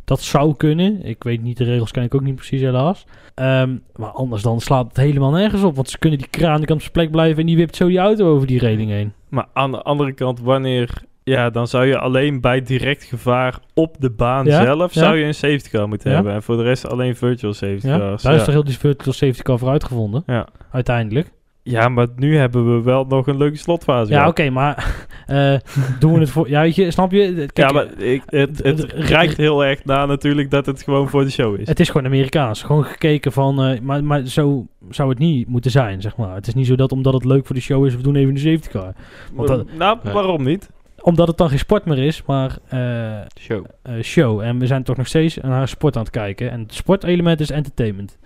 Dat 0.04 0.20
zou 0.20 0.54
kunnen. 0.56 1.04
Ik 1.04 1.22
weet 1.22 1.42
niet, 1.42 1.56
de 1.56 1.64
regels 1.64 1.90
ken 1.90 2.02
ik 2.02 2.14
ook 2.14 2.22
niet 2.22 2.34
precies 2.34 2.60
helaas. 2.60 3.04
Ehm, 3.34 3.76
maar 3.96 4.10
anders 4.10 4.42
dan 4.42 4.60
slaat 4.60 4.86
het 4.88 4.96
helemaal 4.96 5.30
nergens 5.30 5.62
op. 5.62 5.74
Want 5.76 5.90
ze 5.90 5.98
kunnen 5.98 6.18
die 6.18 6.28
kraan 6.28 6.56
die 6.56 6.66
kan 6.66 6.74
op 6.76 6.80
zijn 6.80 6.92
plek 6.92 7.10
blijven 7.10 7.40
en 7.40 7.46
die 7.46 7.56
wipt 7.56 7.76
zo 7.76 7.88
die 7.88 7.98
auto 7.98 8.34
over 8.34 8.46
die 8.46 8.58
reling 8.58 8.90
heen. 8.90 9.12
Maar 9.28 9.46
aan 9.52 9.70
de 9.70 9.82
andere 9.82 10.12
kant, 10.12 10.40
wanneer... 10.40 10.90
Ja, 11.24 11.50
dan 11.50 11.66
zou 11.68 11.86
je 11.86 11.98
alleen 11.98 12.40
bij 12.40 12.62
direct 12.62 13.04
gevaar 13.04 13.58
op 13.74 13.96
de 13.98 14.10
baan 14.10 14.44
Ja, 14.46 14.62
zelf... 14.64 14.94
ja. 14.94 15.00
zou 15.00 15.16
je 15.16 15.24
een 15.24 15.34
safety 15.34 15.68
car 15.70 15.88
moeten 15.88 16.08
Ja. 16.10 16.14
hebben. 16.16 16.34
En 16.34 16.42
voor 16.42 16.56
de 16.56 16.62
rest 16.62 16.88
alleen 16.88 17.16
virtual 17.16 17.52
safety 17.52 17.86
Ja? 17.86 17.98
cars. 17.98 18.22
Daar 18.22 18.34
is 18.34 18.44
toch 18.44 18.54
heel 18.54 18.64
die 18.64 18.78
virtual 18.78 19.12
safety 19.12 19.42
car 19.42 19.58
voor 19.58 19.68
uitgevonden, 19.68 20.22
Ja. 20.26 20.46
uiteindelijk. 20.70 21.32
Ja, 21.70 21.88
maar 21.88 22.06
nu 22.16 22.36
hebben 22.36 22.74
we 22.76 22.82
wel 22.82 23.04
nog 23.08 23.26
een 23.26 23.36
leuke 23.36 23.56
slotfase 23.56 24.12
Ja, 24.12 24.28
oké, 24.28 24.50
maar 24.50 25.06
eh, 25.26 25.54
doen 25.98 26.12
we 26.12 26.18
het 26.20 26.30
voor... 26.30 26.48
Ja, 26.48 26.62
je, 26.62 26.90
snap 26.90 27.12
je? 27.12 27.34
Kijk, 27.34 27.56
ja, 27.56 27.72
maar 27.72 27.98
ik, 27.98 28.22
het, 28.26 28.62
het 28.62 28.92
het- 29.08 29.36
heel 29.36 29.64
erg 29.64 29.84
na 29.84 30.06
natuurlijk 30.06 30.50
dat 30.50 30.66
het 30.66 30.82
gewoon 30.82 31.08
voor 31.08 31.24
de 31.24 31.30
show 31.30 31.60
is. 31.60 31.68
Het 31.68 31.80
is 31.80 31.88
gewoon 31.90 32.06
Amerikaans. 32.06 32.62
Gewoon 32.62 32.84
gekeken 32.84 33.32
van... 33.32 33.62
eh, 33.64 33.80
maar, 33.80 34.04
maar 34.04 34.26
zo 34.26 34.66
zou 34.90 35.08
het 35.08 35.18
niet 35.18 35.48
moeten 35.48 35.70
zijn, 35.70 36.00
zeg 36.00 36.16
maar. 36.16 36.34
Het 36.34 36.46
is 36.46 36.54
niet 36.54 36.66
zo 36.66 36.74
dat 36.76 36.92
omdat 36.92 37.14
het 37.14 37.24
leuk 37.24 37.46
voor 37.46 37.54
de 37.54 37.62
show 37.62 37.86
is... 37.86 37.96
we 37.96 38.02
doen 38.02 38.16
even 38.16 38.34
de 38.34 38.40
safety 38.40 38.68
car. 38.68 38.92
want 39.34 39.48
dat- 39.48 39.66
nou, 39.78 39.98
waarom 40.12 40.42
niet? 40.42 40.70
Omdat 41.06 41.28
het 41.28 41.36
dan 41.36 41.48
geen 41.48 41.58
sport 41.58 41.84
meer 41.84 41.98
is, 41.98 42.22
maar 42.24 42.56
eh, 42.68 43.20
Show. 43.40 43.64
eh, 43.82 44.02
show. 44.02 44.40
En 44.40 44.58
we 44.58 44.66
zijn 44.66 44.82
toch 44.82 44.96
nog 44.96 45.06
steeds 45.06 45.36
naar 45.36 45.68
sport 45.68 45.96
aan 45.96 46.02
het 46.02 46.10
kijken. 46.10 46.50
En 46.50 46.60
het 46.60 46.74
sportelement 46.74 47.40
is 47.40 47.50
entertainment. 47.50 48.18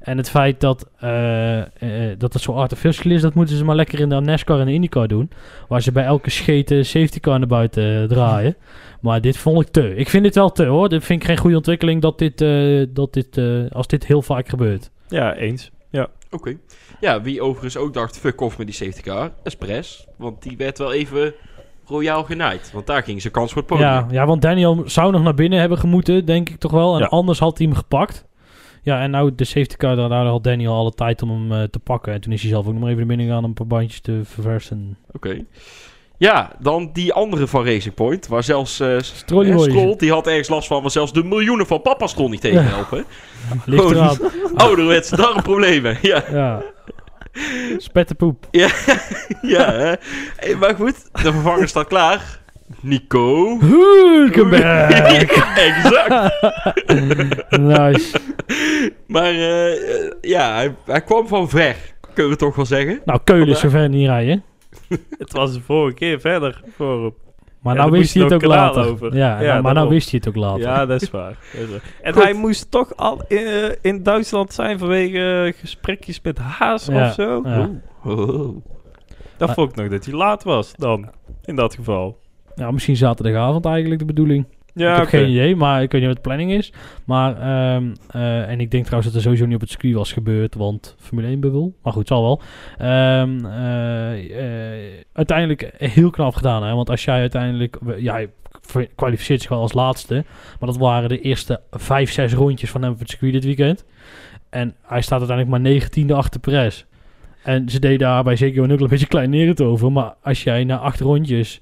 En 0.00 0.16
het 0.16 0.30
feit 0.30 0.60
dat, 0.60 0.88
eh, 0.98 1.60
eh, 1.60 2.18
dat 2.18 2.32
het 2.32 2.42
zo 2.42 2.52
artificial 2.52 3.12
is... 3.12 3.20
dat 3.20 3.34
moeten 3.34 3.56
ze 3.56 3.64
maar 3.64 3.76
lekker 3.76 4.00
in 4.00 4.08
de 4.08 4.20
NASCAR 4.20 4.60
en 4.60 4.66
de 4.66 4.72
IndyCar 4.72 5.08
doen. 5.08 5.30
Waar 5.68 5.82
ze 5.82 5.92
bij 5.92 6.04
elke 6.04 6.30
schete 6.30 6.82
safety 6.82 7.20
car 7.20 7.38
naar 7.38 7.48
buiten 7.48 8.08
draaien. 8.08 8.56
Maar 9.00 9.20
dit 9.20 9.36
vond 9.36 9.60
ik 9.60 9.68
te. 9.68 9.96
Ik 9.96 10.08
vind 10.08 10.24
dit 10.24 10.34
wel 10.34 10.52
te 10.52 10.64
hoor. 10.64 10.88
Dit 10.88 11.04
vind 11.04 11.20
ik 11.20 11.26
geen 11.26 11.38
goede 11.38 11.56
ontwikkeling 11.56 12.02
dat 12.02 12.18
dit, 12.18 12.40
eh, 12.40 12.86
dat 12.88 13.12
dit, 13.12 13.38
eh, 13.38 13.70
als 13.70 13.86
dit 13.86 14.06
heel 14.06 14.22
vaak 14.22 14.48
gebeurt. 14.48 14.90
Ja, 15.08 15.34
eens. 15.34 15.70
Oké. 16.30 16.56
Ja, 17.00 17.22
wie 17.22 17.42
overigens 17.42 17.76
ook 17.76 17.94
dacht, 17.94 18.18
fuck 18.18 18.40
off 18.40 18.58
met 18.58 18.66
die 18.66 18.76
safety 18.76 19.00
car, 19.00 19.30
Express. 19.42 20.06
Want 20.16 20.42
die 20.42 20.56
werd 20.56 20.78
wel 20.78 20.92
even 20.92 21.34
royaal 21.86 22.24
genaaid. 22.24 22.70
Want 22.72 22.86
daar 22.86 23.02
ging 23.02 23.20
zijn 23.20 23.32
kans 23.32 23.52
voor 23.52 23.58
het 23.62 23.70
podium. 23.70 23.88
Ja, 23.88 24.06
ja, 24.10 24.26
want 24.26 24.42
Daniel 24.42 24.82
zou 24.86 25.12
nog 25.12 25.22
naar 25.22 25.34
binnen 25.34 25.60
hebben 25.60 25.78
gemoeten, 25.78 26.24
denk 26.24 26.48
ik 26.48 26.58
toch 26.58 26.72
wel. 26.72 26.94
En 26.94 27.00
Ja. 27.00 27.06
anders 27.06 27.38
had 27.38 27.58
hij 27.58 27.66
hem 27.66 27.76
gepakt. 27.76 28.24
Ja, 28.82 29.00
en 29.00 29.10
nou 29.10 29.34
de 29.34 29.44
safety 29.44 29.76
car, 29.76 29.96
daar, 29.96 30.08
daar 30.08 30.26
had 30.26 30.44
Daniel 30.44 30.74
alle 30.74 30.92
tijd 30.92 31.22
om 31.22 31.30
hem 31.30 31.52
eh, 31.52 31.68
te 31.68 31.78
pakken. 31.78 32.12
En 32.12 32.20
toen 32.20 32.32
is 32.32 32.40
hij 32.40 32.50
zelf 32.50 32.66
ook 32.66 32.72
nog 32.72 32.80
maar 32.80 32.90
even 32.90 32.98
naar 33.06 33.16
binnen 33.16 33.26
gegaan 33.26 33.42
om 33.44 33.48
een 33.48 33.56
paar 33.56 33.78
bandjes 33.78 34.00
te 34.00 34.20
verversen. 34.24 34.96
Oké. 35.12 35.44
Ja, 36.18 36.52
dan 36.60 36.90
die 36.92 37.12
andere 37.12 37.46
van 37.46 37.64
Racing 37.64 37.94
Point, 37.94 38.26
waar 38.26 38.42
zelfs 38.44 38.78
boy. 39.26 39.58
Stroll, 39.58 39.96
die 39.96 40.10
had 40.12 40.26
ergens 40.26 40.48
last 40.48 40.66
van, 40.66 40.82
maar 40.82 40.90
zelfs 40.90 41.12
de 41.12 41.24
miljoenen 41.24 41.66
van 41.66 41.82
papa 41.82 42.08
kon 42.14 42.30
niet 42.30 42.40
tegenhelpen. 42.40 43.04
Ligt 43.64 43.90
eraan. 43.90 44.16
Ouderwets, 44.54 45.10
darmproblemen. 45.10 45.98
Ja, 46.02 46.24
ja. 46.30 46.62
Spettenpoep. 47.78 48.48
ja 49.54 49.72
hè. 49.72 49.92
Hey, 50.36 50.54
maar 50.54 50.74
goed, 50.74 50.96
de 51.12 51.32
vervanger 51.32 51.68
staat 51.68 51.86
klaar. 51.86 52.42
Nico. 52.80 53.58
Hulkenberg. 53.60 54.90
exact. 55.68 56.32
nice. 57.58 58.20
Maar 59.06 59.30
eh, 59.30 60.10
ja, 60.20 60.54
hij, 60.54 60.74
hij 60.84 61.00
kwam 61.02 61.28
van 61.28 61.48
ver, 61.48 61.76
kunnen 62.14 62.32
we 62.32 62.38
toch 62.38 62.56
wel 62.56 62.66
zeggen. 62.66 63.00
Nou, 63.04 63.20
Keulen 63.24 63.48
is 63.48 63.60
zover 63.60 63.88
niet 63.88 64.06
rijden. 64.06 64.44
Het 65.18 65.32
was 65.32 65.52
de 65.52 65.60
vorige 65.60 65.94
keer 65.94 66.20
verder 66.20 66.62
voor 66.76 67.02
hem. 67.02 67.23
Maar 67.64 67.74
Ja, 67.74 67.80
nou 67.80 67.92
wist 67.92 68.14
hij 68.14 68.22
het 68.22 68.32
ook 68.32 68.44
later. 68.44 68.84
over. 68.86 69.16
Ja, 69.16 69.40
Ja, 69.40 69.46
nou, 69.52 69.62
maar 69.62 69.74
nou 69.74 69.88
wist 69.88 70.10
hij 70.10 70.20
het 70.24 70.28
ook 70.28 70.42
later. 70.42 70.60
Ja, 70.60 70.86
dat 70.86 71.02
is 71.02 71.10
waar. 71.10 71.36
Dat 71.52 71.60
is 71.62 71.70
waar. 71.70 71.80
En 72.02 72.12
Goed. 72.12 72.22
hij 72.22 72.32
moest 72.32 72.70
toch 72.70 72.96
al 72.96 73.22
in, 73.28 73.76
in 73.82 74.02
Duitsland 74.02 74.52
zijn 74.52 74.78
vanwege 74.78 75.44
eh, 75.46 75.60
gesprekjes 75.60 76.20
met 76.22 76.38
Haas 76.38 76.86
Ja, 76.86 77.06
of 77.06 77.12
zo. 77.14 77.40
ja. 77.44 77.70
Oh. 78.04 78.56
Dat 79.36 79.46
Maar- 79.48 79.54
vond 79.56 79.70
ik 79.70 79.76
nog 79.76 79.88
dat 79.88 80.04
hij 80.04 80.14
laat 80.14 80.42
was 80.42 80.72
dan, 80.76 81.10
in 81.44 81.56
dat 81.56 81.74
geval. 81.74 82.18
Ja, 82.54 82.70
misschien 82.70 82.96
zaterdagavond 82.96 83.64
eigenlijk 83.66 83.98
de 84.00 84.06
bedoeling. 84.06 84.46
Ja, 84.74 84.90
ik 84.90 84.96
heb 84.96 85.06
oké. 85.06 85.16
geen 85.16 85.30
idee, 85.30 85.56
maar 85.56 85.82
ik 85.82 85.92
weet 85.92 86.00
niet 86.00 86.10
wat 86.10 86.22
de 86.22 86.28
planning 86.28 86.52
is. 86.52 86.72
Maar, 87.04 87.36
ehm, 87.36 87.94
eh, 88.08 88.50
en 88.50 88.60
ik 88.60 88.70
denk 88.70 88.84
trouwens 88.84 89.12
dat 89.12 89.16
er 89.16 89.24
sowieso 89.24 89.46
niet 89.46 89.54
op 89.54 89.60
het 89.60 89.70
circuit 89.70 89.94
was 89.94 90.12
gebeurd, 90.12 90.54
want 90.54 90.96
Formule 90.98 91.28
1 91.28 91.40
bubbel. 91.40 91.74
Maar 91.82 91.92
goed, 91.92 92.06
zal 92.06 92.22
wel. 92.22 92.40
Eh, 92.78 93.22
uiteindelijk 95.12 95.70
heel 95.76 96.10
knap 96.10 96.34
gedaan, 96.34 96.64
hè. 96.64 96.74
Want 96.74 96.90
als 96.90 97.04
jij 97.04 97.20
uiteindelijk, 97.20 97.78
ja, 97.98 98.16
je 98.16 98.28
kwalificeert 98.94 99.40
zich 99.40 99.50
wel 99.50 99.60
als 99.60 99.72
laatste. 99.72 100.14
Maar 100.60 100.68
dat 100.68 100.78
waren 100.78 101.08
de 101.08 101.20
eerste 101.20 101.60
vijf, 101.70 102.12
zes 102.12 102.32
rondjes 102.32 102.70
van 102.70 102.82
hem 102.82 102.92
op 102.92 102.98
het 102.98 103.10
circuit 103.10 103.32
dit 103.32 103.44
weekend. 103.44 103.84
En 104.50 104.74
hij 104.82 105.00
staat 105.00 105.18
uiteindelijk 105.18 105.56
maar 105.56 105.72
negentiende 105.72 106.14
achter 106.14 106.40
Perez. 106.40 106.84
En 107.42 107.68
ze 107.68 107.78
deden 107.78 107.98
daar 107.98 108.24
bij 108.24 108.36
zeker 108.36 108.62
ook 108.62 108.80
een 108.80 108.88
beetje 108.88 109.06
kleinerend 109.06 109.60
over. 109.60 109.92
Maar 109.92 110.14
als 110.22 110.42
jij 110.42 110.64
na 110.64 110.78
acht 110.78 111.00
rondjes 111.00 111.60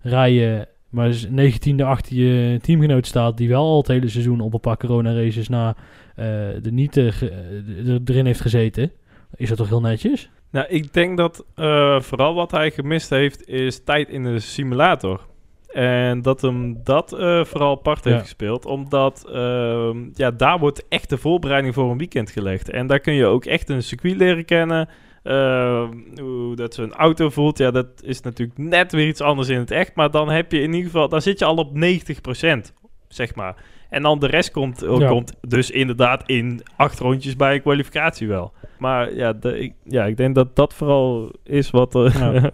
rijden, 0.00 0.66
maar 0.90 1.06
dus 1.08 1.26
19e 1.26 1.82
achter 1.84 2.16
je 2.16 2.58
teamgenoot 2.62 3.06
staat, 3.06 3.36
die 3.36 3.48
wel 3.48 3.62
al 3.64 3.78
het 3.78 3.88
hele 3.88 4.08
seizoen 4.08 4.40
op 4.40 4.54
een 4.54 4.60
paar 4.60 4.76
corona-races 4.76 5.48
na 5.48 5.76
eh 6.16 6.26
de 6.62 6.72
niet 6.72 6.96
eh, 6.96 7.06
ge- 7.12 7.30
eh, 7.30 7.88
er- 7.88 8.00
erin 8.04 8.26
heeft 8.26 8.40
gezeten, 8.40 8.92
is 9.36 9.48
dat 9.48 9.58
toch 9.58 9.68
heel 9.68 9.80
netjes? 9.80 10.30
Nou, 10.50 10.66
ik 10.68 10.92
denk 10.92 11.16
dat 11.16 11.44
eh, 11.54 12.00
vooral 12.00 12.34
wat 12.34 12.50
hij 12.50 12.70
gemist 12.70 13.10
heeft, 13.10 13.48
is 13.48 13.84
tijd 13.84 14.08
in 14.08 14.22
de 14.24 14.38
simulator. 14.38 15.28
En 15.72 16.22
dat 16.22 16.40
hem 16.40 16.80
dat 16.84 17.12
eh, 17.12 17.44
vooral 17.44 17.70
apart 17.76 18.04
heeft 18.04 18.16
Ja. 18.16 18.22
gespeeld. 18.22 18.66
Omdat 18.66 19.24
ehm, 19.32 19.96
ja, 20.14 20.30
daar 20.30 20.58
wordt 20.58 20.84
echt 20.88 21.08
de 21.08 21.16
voorbereiding 21.18 21.74
voor 21.74 21.90
een 21.90 21.98
weekend 21.98 22.30
gelegd. 22.30 22.70
En 22.70 22.86
daar 22.86 23.00
kun 23.00 23.14
je 23.14 23.24
ook 23.26 23.44
echt 23.44 23.68
een 23.68 23.82
circuit 23.82 24.16
leren 24.16 24.44
kennen. 24.44 24.88
Ehm, 25.22 25.88
hoe 26.20 26.56
dat 26.56 26.74
zo'n 26.74 26.92
auto 26.94 27.30
voelt. 27.30 27.58
Ja, 27.58 27.70
dat 27.70 27.86
is 28.02 28.20
natuurlijk 28.20 28.58
net 28.58 28.92
weer 28.92 29.06
iets 29.06 29.20
anders 29.20 29.48
in 29.48 29.58
het 29.58 29.70
echt. 29.70 29.94
Maar 29.94 30.10
dan 30.10 30.30
heb 30.30 30.52
je 30.52 30.60
in 30.60 30.72
ieder 30.72 30.90
geval, 30.90 31.08
dan 31.08 31.22
zit 31.22 31.38
je 31.38 31.44
al 31.44 31.56
op 31.56 31.74
90%, 31.74 32.72
zeg 33.08 33.34
maar. 33.34 33.56
En 33.90 34.02
dan 34.02 34.18
de 34.18 34.26
rest 34.26 34.50
komt, 34.50 34.80
Ja. 34.80 35.08
komt 35.08 35.32
dus 35.48 35.70
inderdaad 35.70 36.22
in 36.26 36.62
acht 36.76 36.98
rondjes 36.98 37.36
bij 37.36 37.54
een 37.54 37.60
kwalificatie 37.62 38.28
wel. 38.28 38.52
Maar 38.78 39.14
ja, 39.14 39.32
de, 39.32 39.58
ik, 39.58 39.74
ja, 39.84 40.04
ik 40.04 40.16
denk 40.16 40.34
dat 40.34 40.56
dat 40.56 40.74
vooral 40.74 41.32
is 41.44 41.70
wat 41.70 41.94
er... 41.94 42.12
Ja. 42.18 42.50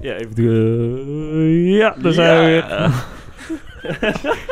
Ja, 0.00 0.14
even... 0.14 0.34
de- 0.34 1.62
ja, 1.66 1.96
daar 2.02 2.12
zijn 2.12 2.44
we 2.44 2.50
weer. 2.50 2.64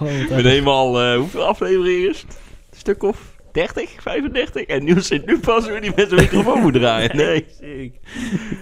Oh, 0.00 0.20
Ik 0.20 0.28
ben 0.28 0.44
helemaal, 0.46 1.00
eh, 1.02 1.16
hoeveel 1.18 1.44
afleveringen 1.44 2.08
is 2.08 2.20
het? 2.22 2.40
Een 2.70 2.76
stuk 2.78 3.02
of 3.02 3.35
30, 3.56 3.90
35? 4.02 4.62
En 4.62 4.84
Niels 4.84 5.06
zit 5.06 5.26
nu 5.26 5.38
pas 5.38 5.68
hoe 5.68 5.80
die 5.80 5.92
met 5.96 6.08
zijn 6.08 6.20
microfoon 6.20 6.60
moet 6.60 6.72
draaien. 6.72 7.16
Nee. 7.16 7.46
Ik 7.60 7.92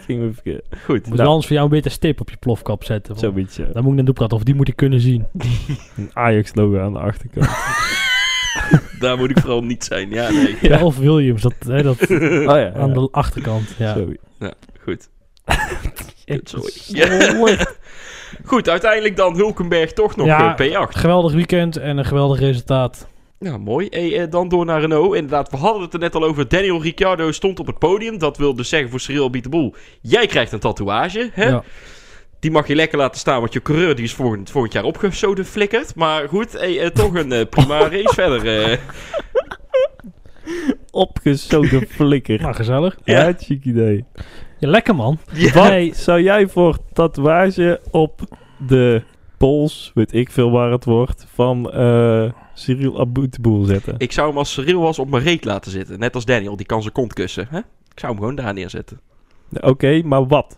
ging 0.07 0.21
me 0.21 0.31
verkeerd. 0.33 0.65
Goed. 0.85 1.07
Moet 1.07 1.17
Nou. 1.17 1.23
wel 1.29 1.35
eens 1.35 1.47
voor 1.47 1.55
jou 1.57 1.69
een 1.69 1.75
beter 1.75 1.91
stip 1.91 2.21
op 2.21 2.31
je 2.31 2.37
plofkap 2.37 2.85
zetten. 2.85 3.17
Zoiets, 3.17 3.57
ja. 3.57 3.65
Daar 3.73 3.83
moet 3.83 3.99
ik 3.99 4.05
naar 4.05 4.13
praten, 4.15 4.37
of 4.37 4.43
die 4.43 4.55
moet 4.55 4.69
ik 4.69 4.77
kunnen 4.77 5.01
zien. 5.01 5.27
Een 5.97 6.11
Ajax-logo 6.13 6.79
aan 6.81 6.93
de 6.93 6.99
achterkant. 6.99 7.49
Daar 9.01 9.17
moet 9.19 9.31
ik 9.31 9.39
vooral 9.39 9.63
niet 9.65 9.85
zijn. 9.85 10.11
Ja, 10.11 10.31
nee. 10.31 10.57
Ja. 10.71 10.85
Of 10.85 10.97
Williams, 10.99 11.43
dat, 11.43 11.55
hè, 11.67 11.83
dat 11.83 12.01
oh 12.11 12.19
ja. 12.47 12.73
aan 12.73 12.93
de 12.93 13.09
achterkant. 13.11 13.75
Ja. 13.79 13.95
Sorry. 13.95 14.17
Goed. 14.81 15.09
Ik- 16.25 16.41
Sorry. 16.49 17.59
Goed, 18.45 18.69
uiteindelijk 18.69 19.17
dan 19.17 19.37
Hulkenberg 19.37 19.93
toch 19.93 20.17
nog 20.17 20.27
Ja. 20.27 20.57
eh, 20.57 20.69
P8. 20.89 20.97
Geweldig 20.97 21.33
weekend 21.33 21.77
en 21.77 21.97
een 21.99 22.05
geweldig 22.05 22.39
resultaat. 22.39 23.09
Ja, 23.39 23.59
mooi. 23.59 23.87
Hey, 23.91 24.21
eh, 24.21 24.31
dan 24.31 24.49
door 24.49 24.65
naar 24.65 24.81
Renault. 24.81 25.15
Inderdaad, 25.15 25.51
we 25.51 25.57
hadden 25.57 25.83
het 25.83 25.93
er 25.93 25.99
net 25.99 26.15
al 26.15 26.25
over. 26.25 26.49
Daniel 26.49 26.83
Ricciardo 26.83 27.33
stond 27.33 27.61
op 27.61 27.67
het 27.67 27.79
podium. 27.79 28.19
Dat 28.19 28.37
wil 28.37 28.55
dus 28.55 28.69
zeggen 28.69 28.91
voor 28.91 29.01
Cyril 29.01 29.25
Abiteboul. 29.25 29.75
Jij 30.01 30.27
krijgt 30.27 30.53
een 30.53 30.59
tatoeage, 30.59 31.31
hè? 31.33 31.49
Ja. 31.49 31.63
Die 32.41 32.51
mag 32.51 32.67
je 32.67 32.75
lekker 32.75 32.99
laten 32.99 33.21
staan, 33.21 33.41
want 33.41 33.53
je 33.53 33.63
coureur 33.63 33.95
die 33.95 34.05
is 34.05 34.15
volgend, 34.15 34.51
volgend 34.51 34.73
jaar 34.73 34.85
opgezoden 34.85 35.45
flikkerd. 35.45 35.95
Maar 35.95 36.29
goed, 36.29 36.53
hey, 36.53 36.81
eh, 36.81 36.87
toch 36.91 37.15
een 37.15 37.33
eh, 37.33 37.47
prima 37.51 37.79
race 37.89 38.15
verder. 38.15 38.71
eh. 38.71 38.79
Opgezoten 40.91 41.87
flikker. 41.89 42.41
Nou, 42.41 42.55
gezellig. 42.55 42.99
Ja, 43.05 43.33
chic 43.39 43.65
idee. 43.65 44.05
Ja, 44.59 44.69
lekker 44.69 44.95
man. 44.95 45.19
Ja. 45.33 45.53
Wat 45.87 45.97
zou 45.97 46.21
jij 46.23 46.49
voor 46.49 46.79
tatoeage 46.93 47.81
op 47.91 48.21
de 48.67 49.03
pols, 49.37 49.91
weet 49.95 50.13
ik 50.15 50.31
veel 50.31 50.51
waar 50.51 50.71
het 50.71 50.85
wordt, 50.85 51.27
van 51.35 51.73
eh 51.73 52.31
Cyril 52.55 53.01
Abouteboul 53.01 53.65
zetten? 53.65 53.95
Ik 53.99 54.13
zou 54.13 54.29
hem 54.29 54.39
als 54.39 54.53
Cyril 54.53 54.81
was 54.81 54.99
op 54.99 55.11
mijn 55.11 55.23
reet 55.23 55.45
laten 55.45 55.71
zitten. 55.71 55.99
Net 55.99 56.15
als 56.15 56.25
Daniel, 56.25 56.57
die 56.57 56.67
kan 56.67 56.81
zijn 56.83 56.93
kont 56.95 57.13
kussen. 57.13 57.47
Hè? 57.51 57.59
Ik 57.59 58.01
zou 58.01 58.13
hem 58.13 58.21
gewoon 58.21 58.35
daar 58.37 58.55
neerzetten. 58.55 59.01
Oké, 59.61 60.03
maar 60.05 60.27
wat? 60.27 60.57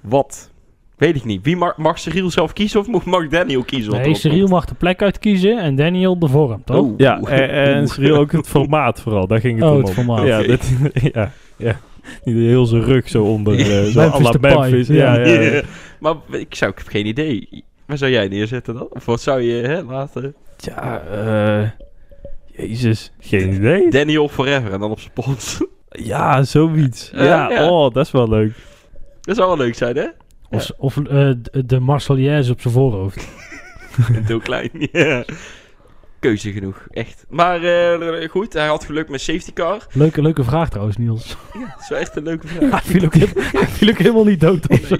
Wat? 0.00 0.50
Weet 0.96 1.16
ik 1.16 1.24
niet. 1.24 1.42
Wie 1.44 1.56
mag, 1.56 1.76
mag 1.76 1.98
Cyril 1.98 2.30
zelf 2.30 2.52
kiezen 2.52 2.80
of 2.80 3.04
mag- 3.06 3.28
Daniel 3.28 3.62
kiezen? 3.64 3.92
Nee, 3.92 4.14
Cyril 4.14 4.46
mag 4.48 4.64
de 4.64 4.74
plek 4.74 5.02
uitkiezen 5.02 5.58
en 5.58 5.74
Daniel 5.76 6.18
de 6.18 6.28
vorm, 6.28 6.64
toch? 6.64 6.76
Oh. 6.76 6.94
Ja, 6.96 7.20
en, 7.20 7.50
en 7.50 7.88
Cyril 7.88 8.16
ook 8.16 8.32
het 8.32 8.48
formaat 8.48 9.00
vooral, 9.00 9.26
daar 9.26 9.40
ging 9.40 9.58
het 9.58 9.68
Oh, 9.68 9.74
om. 9.76 9.82
het 9.82 9.90
formaat. 9.92 10.26
Ja, 10.26 10.42
dat, 10.42 10.70
ja, 11.12 11.32
ja. 11.56 11.80
Niet 12.24 12.36
heel 12.36 12.66
zijn 12.66 12.82
rug 12.82 13.08
zo 13.08 13.24
onder, 13.24 13.58
eh, 13.58 13.84
zo 13.84 14.00
Memphis 14.00 14.22
la 14.22 14.30
Depay, 14.30 14.58
Memphis. 14.70 14.86
ja. 14.88 15.14
Ja, 15.18 15.26
ja, 15.26 15.40
ja. 15.40 15.50
Ja. 15.54 15.62
Maar 16.00 16.14
ik 16.30 16.54
zou 16.54 16.70
ik 16.70 16.78
heb 16.78 16.86
geen 16.86 17.06
idee. 17.06 17.64
Waar 17.86 17.98
zou 17.98 18.10
jij 18.10 18.28
neerzetten 18.28 18.74
dan? 18.74 18.86
Of 18.90 19.04
wat 19.04 19.20
zou 19.20 19.40
je 19.40 19.66
hè, 19.66 19.82
laten? 19.82 20.34
Ja, 20.56 21.00
eh, 21.00 21.70
Jezus, 22.46 23.12
geen 23.20 23.52
idee. 23.52 23.90
Daniel 23.90 24.28
Forever 24.28 24.72
en 24.72 24.80
dan 24.80 24.90
op 24.90 25.00
zijn. 25.00 25.36
Ja, 25.88 26.42
zoiets. 26.42 27.10
Ja, 27.14 27.50
ja. 27.50 27.68
oh, 27.70 27.94
dat 27.94 28.06
is 28.06 28.12
wel 28.12 28.28
leuk. 28.28 28.52
Dat 29.20 29.36
zou 29.36 29.48
wel 29.48 29.56
leuk 29.56 29.74
zijn, 29.74 29.96
hè? 29.96 30.06
Of, 30.50 30.70
of 30.76 30.96
eh, 30.96 31.04
de- 31.04 31.66
de 31.66 31.80
Marseillaise 31.80 32.52
op 32.52 32.60
zijn 32.60 32.74
voorhoofd. 32.74 33.28
Heel 34.26 34.40
klein. 34.40 34.70
Ja. 34.92 35.24
Keuze 36.20 36.52
genoeg, 36.52 36.86
echt. 36.90 37.24
Maar 37.28 37.62
eh, 37.62 38.28
goed, 38.28 38.52
hij 38.52 38.66
had 38.66 38.84
geluk 38.84 39.08
met 39.08 39.20
safety 39.20 39.52
car. 39.52 39.86
Leuke, 39.92 40.22
leuke 40.22 40.44
vraag 40.44 40.68
trouwens, 40.68 40.96
Niels. 40.96 41.36
Dat 41.52 41.80
is 41.80 41.88
wel 41.88 41.98
echt 41.98 42.16
een 42.16 42.22
leuke 42.22 42.46
vraag. 42.46 42.70
Hij 42.70 42.80
viel 42.80 43.04
ook, 43.04 43.14
heel- 43.14 43.42
hij 43.52 43.66
viel 43.66 43.88
ook 43.88 43.98
helemaal 43.98 44.24
niet 44.24 44.40
dood 44.40 44.68
of 44.68 44.80
zo. 44.86 44.96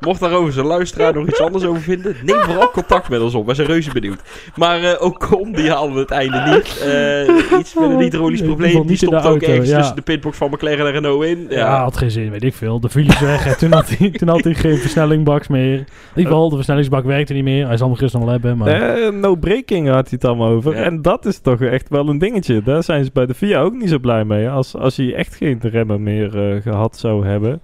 Mocht 0.00 0.20
daarover 0.20 0.52
zijn 0.52 0.66
luisteraar 0.66 1.14
nog 1.14 1.28
iets 1.28 1.40
anders 1.40 1.64
over 1.64 1.82
vinden, 1.82 2.16
neem 2.22 2.40
vooral 2.40 2.70
contact 2.70 3.08
met 3.08 3.20
ons 3.20 3.34
op. 3.34 3.46
Wij 3.46 3.54
zijn 3.54 3.66
reuze 3.66 3.92
benieuwd. 3.92 4.20
Maar 4.54 4.82
eh, 4.82 5.02
ook 5.04 5.18
Con, 5.18 5.52
die 5.52 5.70
haalde 5.70 5.98
het 5.98 6.10
einde 6.10 6.42
niet. 6.54 6.78
Eh, 6.78 7.58
iets 7.58 7.74
met 7.74 7.90
een 7.90 7.98
hydraulisch 7.98 8.42
probleem. 8.52 8.70
Die 8.70 8.80
niet 8.80 9.02
in 9.02 9.08
de 9.10 9.16
stopt 9.16 9.16
ook 9.16 9.24
auto, 9.24 9.46
ergens 9.46 9.68
ja. 9.68 9.76
tussen 9.76 9.96
de 9.96 10.02
pitbox 10.02 10.36
van 10.36 10.50
McLaren 10.50 10.86
en 10.86 10.92
Renault 10.92 11.24
in. 11.24 11.46
Ja, 11.48 11.56
Ja, 11.56 11.82
had 11.82 11.96
geen 11.96 12.10
zin, 12.10 12.30
weet 12.30 12.44
ik 12.44 12.54
veel. 12.54 12.80
De 12.80 12.88
viel 12.88 13.06
is 13.06 13.20
weg 13.20 13.46
en 13.46 13.58
toen 13.58 13.72
had 13.72 13.88
hij, 13.88 14.10
toen 14.18 14.28
had 14.28 14.44
hij 14.44 14.54
geen 14.54 14.76
versnellingbaks 14.76 15.48
meer. 15.48 15.78
In 15.78 15.86
ieder 16.14 16.32
geval, 16.32 16.48
de 16.48 16.56
versnellingsbak 16.56 17.04
werkte 17.04 17.32
niet 17.32 17.44
meer. 17.44 17.66
Hij 17.66 17.76
zal 17.76 17.88
hem 17.88 17.96
gisteren 17.96 18.26
wel 18.26 18.34
hebben, 18.34 18.56
maar... 18.56 18.68
Eh, 18.68 19.12
no 19.12 19.34
breaking 19.34 19.86
had 19.86 19.94
hij 19.94 20.04
het 20.10 20.24
allemaal 20.24 20.48
over. 20.48 20.76
Ja. 20.76 20.82
En 20.82 21.02
dat 21.02 21.26
is 21.26 21.38
toch 21.38 21.60
echt 21.60 21.88
wel 21.88 22.08
een 22.08 22.18
dingetje. 22.18 22.62
Daar 22.62 22.82
zijn 22.82 23.04
ze 23.04 23.10
bij 23.12 23.26
de 23.26 23.34
VIA 23.34 23.60
ook 23.60 23.74
niet 23.74 23.88
zo 23.88 23.98
blij 23.98 24.24
mee. 24.24 24.48
Als, 24.48 24.76
als 24.76 24.96
hij 24.96 25.14
echt 25.14 25.34
geen 25.34 25.58
remmen 25.62 26.02
meer 26.02 26.50
eh, 26.50 26.62
gehad 26.62 26.98
zou 26.98 27.26
hebben. 27.26 27.60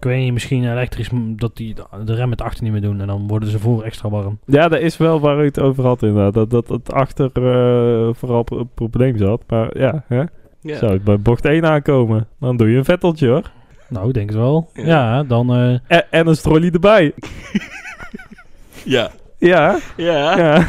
Ik 0.00 0.06
weet 0.06 0.18
niet, 0.22 0.32
misschien 0.32 0.70
elektrisch 0.70 1.08
dat 1.36 1.56
die 1.56 1.74
de 2.04 2.14
rem 2.14 2.28
met 2.28 2.42
achter 2.42 2.62
niet 2.62 2.72
meer 2.72 2.80
doen. 2.80 3.00
En 3.00 3.06
dan 3.06 3.26
worden 3.26 3.48
ze 3.50 3.58
voor 3.58 3.82
extra 3.82 4.08
warm. 4.08 4.38
Ja, 4.46 4.68
dat 4.68 4.80
is 4.80 4.96
wel 4.96 5.20
waar 5.20 5.40
u 5.40 5.44
het 5.44 5.60
over 5.60 5.84
had 5.84 6.02
inderdaad. 6.02 6.34
Dat, 6.34 6.50
dat 6.50 6.68
het 6.68 6.92
achter 6.92 7.30
eh, 7.34 8.08
vooral 8.14 8.42
pro- 8.42 8.58
een 8.58 8.70
probleem 8.74 9.18
zat. 9.18 9.42
Maar 9.48 9.78
ja, 9.78 10.04
hè? 10.08 10.22
ja. 10.60 10.76
zou 10.78 10.92
het 10.92 11.04
bij 11.04 11.18
bocht 11.20 11.44
1 11.44 11.64
aankomen. 11.66 12.26
Dan 12.40 12.56
doe 12.56 12.70
je 12.70 12.76
een 12.76 12.84
vetteltje 12.84 13.28
hoor. 13.28 13.50
Nou, 13.88 14.08
ik 14.08 14.14
denk 14.14 14.28
het 14.28 14.38
wel. 14.38 14.70
Ja. 14.74 14.82
Ja, 14.84 15.22
dan... 15.22 15.54
eh, 15.54 15.70
En, 15.86 16.04
en 16.10 16.26
een 16.26 16.36
strolly 16.36 16.70
erbij. 16.72 17.12
ja. 18.84 19.10
Ja, 19.38 19.78
Ja. 19.96 20.38
ja. 20.38 20.64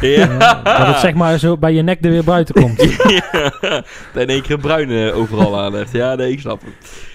eh, 0.64 0.64
dat 0.78 0.86
het 0.86 0.96
zeg 0.98 1.14
maar 1.14 1.38
zo 1.38 1.56
bij 1.56 1.72
je 1.72 1.82
nek 1.82 2.04
er 2.04 2.10
weer 2.10 2.24
buiten 2.24 2.54
komt. 2.54 2.82
ja. 3.32 3.52
Dat 4.12 4.22
in 4.22 4.26
één 4.28 4.42
keer 4.42 4.54
een 4.54 4.60
bruine 4.60 5.12
overal 5.12 5.58
aan 5.60 5.74
heeft. 5.74 5.92
Ja, 5.92 6.14
nee, 6.14 6.32
ik 6.32 6.40
snap 6.40 6.60
het. 6.64 7.10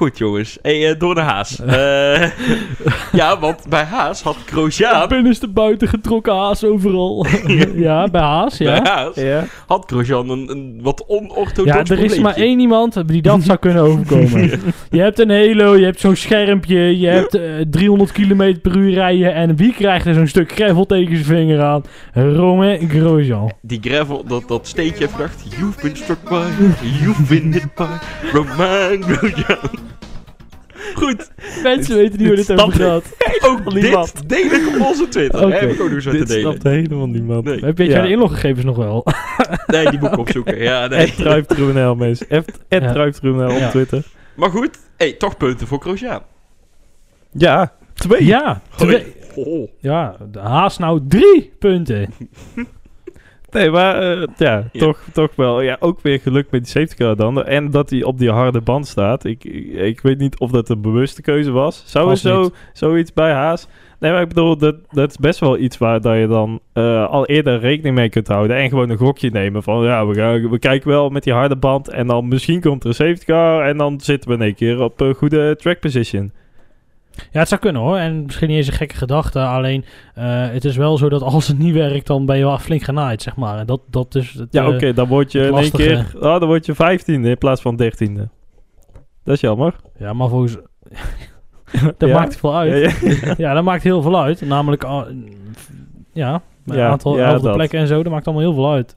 Goed, 0.00 0.18
jongens. 0.18 0.58
Hey, 0.62 0.90
eh, 0.90 0.98
door 0.98 1.14
naar 1.14 1.24
Haas. 1.24 1.58
Eh, 1.70 2.30
ja, 3.12 3.38
want 3.38 3.68
bij 3.68 3.84
Haas 3.84 4.22
had 4.22 4.36
Grosjean... 4.46 5.08
Binnenste 5.08 5.48
buiten 5.48 5.88
getrokken 5.88 6.34
haas 6.34 6.64
overal. 6.64 7.26
ja, 7.74 8.08
bij 8.08 8.20
haas, 8.20 8.58
ja. 8.58 8.80
Bij 8.80 8.92
Haas 8.92 9.14
ja. 9.14 9.44
had 9.66 9.84
Grosjean 9.86 10.28
een, 10.28 10.50
een 10.50 10.78
wat 10.82 11.04
onorthodox 11.06 11.88
Ja, 11.88 11.96
er 11.96 12.04
is 12.04 12.18
maar 12.18 12.34
één 12.34 12.60
iemand 12.60 13.08
die 13.08 13.22
dat 13.22 13.42
zou 13.42 13.58
kunnen 13.58 13.82
overkomen. 13.82 14.50
Je 14.90 15.00
hebt 15.00 15.18
een 15.18 15.30
halo, 15.30 15.76
je 15.76 15.84
hebt 15.84 16.00
zo'n 16.00 16.16
schermpje, 16.16 16.98
je 16.98 17.06
hebt 17.06 17.34
eh, 17.34 17.42
300 17.70 18.12
km 18.12 18.60
per 18.62 18.76
uur 18.76 18.92
rijden 18.92 19.34
en 19.34 19.56
wie 19.56 19.72
krijgt 19.72 20.06
er 20.06 20.14
zo'n 20.14 20.26
stuk 20.26 20.52
gravel 20.52 20.86
tegen 20.86 21.14
zijn 21.14 21.24
vinger 21.24 21.62
aan? 21.62 21.82
Romain 22.12 22.88
Grosjean. 22.88 23.52
Die 23.62 23.78
gravel, 23.82 24.24
dat, 24.26 24.48
dat 24.48 24.72
heeft 24.76 24.96
gedacht... 24.96 25.42
You've 25.58 25.80
been 25.82 25.96
struck 25.96 26.22
by, 26.28 26.44
you've 27.00 27.22
been 27.22 27.52
hit 27.52 27.74
by 27.74 27.86
Romain 28.32 29.02
Grosjean. 29.02 29.89
Goed, 30.94 31.30
Mensen 31.62 31.96
weten 31.96 32.18
niet 32.18 32.26
waar 32.26 32.36
dit 32.36 32.46
over 32.62 32.80
gaat. 32.80 33.04
ook 33.42 33.72
niemand. 33.72 34.12
dit 34.28 34.28
deel 34.28 34.52
ik 34.52 34.74
op 34.74 34.86
onze 34.86 35.08
Twitter. 35.08 35.44
Oké. 35.44 35.54
Heb 35.54 35.70
ik 35.70 35.80
ook 35.80 35.90
wat 36.04 36.12
te 36.12 36.18
Dit 36.18 36.28
delen. 36.28 36.42
snapt 36.42 36.62
helemaal 36.62 37.06
niemand. 37.08 37.44
Nee. 37.44 37.58
Heb 37.64 37.78
je 37.78 37.84
Ja. 37.84 38.02
de 38.02 38.08
inloggegevens 38.08 38.64
nog 38.64 38.76
wel? 38.76 39.06
Nee, 39.66 39.90
die 39.90 39.98
moet 39.98 40.12
ik 40.12 40.18
opzoeken. 40.18 40.58
Ja, 40.62 40.86
nee. 40.86 40.98
Het 41.06 41.16
Druiptribunal, 41.16 41.94
mensen. 41.94 42.26
Ja. 43.58 43.64
op 43.64 43.70
Twitter. 43.70 44.02
Maar 44.34 44.50
goed, 44.50 44.78
hey, 44.96 45.12
toch 45.12 45.36
punten 45.36 45.66
voor 45.66 45.80
Grosjean. 45.80 46.20
Ja, 47.32 47.72
twee. 47.94 48.24
Ja, 48.24 48.60
twee, 48.76 49.06
Oh. 49.34 49.68
Ja, 49.78 50.16
de 50.32 50.38
Haas 50.38 50.78
nou 50.78 51.00
drie 51.08 51.52
punten. 51.58 52.08
Nee, 53.50 53.70
maar 53.70 54.02
eh, 54.02 54.26
ja, 54.36 54.68
Ja. 54.72 54.80
Toch, 54.80 54.98
toch 55.12 55.30
wel. 55.36 55.60
Ja, 55.60 55.76
ook 55.80 56.00
weer 56.00 56.20
geluk 56.20 56.50
met 56.50 56.62
die 56.62 56.70
safety 56.70 56.94
car 56.94 57.16
dan. 57.16 57.44
En 57.44 57.70
dat 57.70 57.90
hij 57.90 58.02
op 58.02 58.18
die 58.18 58.30
harde 58.30 58.60
band 58.60 58.86
staat. 58.86 59.24
Ik, 59.24 59.44
ik, 59.44 59.72
ik 59.72 60.00
weet 60.00 60.18
niet 60.18 60.38
of 60.38 60.50
dat 60.50 60.68
een 60.68 60.80
bewuste 60.80 61.22
keuze 61.22 61.50
was. 61.50 61.82
Zou 61.86 62.10
er 62.10 62.16
zo, 62.16 62.42
niet. 62.42 62.52
zoiets 62.72 63.12
bij 63.12 63.32
Haas? 63.32 63.68
Nee, 64.00 64.12
maar 64.12 64.22
ik 64.22 64.28
bedoel, 64.28 64.56
dat, 64.56 64.76
dat 64.90 65.10
is 65.10 65.16
best 65.16 65.40
wel 65.40 65.58
iets 65.58 65.78
waar 65.78 66.00
dat 66.00 66.16
je 66.16 66.26
dan 66.26 66.60
eh, 66.72 67.08
al 67.08 67.26
eerder 67.26 67.58
rekening 67.58 67.94
mee 67.94 68.08
kunt 68.08 68.28
houden. 68.28 68.56
En 68.56 68.68
gewoon 68.68 68.90
een 68.90 68.96
gokje 68.96 69.30
nemen 69.30 69.62
van, 69.62 69.84
ja, 69.84 70.06
we, 70.06 70.14
gaan, 70.14 70.50
we 70.50 70.58
kijken 70.58 70.88
wel 70.88 71.08
met 71.08 71.22
die 71.22 71.32
harde 71.32 71.56
band. 71.56 71.88
En 71.88 72.06
dan 72.06 72.28
misschien 72.28 72.60
komt 72.60 72.82
er 72.82 72.88
een 72.88 72.94
safety 72.94 73.24
car. 73.24 73.64
En 73.66 73.76
dan 73.76 74.00
zitten 74.00 74.30
we 74.30 74.36
in 74.36 74.42
één 74.42 74.54
keer 74.54 74.80
op 74.80 75.00
een 75.00 75.14
goede 75.14 75.56
track 75.56 75.80
position. 75.80 76.32
Ja, 77.30 77.38
het 77.38 77.48
zou 77.48 77.60
kunnen 77.60 77.82
hoor. 77.82 77.96
En 77.96 78.22
misschien 78.24 78.48
niet 78.48 78.56
eens 78.56 78.66
een 78.66 78.72
gekke 78.72 78.96
gedachte. 78.96 79.40
Alleen, 79.40 79.84
eh, 80.14 80.24
het 80.48 80.64
is 80.64 80.76
wel 80.76 80.98
zo 80.98 81.08
dat 81.08 81.22
als 81.22 81.48
het 81.48 81.58
niet 81.58 81.74
werkt, 81.74 82.06
dan 82.06 82.26
ben 82.26 82.36
je 82.38 82.44
wel 82.44 82.58
flink 82.58 82.82
genaaid, 82.82 83.22
zeg 83.22 83.36
maar. 83.36 83.58
En 83.58 83.66
dat, 83.66 83.80
dat 83.86 84.14
is 84.14 84.32
het, 84.32 84.48
Ja, 84.50 84.62
eh, 84.64 84.74
oké, 84.74 84.92
dan 84.92 85.08
word 85.08 85.32
je 85.32 85.46
in 85.46 85.56
één 85.56 85.70
keer, 85.70 86.10
oh, 86.14 86.20
dan 86.20 86.46
word 86.46 86.66
je 86.66 86.74
vijftiende 86.74 87.28
in 87.28 87.38
plaats 87.38 87.62
van 87.62 87.76
dertiende. 87.76 88.28
Dat 89.24 89.34
is 89.34 89.40
jammer. 89.40 89.74
Ja, 89.98 90.12
maar 90.12 90.28
volgens... 90.28 90.56
dat 91.98 92.08
Ja? 92.08 92.14
maakt 92.18 92.36
veel 92.36 92.56
uit. 92.56 93.00
Ja, 93.00 93.08
Ja, 93.10 93.34
ja. 93.48 93.54
dat 93.54 93.64
maakt 93.64 93.82
heel 93.82 94.02
veel 94.02 94.20
uit. 94.22 94.40
Namelijk, 94.40 94.84
ah, 94.84 95.06
ja, 96.12 96.42
een 96.66 96.76
Ja, 96.76 96.88
aantal 96.88 97.52
plekken 97.52 97.78
en 97.78 97.86
zo. 97.86 98.02
Dat 98.02 98.12
maakt 98.12 98.26
allemaal 98.26 98.44
heel 98.44 98.54
veel 98.54 98.72
uit. 98.72 98.94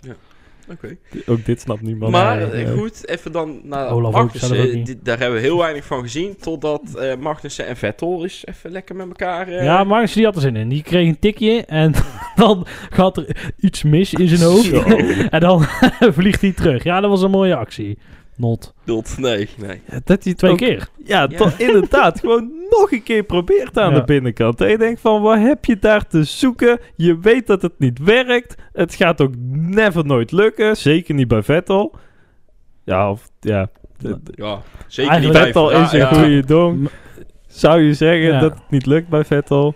Oké. 0.71 0.97
Ook 1.25 1.45
dit 1.45 1.61
snapt 1.61 1.81
niemand. 1.81 2.11
Maar 2.11 2.51
eh, 2.51 2.71
goed, 2.71 3.07
even 3.09 3.31
dan 3.31 3.59
naar 3.63 3.89
Olaf 3.89 4.11
Magnussen. 4.13 4.85
Daar 5.03 5.19
hebben 5.19 5.39
we 5.39 5.45
heel 5.45 5.57
weinig 5.57 5.85
van 5.85 6.01
gezien. 6.01 6.35
Totdat 6.37 6.81
eh 6.95 7.15
Magnussen 7.19 7.67
en 7.67 7.77
Vettel 7.77 8.23
is 8.23 8.43
even 8.45 8.71
lekker 8.71 8.95
met 8.95 9.07
elkaar. 9.07 9.47
eh, 9.47 9.63
Ja, 9.63 9.83
Magnus 9.83 10.13
die 10.13 10.25
had 10.25 10.35
er 10.35 10.41
zin 10.41 10.55
in. 10.55 10.69
Die 10.69 10.83
kreeg 10.83 11.07
een 11.07 11.19
tikje 11.19 11.65
en 11.65 11.93
dan 12.35 12.65
gaat 12.89 13.17
er 13.17 13.51
iets 13.59 13.83
mis 13.83 14.13
in 14.13 14.27
zijn 14.27 14.41
hoofd. 14.51 14.71
En 15.29 15.39
dan 15.39 15.63
vliegt 15.99 16.41
hij 16.41 16.51
terug. 16.51 16.83
Ja, 16.83 16.99
dat 17.01 17.09
was 17.09 17.21
een 17.21 17.31
mooie 17.31 17.55
actie. 17.55 17.97
Not. 18.35 18.73
bedoeld. 18.79 19.17
Nee, 19.17 19.49
nee. 19.57 19.81
Ja, 19.89 19.99
dat 20.03 20.23
hij 20.23 20.33
Twee 20.33 20.51
ook- 20.51 20.57
keer. 20.57 20.87
Ja, 21.03 21.29
inderdaad. 21.57 22.19
gewoon 22.19 22.51
nog 22.69 22.91
een 22.91 23.03
keer 23.03 23.23
probeert 23.23 23.77
aan 23.77 23.93
Ja. 23.93 23.99
de 23.99 24.03
binnenkant. 24.05 24.61
En 24.61 24.69
je 24.69 24.77
denkt 24.77 25.01
van, 25.01 25.21
wat 25.21 25.37
heb 25.39 25.65
je 25.65 25.79
daar 25.79 26.07
te 26.07 26.23
zoeken? 26.23 26.79
Je 26.95 27.19
weet 27.19 27.47
dat 27.47 27.61
het 27.61 27.73
niet 27.79 27.99
werkt. 27.99 28.55
Het 28.73 28.95
gaat 28.95 29.21
ook 29.21 29.33
never 29.51 30.05
nooit 30.05 30.31
lukken. 30.31 30.77
Zeker 30.77 31.15
niet 31.15 31.27
bij 31.27 31.43
Vettel. 31.43 31.95
Ja, 32.83 33.11
of 33.11 33.29
ja. 33.39 33.69
Ja, 34.35 34.61
zeker 34.87 35.11
Eigenlijk- 35.11 35.23
niet 35.23 35.31
bij 35.31 35.43
Vettel 35.43 35.71
is 35.71 35.91
een 35.91 35.99
Ja, 35.99 36.07
goede 36.13 36.45
dong. 36.45 36.89
Zou 37.47 37.81
je 37.81 37.93
zeggen 37.93 38.21
Ja. 38.27 38.39
dat 38.39 38.53
het 38.53 38.69
niet 38.69 38.85
lukt 38.85 39.07
bij 39.09 39.25
Vettel? 39.25 39.73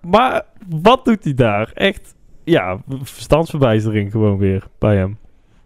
Maar 0.00 0.42
wat 0.80 1.04
doet 1.04 1.24
hij 1.24 1.34
daar? 1.34 1.70
Echt, 1.74 2.14
ja, 2.44 2.78
verstandsverbijstering 3.02 4.10
gewoon 4.10 4.38
weer 4.38 4.64
bij 4.78 4.96
hem. 4.96 5.18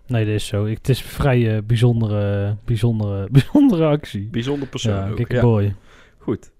Nee, 0.09 0.25
dat 0.25 0.35
is 0.35 0.47
zo. 0.47 0.65
Ik, 0.65 0.77
het 0.77 0.89
is 0.89 1.01
een 1.01 1.07
vrij 1.09 1.55
eh, 1.57 1.63
bijzondere, 1.65 2.57
bijzondere, 2.65 3.29
bijzondere 3.33 3.87
actie. 3.87 4.29
Bijzonder 4.31 4.69
persoon 4.69 4.95
Ja, 4.95 5.11
ook. 5.11 5.31
Ja, 5.33 5.41
boy. 5.41 5.75
goed. 6.19 6.51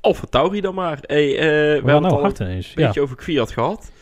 Alfa 0.00 0.26
Tauri 0.30 0.60
dan 0.60 0.74
maar. 0.74 0.98
Hey, 1.02 1.30
eh, 1.38 1.44
we 1.44 1.46
hebben 1.72 2.02
nou 2.02 2.14
al 2.14 2.24
een 2.38 2.56
Ja. 2.74 2.86
beetje 2.86 3.00
over 3.00 3.16
Kwiat 3.16 3.50
gehad. 3.50 3.92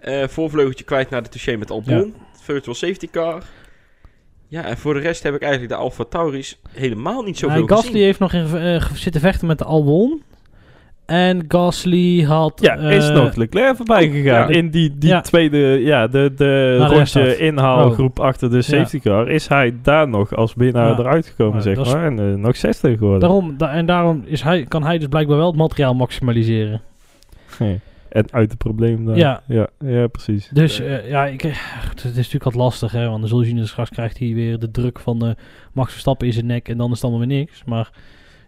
Eh 0.00 0.28
voorvleugeltje 0.28 0.84
kwijt 0.84 1.10
naar 1.10 1.22
de 1.22 1.28
touché 1.28 1.56
met 1.56 1.70
Albon. 1.70 2.14
Virtual 2.42 2.74
safety 2.74 3.08
car. 3.10 3.42
Ja, 4.48 4.64
en 4.64 4.76
voor 4.78 4.94
de 4.94 5.00
rest 5.00 5.22
heb 5.22 5.34
ik 5.34 5.40
eigenlijk 5.42 5.72
de 5.72 5.78
Alfa 5.78 6.04
Tauris 6.04 6.60
helemaal 6.70 7.22
niet 7.22 7.38
zoveel 7.38 7.58
Nee, 7.58 7.68
Gasly 7.68 7.86
gezien. 7.86 8.02
heeft 8.04 8.18
nog 8.18 8.32
in, 8.32 8.46
zitten 8.94 9.20
vechten 9.20 9.46
met 9.46 9.58
de 9.58 9.64
Albon. 9.64 10.22
En 11.08 11.44
Gasly 11.48 12.22
had... 12.22 12.58
Ja, 12.62 12.74
is 12.76 13.08
eh, 13.08 13.14
nog 13.14 13.34
Leclerc 13.34 13.76
voorbij 13.76 14.08
gegaan. 14.10 14.48
ja. 14.52 14.54
In 14.58 14.70
die, 14.70 14.98
die 14.98 15.08
Ja. 15.08 15.20
tweede, 15.20 15.58
ja, 15.58 16.06
de, 16.06 16.32
de 16.36 16.76
rondje 16.76 17.36
inhaalgroep 17.38 18.20
achter 18.20 18.50
de 18.50 18.62
safety 18.62 19.00
car. 19.00 19.28
Is 19.28 19.48
hij 19.48 19.74
daar 19.82 20.08
nog 20.08 20.34
als 20.36 20.54
winnaar 20.54 20.98
eruit 20.98 21.26
gekomen, 21.26 21.62
zeg 21.62 21.76
maar. 21.76 22.04
En 22.04 22.18
eh, 22.18 22.34
nog 22.34 22.56
60 22.56 22.98
geworden. 22.98 23.20
Daarom, 23.20 23.54
da- 23.56 23.70
en 23.72 23.86
daarom 23.86 24.22
is 24.26 24.42
hij, 24.42 24.64
kan 24.64 24.84
hij 24.84 24.98
dus 24.98 25.08
blijkbaar 25.08 25.36
wel 25.36 25.46
het 25.46 25.56
materiaal 25.56 25.94
maximaliseren. 25.94 26.80
Nee. 27.58 27.80
En 28.08 28.24
uit 28.30 28.50
het 28.50 28.58
probleem. 28.58 29.14
Ja. 29.14 29.42
ja, 29.46 29.66
ja, 29.84 30.06
precies. 30.06 30.48
Dus 30.52 30.80
eh, 30.80 31.08
ja, 31.08 31.26
ik, 31.26 31.42
het 31.42 32.04
is 32.04 32.14
natuurlijk 32.14 32.44
wat 32.44 32.54
lastig, 32.54 32.92
hè. 32.92 33.06
Want 33.08 33.20
dan 33.20 33.28
zul 33.28 33.42
je 33.42 33.54
dus 33.54 33.70
straks 33.70 33.90
krijgt 33.90 34.18
hij 34.18 34.34
weer 34.34 34.58
de 34.58 34.70
druk 34.70 34.98
van 34.98 35.36
Max 35.72 35.90
Verstappen 35.92 36.26
in 36.26 36.32
zijn 36.32 36.46
nek. 36.46 36.68
En 36.68 36.76
dan 36.76 36.86
is 36.90 36.94
het 36.94 37.02
allemaal 37.10 37.26
weer 37.26 37.36
niks. 37.38 37.62
Maar 37.66 37.90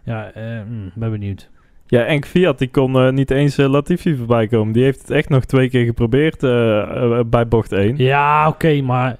ja, 0.03 0.31
eh, 0.31 0.43
mm, 0.69 0.91
ben 0.95 1.11
benieuwd. 1.11 1.49
Ja, 1.91 2.05
en 2.05 2.25
Fiat 2.25 2.57
die 2.59 2.69
kon 2.69 2.95
eh, 2.95 3.11
niet 3.11 3.31
eens 3.31 3.57
eh, 3.57 3.69
Latifi 3.69 4.15
voorbij 4.15 4.47
komen. 4.47 4.73
Die 4.73 4.83
heeft 4.83 4.99
het 5.01 5.09
echt 5.09 5.29
nog 5.29 5.45
twee 5.45 5.69
keer 5.69 5.85
geprobeerd 5.85 6.43
eh, 6.43 7.19
bij 7.25 7.47
bocht 7.47 7.71
1. 7.71 7.97
Ja, 7.97 8.47
oké, 8.47 8.81
maar 8.81 9.17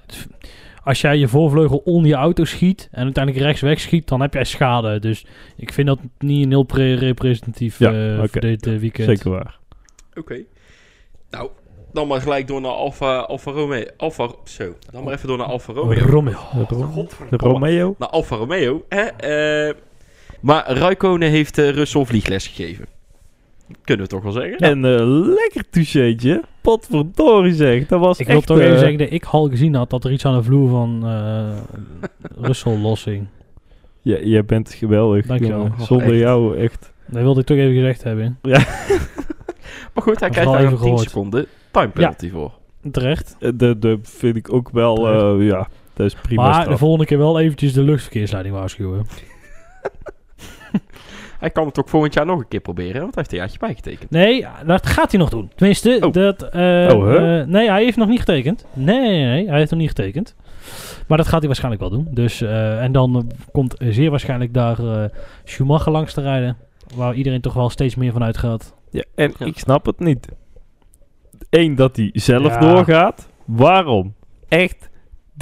als 0.84 1.00
jij 1.00 1.16
je 1.18 1.28
voorvleugel 1.28 1.76
onder 1.84 2.08
je 2.10 2.14
auto 2.16 2.44
schiet 2.44 2.88
en 2.92 3.02
uiteindelijk 3.04 3.44
rechts 3.44 3.60
wegschiet, 3.60 4.08
dan 4.08 4.20
heb 4.20 4.34
jij 4.34 4.44
schade. 4.44 4.98
Dus 4.98 5.26
ik 5.56 5.72
vind 5.72 5.86
dat 5.86 5.98
niet 6.18 6.44
een 6.44 6.50
heel 6.50 6.62
pre- 6.62 6.94
representatief 6.94 7.78
Ja, 7.78 7.92
eh, 7.92 8.18
voor 8.18 8.40
dit 8.40 8.64
weekend. 8.78 9.08
Zeker 9.08 9.30
waar. 9.30 9.58
Oké. 10.14 10.42
Nou, 11.30 11.50
dan 11.92 12.06
maar 12.08 12.20
gelijk 12.20 12.46
door 12.46 12.60
naar 12.60 12.70
Alfa, 12.70 13.16
Alfa 13.18 13.50
Romeo. 13.50 13.84
Alfa, 13.96 14.28
zo, 14.44 14.74
dan 14.90 15.04
maar 15.04 15.12
even 15.14 15.28
door 15.28 15.38
naar 15.38 15.46
Alfa 15.46 15.72
Romeo. 15.72 15.98
Romeo. 16.06 16.38
Romeo. 17.38 17.94
Naar 17.98 18.08
Alfa 18.08 18.36
Romeo. 18.36 18.84
Hè? 18.88 19.04
Maar 20.42 20.70
Raikkonen 20.72 21.30
heeft 21.30 21.58
eh, 21.58 21.68
Russell 21.70 22.04
vliegles 22.04 22.46
gegeven. 22.46 22.86
Kunnen 23.84 24.04
we 24.06 24.10
toch 24.12 24.22
wel 24.22 24.32
zeggen? 24.32 24.56
En 24.58 24.82
een 24.82 25.32
lekker 25.34 25.64
toucheetje. 25.70 26.42
Potverdorie 26.60 27.54
zeg. 27.54 27.86
Dat 27.86 28.00
was 28.00 28.18
Ik 28.18 28.26
wil 28.26 28.36
echt... 28.36 28.46
toch 28.46 28.58
even 28.58 28.72
eh, 28.72 28.78
zeggen 28.78 28.98
dat 28.98 29.10
ik 29.10 29.24
al 29.24 29.48
gezien 29.48 29.74
had 29.74 29.90
dat 29.90 30.04
er 30.04 30.12
iets 30.12 30.24
aan 30.26 30.36
de 30.36 30.42
vloer 30.42 30.68
van 30.68 31.02
eh 31.06 31.56
Russell 32.40 32.78
lossing. 32.78 33.26
Ja, 34.02 34.18
jij 34.18 34.44
bent 34.44 34.72
geweldig. 34.72 35.26
Dankjewel. 35.26 35.56
jongen. 35.58 35.72
Oh, 35.72 35.80
Zonder 35.86 36.06
echt. 36.10 36.18
jou 36.18 36.56
echt. 36.58 36.92
Dat 37.06 37.22
wilde 37.22 37.40
ik 37.40 37.46
toch 37.46 37.56
even 37.56 37.74
gezegd 37.74 38.02
hebben. 38.02 38.38
Maar 39.94 40.02
goed, 40.02 40.20
hij 40.20 40.30
krijgt 40.30 40.50
wel 40.50 40.58
daar 40.58 40.60
even 40.60 40.70
nog 40.72 40.80
10 40.82 40.88
gehoord. 40.90 41.08
seconden 41.08 41.46
time 41.70 41.88
penalty 41.88 42.30
voor. 42.30 42.52
Terecht. 42.90 43.36
De, 43.38 43.78
de 43.78 43.98
vind 44.02 44.36
ik 44.36 44.52
ook 44.52 44.70
wel... 44.70 45.08
eh, 45.08 45.46
ja, 45.46 45.68
dat 45.94 46.06
is 46.06 46.14
prima 46.14 46.42
maar 46.50 46.68
de 46.68 46.76
volgende 46.76 47.06
keer 47.06 47.18
wel 47.18 47.40
eventjes 47.40 47.72
de 47.72 47.82
luchtverkeersleiding 47.82 48.54
waarschuwen. 48.54 49.06
Hij 51.40 51.50
kan 51.50 51.66
het 51.66 51.78
ook 51.78 51.88
volgend 51.88 52.14
jaar 52.14 52.26
nog 52.26 52.38
een 52.38 52.48
keer 52.48 52.60
proberen, 52.60 53.00
want 53.00 53.14
hij 53.14 53.22
heeft 53.22 53.32
een 53.32 53.38
jaartje 53.38 53.58
bijgetekend. 53.58 54.10
Nee, 54.10 54.46
dat 54.66 54.86
gaat 54.86 55.10
hij 55.10 55.20
nog 55.20 55.30
doen. 55.30 55.50
Tenminste, 55.54 55.98
Oh. 56.00 56.12
dat... 56.12 56.42
eh, 56.42 56.88
Oh, 56.92 57.14
eh, 57.40 57.46
nee, 57.46 57.70
hij 57.70 57.82
heeft 57.84 57.96
nog 57.96 58.08
niet 58.08 58.18
getekend. 58.18 58.64
Nee, 58.72 59.00
nee, 59.00 59.24
nee, 59.24 59.48
hij 59.48 59.58
heeft 59.58 59.70
nog 59.70 59.80
niet 59.80 59.88
getekend. 59.88 60.34
Maar 61.06 61.18
dat 61.18 61.26
gaat 61.26 61.38
hij 61.38 61.46
waarschijnlijk 61.46 61.82
wel 61.82 61.90
doen. 61.90 62.08
Dus, 62.10 62.40
eh, 62.40 62.82
en 62.82 62.92
dan 62.92 63.30
komt 63.52 63.74
zeer 63.78 64.10
waarschijnlijk 64.10 64.54
daar 64.54 64.78
eh, 64.78 65.04
Schumacher 65.44 65.92
langs 65.92 66.14
te 66.14 66.20
rijden. 66.20 66.56
Waar 66.94 67.14
iedereen 67.14 67.40
toch 67.40 67.54
wel 67.54 67.70
steeds 67.70 67.94
meer 67.94 68.12
van 68.12 68.24
uitgaat. 68.24 68.74
Ja, 68.90 69.04
en 69.14 69.32
Ja. 69.38 69.46
ik 69.46 69.58
snap 69.58 69.86
het 69.86 69.98
niet. 69.98 70.28
Eén, 71.50 71.74
dat 71.74 71.96
hij 71.96 72.10
zelf 72.12 72.52
Ja. 72.52 72.58
doorgaat. 72.60 73.28
Waarom? 73.44 74.14
Echt, 74.48 74.90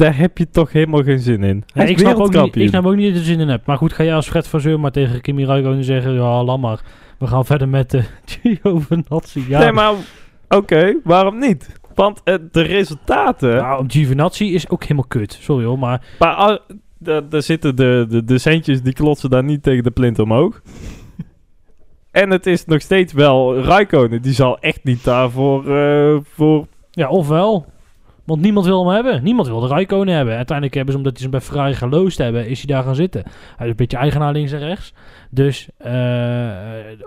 daar 0.01 0.17
heb 0.17 0.39
je 0.39 0.51
toch 0.51 0.73
helemaal 0.73 1.03
geen 1.03 1.19
zin 1.19 1.43
in. 1.43 1.65
Hij 1.73 1.89
ik, 1.89 1.99
snap 1.99 2.19
ook 2.19 2.33
niet, 2.33 2.57
ik 2.57 2.69
snap 2.69 2.87
ook 2.87 2.95
niet 2.95 3.05
dat 3.05 3.15
je 3.15 3.19
er 3.19 3.25
zin 3.25 3.41
in 3.41 3.49
hebt. 3.49 3.67
Maar 3.67 3.77
goed, 3.77 3.93
ga 3.93 4.05
jij 4.05 4.15
als 4.15 4.29
Fred 4.29 4.49
Vasseur 4.49 4.81
maar 4.81 4.91
tegen 4.91 5.21
Kimi 5.21 5.45
Räikkönen 5.45 5.85
zeggen... 5.85 6.13
Ja, 6.13 6.45
laat 6.45 6.59
maar. 6.59 6.81
We 7.19 7.27
gaan 7.27 7.45
verder 7.45 7.69
met 7.69 7.91
de 7.91 8.03
Giovinazzi. 8.31 9.45
Ja, 9.49 9.59
Nee, 9.59 9.73
maar 9.73 9.93
oké, 10.49 10.97
waarom 11.05 11.39
niet? 11.39 11.79
Want 11.95 12.21
eh, 12.25 12.35
de 12.53 12.61
resultaten... 12.61 13.57
nou, 13.57 13.85
Giovinazzi 13.89 14.55
is 14.55 14.69
ook 14.69 14.83
helemaal 14.83 15.05
kut. 15.09 15.39
Sorry 15.41 15.65
hoor, 15.65 15.79
maar... 15.79 16.05
Maar 16.19 16.35
ah, 16.35 16.59
da- 16.99 17.21
daar 17.21 17.43
zitten 17.43 17.77
de, 17.77 18.07
de, 18.09 18.25
de 18.25 18.39
centjes, 18.39 18.83
die 18.83 18.93
klotsen 18.93 19.31
daar 19.31 19.45
niet 19.45 19.63
tegen 19.63 19.85
de 19.85 19.91
plint 19.91 20.19
omhoog. 20.19 20.63
en 22.11 22.31
het 22.31 22.47
is 22.47 22.65
nog 22.65 22.81
steeds 22.81 23.13
wel 23.13 23.61
Raikkonen. 23.61 24.23
Die 24.23 24.35
zal 24.35 24.59
echt 24.59 24.85
niet 24.85 25.05
daarvoor 25.05 25.77
eh, 25.77 26.17
voor... 26.23 26.67
Ja, 26.91 27.09
ofwel. 27.09 27.67
Want 28.31 28.43
niemand 28.43 28.67
wil 28.67 28.87
hem 28.87 28.95
hebben. 28.95 29.23
Niemand 29.25 29.49
wil 29.49 29.61
de 29.61 29.67
Rijkonen 29.67 30.15
hebben. 30.15 30.37
Uiteindelijk 30.37 30.77
hebben 30.77 30.93
ze, 30.93 30.99
omdat 30.99 31.13
hij 31.13 31.23
ze 31.23 31.29
bij 31.29 31.41
Ferrari 31.41 31.75
geloosd 31.75 32.19
hebben, 32.19 32.49
is 32.49 32.63
hij 32.65 32.75
daar 32.75 32.85
gaan 32.85 32.95
zitten. 32.95 33.23
Hij 33.57 33.67
is 33.67 33.71
een 33.71 33.77
beetje 33.77 33.97
eigenaar 33.97 34.33
links 34.33 34.53
en 34.53 34.59
rechts. 34.59 34.93
Dus 35.31 35.69
eh, 35.79 36.49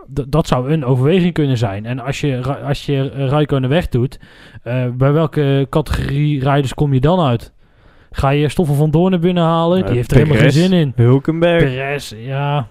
dat 0.07 0.47
zou 0.47 0.71
een 0.71 0.85
overweging 0.85 1.33
kunnen 1.33 1.57
zijn. 1.57 1.85
En 1.85 1.99
als 1.99 2.21
je, 2.21 2.57
als 2.65 2.85
je 2.85 3.01
Rijkonen 3.07 3.69
wegdoet, 3.69 4.19
eh, 4.63 4.85
bij 4.93 5.11
welke 5.11 5.67
categorie 5.69 6.39
rijders 6.43 6.73
kom 6.73 6.93
je 6.93 6.99
dan 6.99 7.19
uit? 7.19 7.53
Ga 8.11 8.29
je 8.29 8.49
Stoffel 8.49 8.75
van 8.75 8.91
Doorn 8.91 9.19
binnenhalen? 9.19 9.79
Eh, 9.81 9.85
Die 9.87 9.95
heeft 9.95 10.11
er 10.11 10.17
helemaal 10.17 10.37
geen 10.37 10.51
zin 10.51 10.73
in. 10.73 10.93
Hulkenberg. 10.95 11.63
Perez, 11.63 12.13
ja. 12.17 12.67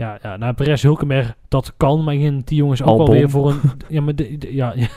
Ja, 0.00 0.18
ja 0.22 0.36
nou, 0.36 0.52
Perez 0.52 0.82
Hulkenberg, 0.82 1.34
dat 1.48 1.72
kan. 1.76 2.04
Maar 2.04 2.14
ik 2.14 2.20
denk 2.20 2.34
dat 2.34 2.48
die 2.48 2.56
jongens 2.56 2.82
ook 2.82 2.96
wel 2.96 3.10
weer 3.10 3.30
voor 3.30 3.50
een... 3.50 3.60
Ja, 3.88 4.00
maar... 4.00 4.14
De, 4.14 4.38
de- 4.38 4.54
ja, 4.54 4.74
ja. 4.76 4.88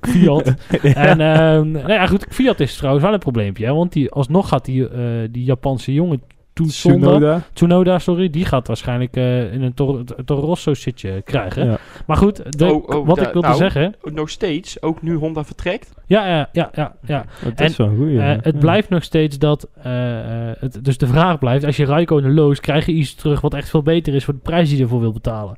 Fiat. 0.10 0.54
En, 0.82 1.20
ehm 1.20 1.70
nou 1.70 1.92
ja, 1.92 2.06
goed, 2.06 2.26
Fiat 2.28 2.60
is 2.60 2.76
trouwens 2.76 3.04
wel 3.04 3.12
een 3.14 3.18
probleempje. 3.18 3.64
Hè, 3.64 3.72
want 3.74 3.92
die, 3.92 4.10
alsnog 4.10 4.48
gaat 4.48 4.64
die, 4.64 4.88
eh, 4.88 5.28
die 5.30 5.44
Japanse 5.44 5.92
jongen 5.92 6.22
Tsunoda. 6.54 7.42
Tsunoda. 7.52 7.98
Sorry. 7.98 8.30
Die 8.30 8.44
gaat 8.44 8.66
waarschijnlijk 8.66 9.16
eh, 9.16 9.52
in 9.52 9.62
een 9.62 9.74
Tor- 9.74 10.04
Toro 10.24 10.40
Rosso 10.40 10.74
zitje 10.74 11.22
krijgen. 11.22 11.66
Ja. 11.66 11.78
Maar 12.06 12.16
goed, 12.16 12.58
de, 12.58 12.64
Oh, 12.72 12.88
oh, 12.88 13.06
wat 13.06 13.16
da- 13.16 13.26
ik 13.26 13.32
wilde 13.32 13.46
nou. 13.48 13.58
zeggen... 13.58 13.94
Nog 14.02 14.30
steeds, 14.30 14.82
ook 14.82 15.02
nu 15.02 15.14
Honda 15.14 15.44
vertrekt. 15.44 15.92
Ja, 16.06 16.26
ja, 16.26 16.48
ja, 16.52 16.70
ja. 16.74 16.94
ja. 17.06 17.24
Het 17.38 17.60
En, 17.60 17.66
is 17.66 17.76
wel 17.76 17.86
een 17.88 17.96
goeie. 17.96 18.20
Eh, 18.20 18.28
het 18.40 18.54
Ja. 18.54 18.60
blijft 18.60 18.88
nog 18.88 19.02
steeds 19.02 19.38
dat... 19.38 19.68
eh, 19.82 20.48
eh, 20.50 20.56
het, 20.58 20.84
dus 20.84 20.98
de 20.98 21.06
vraag 21.06 21.38
blijft, 21.38 21.64
als 21.64 21.76
je 21.76 21.84
Raikkonen 21.84 22.34
loos, 22.34 22.60
krijg 22.60 22.86
je 22.86 22.92
iets 22.92 23.14
terug 23.14 23.40
wat 23.40 23.54
echt 23.54 23.68
veel 23.70 23.82
beter 23.82 24.14
is 24.14 24.24
voor 24.24 24.34
de 24.34 24.40
prijs 24.40 24.68
die 24.68 24.76
je 24.76 24.82
ervoor 24.82 25.00
wil 25.00 25.12
betalen. 25.12 25.56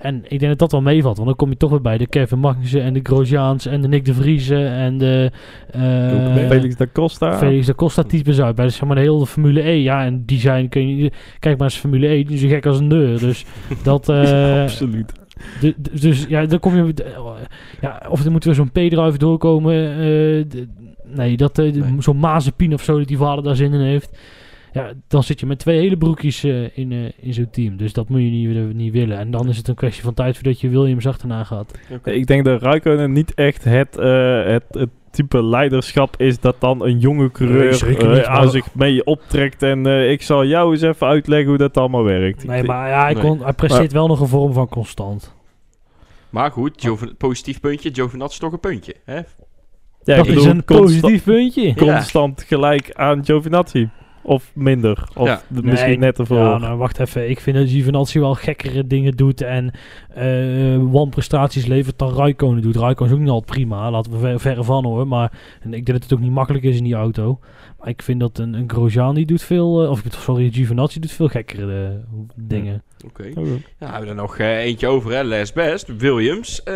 En 0.00 0.22
ik 0.28 0.38
denk 0.38 0.50
dat 0.50 0.58
dat 0.58 0.72
wel 0.72 0.80
meevalt, 0.82 1.14
want 1.16 1.28
dan 1.28 1.36
kom 1.36 1.48
je 1.50 1.56
toch 1.56 1.70
weer 1.70 1.80
bij 1.80 1.98
de 1.98 2.06
Kevin 2.06 2.38
Magnussen 2.38 2.82
en 2.82 2.92
de 2.92 3.00
Grosjeans 3.02 3.66
en 3.66 3.80
de 3.80 3.88
Nick 3.88 4.04
de 4.04 4.14
Vriezen 4.14 4.68
en 4.70 4.98
de... 4.98 5.30
eh, 5.70 6.34
Felix 6.48 6.76
da 6.76 6.86
Costa. 6.92 7.38
Felix 7.38 7.66
da 7.66 7.74
Costa 7.74 8.02
types 8.02 8.40
uit 8.40 8.54
bij 8.54 8.64
de, 8.64 8.70
zeg 8.70 8.84
maar, 8.84 8.96
de 8.96 9.02
hele 9.02 9.26
Formule 9.26 9.68
E. 9.68 9.72
Ja, 9.82 10.04
en 10.04 10.22
die 10.26 10.38
zijn, 10.38 10.68
kun 10.68 10.96
je, 10.96 11.10
kijk 11.38 11.58
maar 11.58 11.66
eens 11.66 11.76
Formule 11.78 12.06
E, 12.08 12.24
die 12.24 12.34
is 12.34 12.40
zo 12.40 12.48
gek 12.48 12.66
als 12.66 12.78
een 12.78 12.88
deur. 12.88 13.18
Dus 13.18 13.44
dat... 13.82 14.08
eh, 14.08 14.62
Absoluut. 14.62 15.12
de- 15.60 15.74
de- 15.78 16.00
dus 16.00 16.24
ja, 16.28 16.46
dan 16.46 16.58
kom 16.58 16.76
je... 16.76 16.94
eh, 17.04 17.10
Ja, 17.80 18.02
of 18.08 18.24
er 18.24 18.30
moet 18.30 18.44
weer 18.44 18.54
zo'n 18.54 18.70
P-drive 18.70 19.18
doorkomen. 19.18 19.74
eh, 19.90 19.98
de- 20.48 20.68
nee, 21.14 21.36
dat 21.36 21.56
Nee. 21.56 21.82
zo'n 21.98 22.16
Mazepin 22.18 22.74
of 22.74 22.82
zo, 22.82 22.98
dat 22.98 23.08
die 23.08 23.16
vader 23.18 23.44
daar 23.44 23.56
zin 23.56 23.72
in 23.72 23.80
heeft. 23.80 24.18
Ja, 24.72 24.92
dan 25.08 25.22
zit 25.22 25.40
je 25.40 25.46
met 25.46 25.58
twee 25.58 25.78
hele 25.78 25.96
broekjes 25.96 26.44
eh, 26.44 26.78
in, 26.78 26.92
eh, 26.92 26.98
in 27.16 27.34
zo'n 27.34 27.50
team. 27.50 27.76
Dus 27.76 27.92
dat 27.92 28.08
moet 28.08 28.20
je 28.20 28.26
niet, 28.30 28.74
niet 28.74 28.92
willen. 28.92 29.18
En 29.18 29.30
dan 29.30 29.48
is 29.48 29.56
het 29.56 29.68
een 29.68 29.74
kwestie 29.74 30.02
van 30.02 30.14
tijd 30.14 30.34
voordat 30.34 30.60
je 30.60 30.68
Williams 30.68 31.06
achterna 31.06 31.44
gaat. 31.44 31.78
Ik 32.04 32.26
denk 32.26 32.44
dat 32.44 32.62
Raikkonen 32.62 33.12
niet 33.12 33.34
echt 33.34 33.64
het, 33.64 33.96
eh, 33.98 34.44
het, 34.44 34.64
het 34.70 34.88
type 35.10 35.44
leiderschap 35.44 36.14
is 36.20 36.40
dat 36.40 36.56
dan 36.58 36.84
een 36.84 36.98
jonge 36.98 37.30
coureur 37.30 37.98
eh, 37.98 38.22
aan 38.22 38.50
zich 38.50 38.74
mee 38.74 39.04
optrekt. 39.04 39.62
En 39.62 39.86
eh, 39.86 40.10
ik 40.10 40.22
zal 40.22 40.44
jou 40.46 40.72
eens 40.72 40.82
even 40.82 41.06
uitleggen 41.06 41.48
hoe 41.48 41.58
dat 41.58 41.76
allemaal 41.76 42.04
werkt. 42.04 42.44
Nee, 42.46 42.62
maar 42.62 42.88
ja, 42.88 43.02
hij, 43.04 43.14
Nee. 43.14 43.22
kon, 43.22 43.42
hij 43.42 43.52
presteert 43.52 43.92
wel 43.92 44.06
nog 44.06 44.20
een 44.20 44.28
vorm 44.28 44.52
van 44.52 44.68
constant. 44.68 45.34
Maar 46.30 46.50
goed, 46.50 46.82
Joven- 46.82 47.16
positief 47.16 47.60
puntje. 47.60 47.90
Giovinazzi 47.92 48.32
is 48.32 48.38
toch 48.38 48.52
een 48.52 48.60
puntje. 48.60 48.94
Hè? 49.04 49.14
ja, 49.14 49.22
dat 50.16 50.26
is 50.26 50.34
bedoel, 50.34 50.46
een 50.50 50.64
positief 50.64 51.24
puntje. 51.24 51.74
Constant 51.74 52.42
gelijk 52.42 52.90
aan 52.94 53.24
Giovinazzi. 53.24 53.88
Of 54.22 54.50
minder. 54.54 55.08
Of 55.14 55.26
Ja. 55.26 55.42
de- 55.48 55.60
Nee, 55.62 55.70
misschien 55.70 56.00
net 56.00 56.18
ervoor. 56.18 56.36
Ja, 56.38 56.58
nou 56.58 56.78
wacht 56.78 56.98
even. 57.00 57.30
Ik 57.30 57.40
vind 57.40 57.56
dat 57.56 57.68
Giovinazzi 57.68 58.20
wel 58.20 58.34
gekkere 58.34 58.86
dingen 58.86 59.16
doet 59.16 59.40
en 59.40 59.70
eh 60.14 60.76
wanprestaties 60.92 61.66
levert 61.66 61.98
dan 61.98 62.14
Raikkonen 62.14 62.62
doet. 62.62 62.76
Raikkonen 62.76 63.12
is 63.12 63.18
ook 63.18 63.24
niet 63.24 63.32
altijd 63.34 63.50
prima, 63.56 63.90
laten 63.90 64.12
we 64.12 64.18
ver, 64.18 64.40
verre 64.40 64.64
van 64.64 64.84
hoor. 64.84 65.06
Maar 65.06 65.32
en 65.60 65.66
ik 65.74 65.86
denk 65.86 65.86
dat 65.86 66.02
het 66.02 66.12
ook 66.12 66.20
niet 66.24 66.32
makkelijk 66.32 66.64
is 66.64 66.76
in 66.76 66.84
die 66.84 66.94
auto. 66.94 67.38
Maar 67.78 67.88
ik 67.88 68.02
vind 68.02 68.20
dat 68.20 68.38
een, 68.38 68.54
een 68.54 68.70
Grosjean 68.70 69.14
die 69.14 69.26
doet 69.26 69.42
veel, 69.42 69.82
eh, 69.84 69.90
of 69.90 70.02
sorry, 70.08 70.50
Giovinazzi 70.50 71.00
doet 71.00 71.12
veel 71.12 71.28
gekkere 71.28 71.84
eh, 71.84 71.90
dingen. 72.36 72.82
Oké. 73.06 73.28
Oké. 73.30 73.40
Ja, 73.50 73.56
we 73.78 73.84
hebben 73.86 74.08
er 74.08 74.14
nog 74.14 74.38
eentje 74.38 74.86
over, 74.86 75.12
hè. 75.12 75.22
Les 75.22 75.52
Best. 75.52 75.96
Williams. 75.98 76.62
eh, 76.62 76.74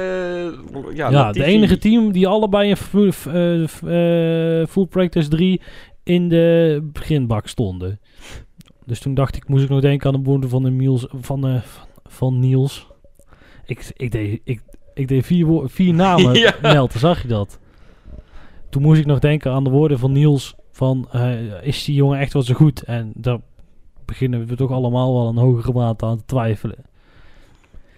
ja, 0.95 1.11
Ja, 1.11 1.32
de 1.32 1.45
enige 1.45 1.78
team 1.78 2.12
die 2.12 2.26
allebei 2.26 2.68
in 2.68 2.76
fu- 2.76 3.11
f- 3.12 3.26
eh, 3.26 3.66
f- 3.66 3.82
eh, 3.82 4.66
full 4.66 4.86
practice 4.86 5.28
3 5.28 5.61
in 6.05 6.28
de 6.28 6.80
beginbak 6.92 7.48
stonden. 7.48 8.00
Dus 8.86 9.00
toen 9.00 9.14
dacht 9.14 9.36
ik, 9.36 9.48
moest 9.48 9.64
ik 9.64 9.68
nog 9.68 9.80
denken 9.80 10.07
aan 10.07 10.22
de 10.22 10.30
woorden 10.30 10.50
van 10.50 10.62
de 10.62 10.70
Niels, 10.70 11.07
van, 11.11 11.46
eh, 11.46 11.61
van, 12.05 12.38
Niels. 12.38 12.86
Ik, 13.66 13.92
ik, 13.96 14.11
deed, 14.12 14.40
ik, 14.44 14.62
ik 14.94 15.09
deed 15.09 15.26
vier, 15.26 15.62
vier 15.64 15.94
namen 16.05 16.34
Ja. 16.34 16.55
melden, 16.62 16.98
zag 16.98 17.22
je 17.22 17.28
dat? 17.28 17.59
Toen 18.70 18.82
moest 18.82 19.00
ik 19.00 19.07
nog 19.07 19.18
denken 19.18 19.52
aan 19.52 19.64
de 19.64 19.70
woorden 19.70 19.98
van 19.98 20.12
Niels 20.12 20.55
van, 20.72 21.09
eh, 21.12 21.62
is 21.62 21.84
die 21.84 21.94
jongen 21.94 22.18
echt 22.18 22.32
wel 22.32 22.42
zo 22.42 22.55
goed? 22.55 22.82
En 22.82 23.12
daar 23.14 23.38
beginnen 24.05 24.46
we 24.46 24.57
toch 24.57 24.70
allemaal 24.70 25.14
wel 25.14 25.28
een 25.28 25.36
hogere 25.36 25.72
mate 25.72 26.07
aan 26.07 26.16
te 26.18 26.24
twijfelen. 26.24 26.84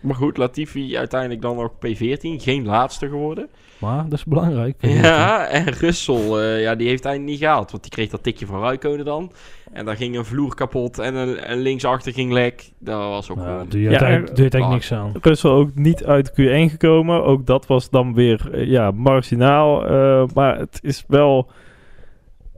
Maar 0.07 0.17
goed, 0.17 0.37
Latifi 0.37 0.97
uiteindelijk 0.99 1.43
dan 1.43 1.57
nog 1.57 1.71
P14. 1.73 2.21
Geen 2.43 2.65
laatste 2.67 3.09
geworden. 3.09 3.49
Maar 3.79 4.03
dat 4.05 4.13
is 4.19 4.25
belangrijk. 4.25 4.77
Ja, 4.81 5.47
en 5.47 5.65
Russell, 5.73 6.31
eh, 6.39 6.63
ja, 6.63 6.75
die 6.75 6.89
heeft 6.89 7.05
hij 7.05 7.19
niet 7.19 7.39
gehaald. 7.39 7.71
Want 7.71 7.83
die 7.83 7.93
kreeg 7.93 8.11
dat 8.11 8.23
tikje 8.23 8.47
van 8.47 8.61
Raikkonen 8.61 9.05
dan. 9.05 9.33
En 9.73 9.85
daar 9.85 9.97
ging 9.97 10.17
een 10.17 10.25
vloer 10.25 10.55
kapot 10.55 10.99
en, 10.99 11.15
een, 11.15 11.39
en 11.39 11.59
linksachter 11.59 12.13
ging 12.13 12.33
lek. 12.33 12.71
Dat 12.79 12.99
was 12.99 13.31
ook 13.31 13.37
Nou, 13.37 13.49
gewoon... 13.49 13.69
doe 13.69 13.81
je 13.81 13.91
Ja, 13.91 13.99
uiteindelijk 14.01 14.55
Ah. 14.55 14.71
niks 14.71 14.93
aan. 14.93 15.13
Russell 15.23 15.51
ook 15.51 15.71
niet 15.75 16.05
uit 16.05 16.31
Q1 16.31 16.71
gekomen. 16.71 17.25
Ook 17.25 17.47
dat 17.47 17.67
was 17.67 17.91
dan 17.91 18.15
weer 18.15 18.49
eh, 18.53 18.67
ja, 18.71 18.91
marginaal. 18.91 19.87
eh, 19.87 20.25
maar 20.35 20.59
het 20.59 20.79
is 20.83 21.05
wel... 21.09 21.51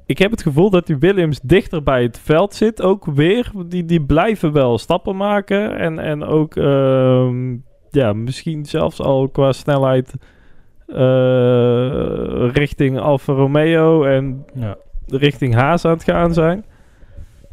Ik 0.08 0.18
heb 0.18 0.30
het 0.30 0.42
gevoel 0.42 0.70
dat 0.70 0.86
die 0.86 0.96
Williams 0.98 1.40
dichter 1.42 1.82
bij 1.82 2.02
het 2.02 2.18
veld 2.18 2.54
zit. 2.54 2.82
Ook 2.82 3.04
weer. 3.04 3.50
Die, 3.66 3.84
die 3.84 4.02
blijven 4.04 4.52
wel 4.52 4.78
stappen 4.78 5.16
maken. 5.16 5.76
En, 5.78 5.98
en 5.98 6.24
ook 6.24 6.56
ehm, 6.56 7.56
ja, 7.90 8.12
misschien 8.12 8.64
zelfs 8.64 9.00
al 9.00 9.28
qua 9.28 9.52
snelheid 9.52 10.14
eh, 10.86 12.50
richting 12.52 12.98
Alfa 12.98 13.32
Romeo 13.32 14.04
en 14.04 14.44
Ja. 14.54 14.76
richting 15.06 15.54
Haas 15.54 15.84
aan 15.84 15.92
het 15.92 16.04
gaan 16.04 16.34
zijn. 16.34 16.64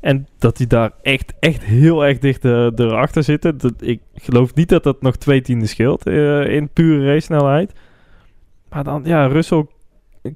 En 0.01 0.27
dat 0.37 0.57
die 0.57 0.67
daar 0.67 0.91
echt, 1.01 1.33
echt 1.39 1.63
heel 1.63 2.05
erg 2.05 2.19
dicht 2.19 2.45
erachter 2.45 3.23
zitten. 3.23 3.57
Dat, 3.57 3.73
ik 3.79 4.01
geloof 4.13 4.53
niet 4.53 4.69
dat 4.69 4.83
dat 4.83 5.01
nog 5.01 5.15
twee 5.15 5.41
tienden 5.41 5.67
scheelt 5.67 6.07
eh, 6.07 6.47
in 6.47 6.69
pure 6.69 7.05
race 7.05 7.25
snelheid. 7.25 7.73
Maar 8.69 8.83
dan, 8.83 9.01
ja, 9.05 9.25
Russell 9.25 9.65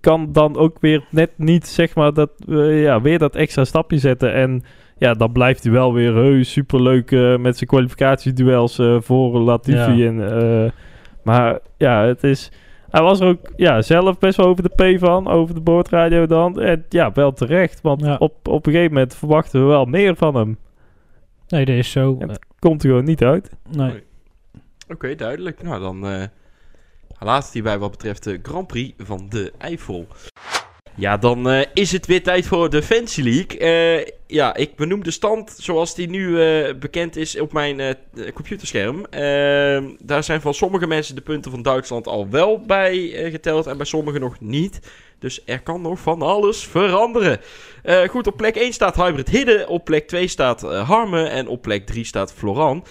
kan 0.02 0.32
dan 0.32 0.58
ook 0.58 0.78
weer 0.80 1.04
net 1.10 1.32
niet, 1.36 1.68
zeg 1.68 1.96
maar, 1.96 2.14
dat, 2.14 2.30
eh, 2.50 2.82
ja, 2.84 3.02
weer 3.02 3.20
dat 3.20 3.36
extra 3.36 3.64
stapje 3.66 3.98
zetten. 3.98 4.34
En 4.34 4.64
ja, 4.98 5.14
dan 5.14 5.32
blijft 5.32 5.64
hij 5.64 5.72
wel 5.72 5.94
weer 5.94 6.14
heus 6.14 6.52
superleuk 6.52 7.12
eh, 7.12 7.38
met 7.38 7.58
zijn 7.58 7.70
kwalificatieduels 7.70 8.80
eh 8.80 8.98
voor 9.02 9.40
Latifi. 9.40 9.92
Ja. 9.94 10.08
En, 10.08 10.42
eh, 10.66 10.72
maar 11.24 11.60
ja, 11.78 12.04
het 12.04 12.24
is... 12.24 12.52
Hij 12.90 13.02
was 13.02 13.20
er 13.20 13.28
ook 13.28 13.52
ja, 13.56 13.82
zelf 13.82 14.18
best 14.20 14.38
wel 14.38 14.46
over 14.46 14.64
de 14.76 14.96
P 14.96 15.00
van, 15.00 15.28
over 15.28 15.56
de 15.56 15.62
boordradio 15.62 16.26
dan. 16.26 16.60
En 16.62 16.86
ja, 16.90 17.12
wel 17.12 17.32
terecht, 17.34 17.82
want 17.82 18.02
Ja. 18.02 18.16
op, 18.20 18.48
op 18.48 18.66
een 18.66 18.72
gegeven 18.72 18.94
moment 18.94 19.16
verwachten 19.16 19.62
we 19.62 19.68
wel 19.68 19.86
meer 19.86 20.16
van 20.16 20.36
hem. 20.36 20.58
Nee, 21.48 21.66
dat 21.66 21.76
is 21.76 21.92
zo. 21.92 22.16
En- 22.20 22.40
Komt 22.60 22.84
er 22.84 22.90
gewoon 22.90 23.04
niet 23.06 23.24
uit. 23.24 23.50
Nee. 23.72 24.04
Oké, 24.90 25.16
duidelijk. 25.16 25.64
Nou, 25.64 25.80
dan 25.82 26.06
laatst 27.20 27.54
hierbij 27.54 27.78
wat 27.78 27.92
betreft 27.92 28.24
de 28.24 28.40
Grand 28.44 28.68
Prix 28.68 28.94
van 28.98 29.26
de 29.30 29.54
Eifel. 29.58 30.08
Ja, 30.96 31.18
dan 31.18 31.50
eh, 31.50 31.68
is 31.74 31.92
het 31.92 32.06
weer 32.06 32.24
tijd 32.24 32.48
voor 32.48 32.70
de 32.70 32.84
Fancy 32.84 33.22
League. 33.22 33.58
Eh, 33.60 34.08
ja, 34.30 34.56
ik 34.56 34.76
benoem 34.76 35.04
de 35.04 35.12
stand 35.12 35.56
zoals 35.58 35.96
die 35.96 36.10
nu 36.10 36.42
eh, 36.42 36.76
bekend 36.76 37.16
is 37.16 37.40
op 37.40 37.54
mijn 37.54 37.98
computerscherm. 38.34 39.06
Eh, 39.06 39.84
daar 40.00 40.24
zijn 40.24 40.42
van 40.42 40.54
sommige 40.54 40.88
mensen 40.88 41.16
de 41.16 41.22
punten 41.22 41.52
van 41.52 41.62
Duitsland 41.62 42.08
al 42.08 42.30
wel 42.30 42.62
bij 42.62 42.98
geteld 43.32 43.68
en 43.68 43.78
bij 43.78 43.86
sommigen 43.86 44.22
nog 44.22 44.40
niet. 44.40 44.80
Dus 45.20 45.42
er 45.46 45.62
kan 45.62 45.82
nog 45.82 46.00
van 46.00 46.22
alles 46.22 46.64
veranderen. 46.64 47.40
Goed, 48.10 48.28
op 48.28 48.38
plek 48.38 48.56
1 48.56 48.74
staat 48.74 48.96
Hybrid 48.96 49.30
Hidden, 49.30 49.68
op 49.68 49.86
plek 49.86 50.08
2 50.08 50.28
staat 50.28 50.64
eh, 50.64 50.90
Harme 50.90 51.24
en 51.24 51.48
op 51.48 51.62
plek 51.62 51.86
3 51.86 52.04
staat 52.04 52.34
Floran. 52.34 52.86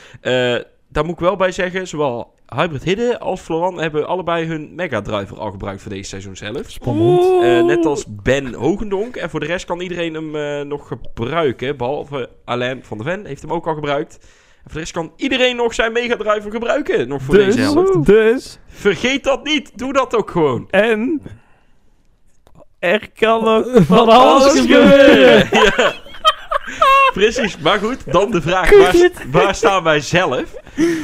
Daar 0.91 1.05
moet 1.05 1.14
ik 1.14 1.18
wel 1.18 1.37
bij 1.37 1.53
zeggen, 1.53 1.89
zowel 1.89 2.35
Hybrid 2.55 2.83
Hidden 2.85 3.21
als 3.21 3.41
Floran 3.41 3.81
hebben 3.81 4.07
allebei 4.07 4.47
hun 4.47 4.75
Mega 4.75 5.03
Driver 5.03 5.39
al 5.39 5.51
gebruikt 5.51 5.83
voor 5.83 5.91
deze 5.91 6.09
seizoen 6.09 6.37
zelf. 6.37 6.71
Spannend. 6.71 7.43
Eh, 7.43 7.65
net 7.65 7.87
als 7.87 8.05
Ben 8.23 8.55
Hogendonk. 8.55 9.17
En 9.17 9.31
voor 9.31 9.41
de 9.41 9.47
rest 9.47 9.65
kan 9.65 9.81
iedereen 9.81 10.15
hem 10.15 10.37
eh, 10.37 10.61
nog 10.67 10.89
gebruiken. 10.89 11.77
Behalve 11.77 12.29
Alain 12.45 12.85
van 12.85 12.99
der 12.99 13.07
Ven 13.07 13.27
heeft 13.27 13.43
hem 13.43 13.53
ook 13.53 13.67
al 13.67 13.75
gebruikt. 13.75 14.15
En 14.19 14.63
voor 14.65 14.73
de 14.73 14.79
rest 14.79 14.93
kan 14.93 15.13
iedereen 15.17 15.57
nog 15.57 15.75
zijn 15.75 15.93
Mega 15.93 16.17
Driver 16.17 16.51
gebruiken. 16.51 17.09
Nog 17.09 17.23
voor 17.23 17.35
deze 17.35 17.61
helft. 17.61 17.93
Dus, 17.93 18.05
dus, 18.07 18.59
Vergeet 18.67 19.25
dat 19.25 19.45
niet. 19.45 19.79
Doe 19.79 19.93
dat 19.93 20.15
ook 20.15 20.31
gewoon. 20.31 20.67
en 20.71 21.23
er 22.79 23.11
kan 23.15 23.49
ook 23.49 23.67
Van 23.87 24.09
alles 24.09 24.61
gebeuren. 24.61 25.49
ja. 25.51 25.95
Precies, 27.12 27.59
maar 27.59 27.79
goed, 27.79 28.12
dan 28.12 28.31
de 28.31 28.43
vraag, 28.43 28.71
waar, 28.79 28.95
waar 29.31 29.55
staan 29.55 29.83
wij 29.83 30.01
zelf? 30.01 30.43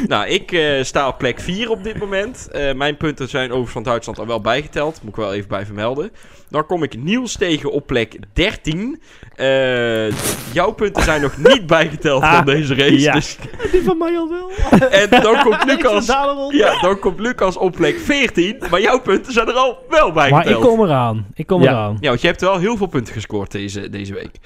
Nou, 0.06 0.26
ik 0.28 0.52
eh, 0.52 0.82
sta 0.82 1.08
op 1.08 1.18
plek 1.18 1.40
4 1.40 1.70
op 1.70 1.84
dit 1.84 1.98
moment. 1.98 2.48
Eh, 2.52 2.72
mijn 2.74 2.96
punten 2.96 3.28
zijn 3.28 3.44
overigens 3.46 3.72
van 3.72 3.82
Duitsland 3.82 4.18
al 4.18 4.26
wel 4.26 4.40
bijgeteld, 4.40 4.98
moet 5.02 5.10
ik 5.10 5.16
wel 5.16 5.32
even 5.34 5.48
bij 5.48 5.64
vermelden. 5.66 6.10
Dan 6.50 6.66
kom 6.66 6.82
ik 6.82 6.96
Niels 7.02 7.36
tegen 7.36 7.72
op 7.72 7.86
plek 7.86 8.16
13. 8.32 9.02
Eh, 9.34 10.10
jouw 10.52 10.70
punten 10.72 11.02
zijn 11.02 11.20
nog 11.20 11.36
niet 11.36 11.66
bijgeteld 11.76 12.20
van 12.24 12.30
Ah, 12.30 12.44
deze 12.46 12.74
race. 12.74 12.98
ja. 13.00 13.12
Dus, 13.12 13.36
Die 13.72 13.82
van 13.82 13.98
mij 13.98 14.16
al 14.18 14.28
wel. 14.28 14.50
en 15.00 15.08
dan 15.22 15.42
komt 15.42 15.64
Lucas... 15.64 16.06
Ja, 16.50 16.80
dan 16.80 16.98
komt 16.98 17.20
Lucas 17.20 17.56
op 17.56 17.72
plek 17.76 17.98
14. 17.98 18.62
Maar 18.70 18.80
jouw 18.80 19.00
punten 19.00 19.32
zijn 19.32 19.48
er 19.48 19.54
al 19.54 19.78
wel 19.88 20.12
Maar 20.12 20.30
bijgeteld. 20.30 20.64
ik 20.64 20.70
kom 20.70 20.82
eraan. 20.84 21.26
Ik 21.34 21.46
kom 21.46 21.62
Ja. 21.62 21.70
eraan. 21.70 21.96
Ja, 22.00 22.08
want 22.08 22.20
je 22.20 22.26
hebt 22.26 22.40
wel 22.40 22.58
heel 22.58 22.76
veel 22.76 22.86
punten 22.86 23.12
gescoord 23.14 23.50
deze, 23.50 23.90
deze 23.90 24.14
week. 24.14 24.36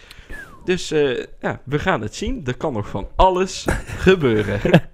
Dus 0.64 0.90
eh, 0.90 1.24
ja, 1.40 1.60
we 1.64 1.78
gaan 1.78 2.00
het 2.00 2.14
zien. 2.14 2.40
Er 2.44 2.56
kan 2.56 2.72
nog 2.72 2.88
van 2.88 3.06
alles 3.16 3.66
gebeuren. 4.08 4.60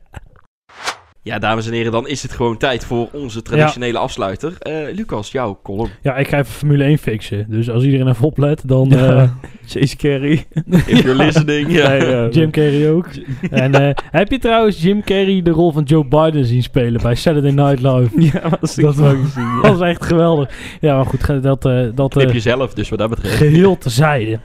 Ja, 1.22 1.38
dames 1.38 1.66
en 1.66 1.72
heren, 1.72 1.92
dan 1.92 2.08
is 2.08 2.22
het 2.22 2.32
gewoon 2.32 2.56
tijd 2.56 2.84
voor 2.84 3.08
onze 3.12 3.42
traditionele 3.42 3.98
afsluiter. 3.98 4.54
Eh, 4.58 4.94
Lucas, 4.94 5.32
jouw 5.32 5.58
column. 5.62 5.90
Ja, 6.02 6.16
ik 6.16 6.28
ga 6.28 6.38
even 6.38 6.52
Formule 6.52 6.84
1 6.84 6.98
fixen. 6.98 7.46
Dus 7.48 7.70
als 7.70 7.84
iedereen 7.84 8.08
even 8.08 8.24
oplet, 8.26 8.62
dan... 8.68 8.88
Ja. 8.88 9.16
eh, 9.16 9.30
Chase 9.70 9.96
Carey. 9.96 10.46
If 10.70 10.86
you're 11.02 11.14
listening. 11.14 11.72
Ja. 11.72 11.88
Nee, 11.88 12.28
Jim 12.28 12.50
Carrey 12.50 12.90
ook. 12.90 13.06
En 13.50 13.74
eh, 13.74 13.94
heb 14.10 14.30
je 14.30 14.38
trouwens 14.38 14.82
Jim 14.82 15.02
Carrey 15.04 15.42
de 15.42 15.50
rol 15.50 15.72
van 15.72 15.82
Joe 15.82 16.04
Biden 16.06 16.44
zien 16.44 16.62
spelen 16.62 17.02
bij 17.02 17.14
Saturday 17.14 17.50
Night 17.50 17.80
Live? 17.82 18.20
Ja, 18.38 18.58
was 18.60 18.78
ik 18.78 18.84
Dat 18.84 18.94
wel 18.94 19.16
was- 19.16 19.24
gezien. 19.24 19.42
ja. 19.48 19.62
Dat 19.62 19.78
was 19.78 19.88
echt 19.88 20.04
geweldig. 20.04 20.50
Ja, 20.80 20.96
maar 20.96 21.06
goed, 21.06 21.42
dat, 21.42 21.64
eh 21.64 21.86
dat 21.94 22.10
Knip 22.12 22.26
eh, 22.28 22.32
jezelf, 22.34 22.74
dus 22.74 22.88
wat 22.88 22.98
dat 22.98 23.10
betreft. 23.10 23.34
geheel 23.36 23.78
tezijde. 23.78 24.38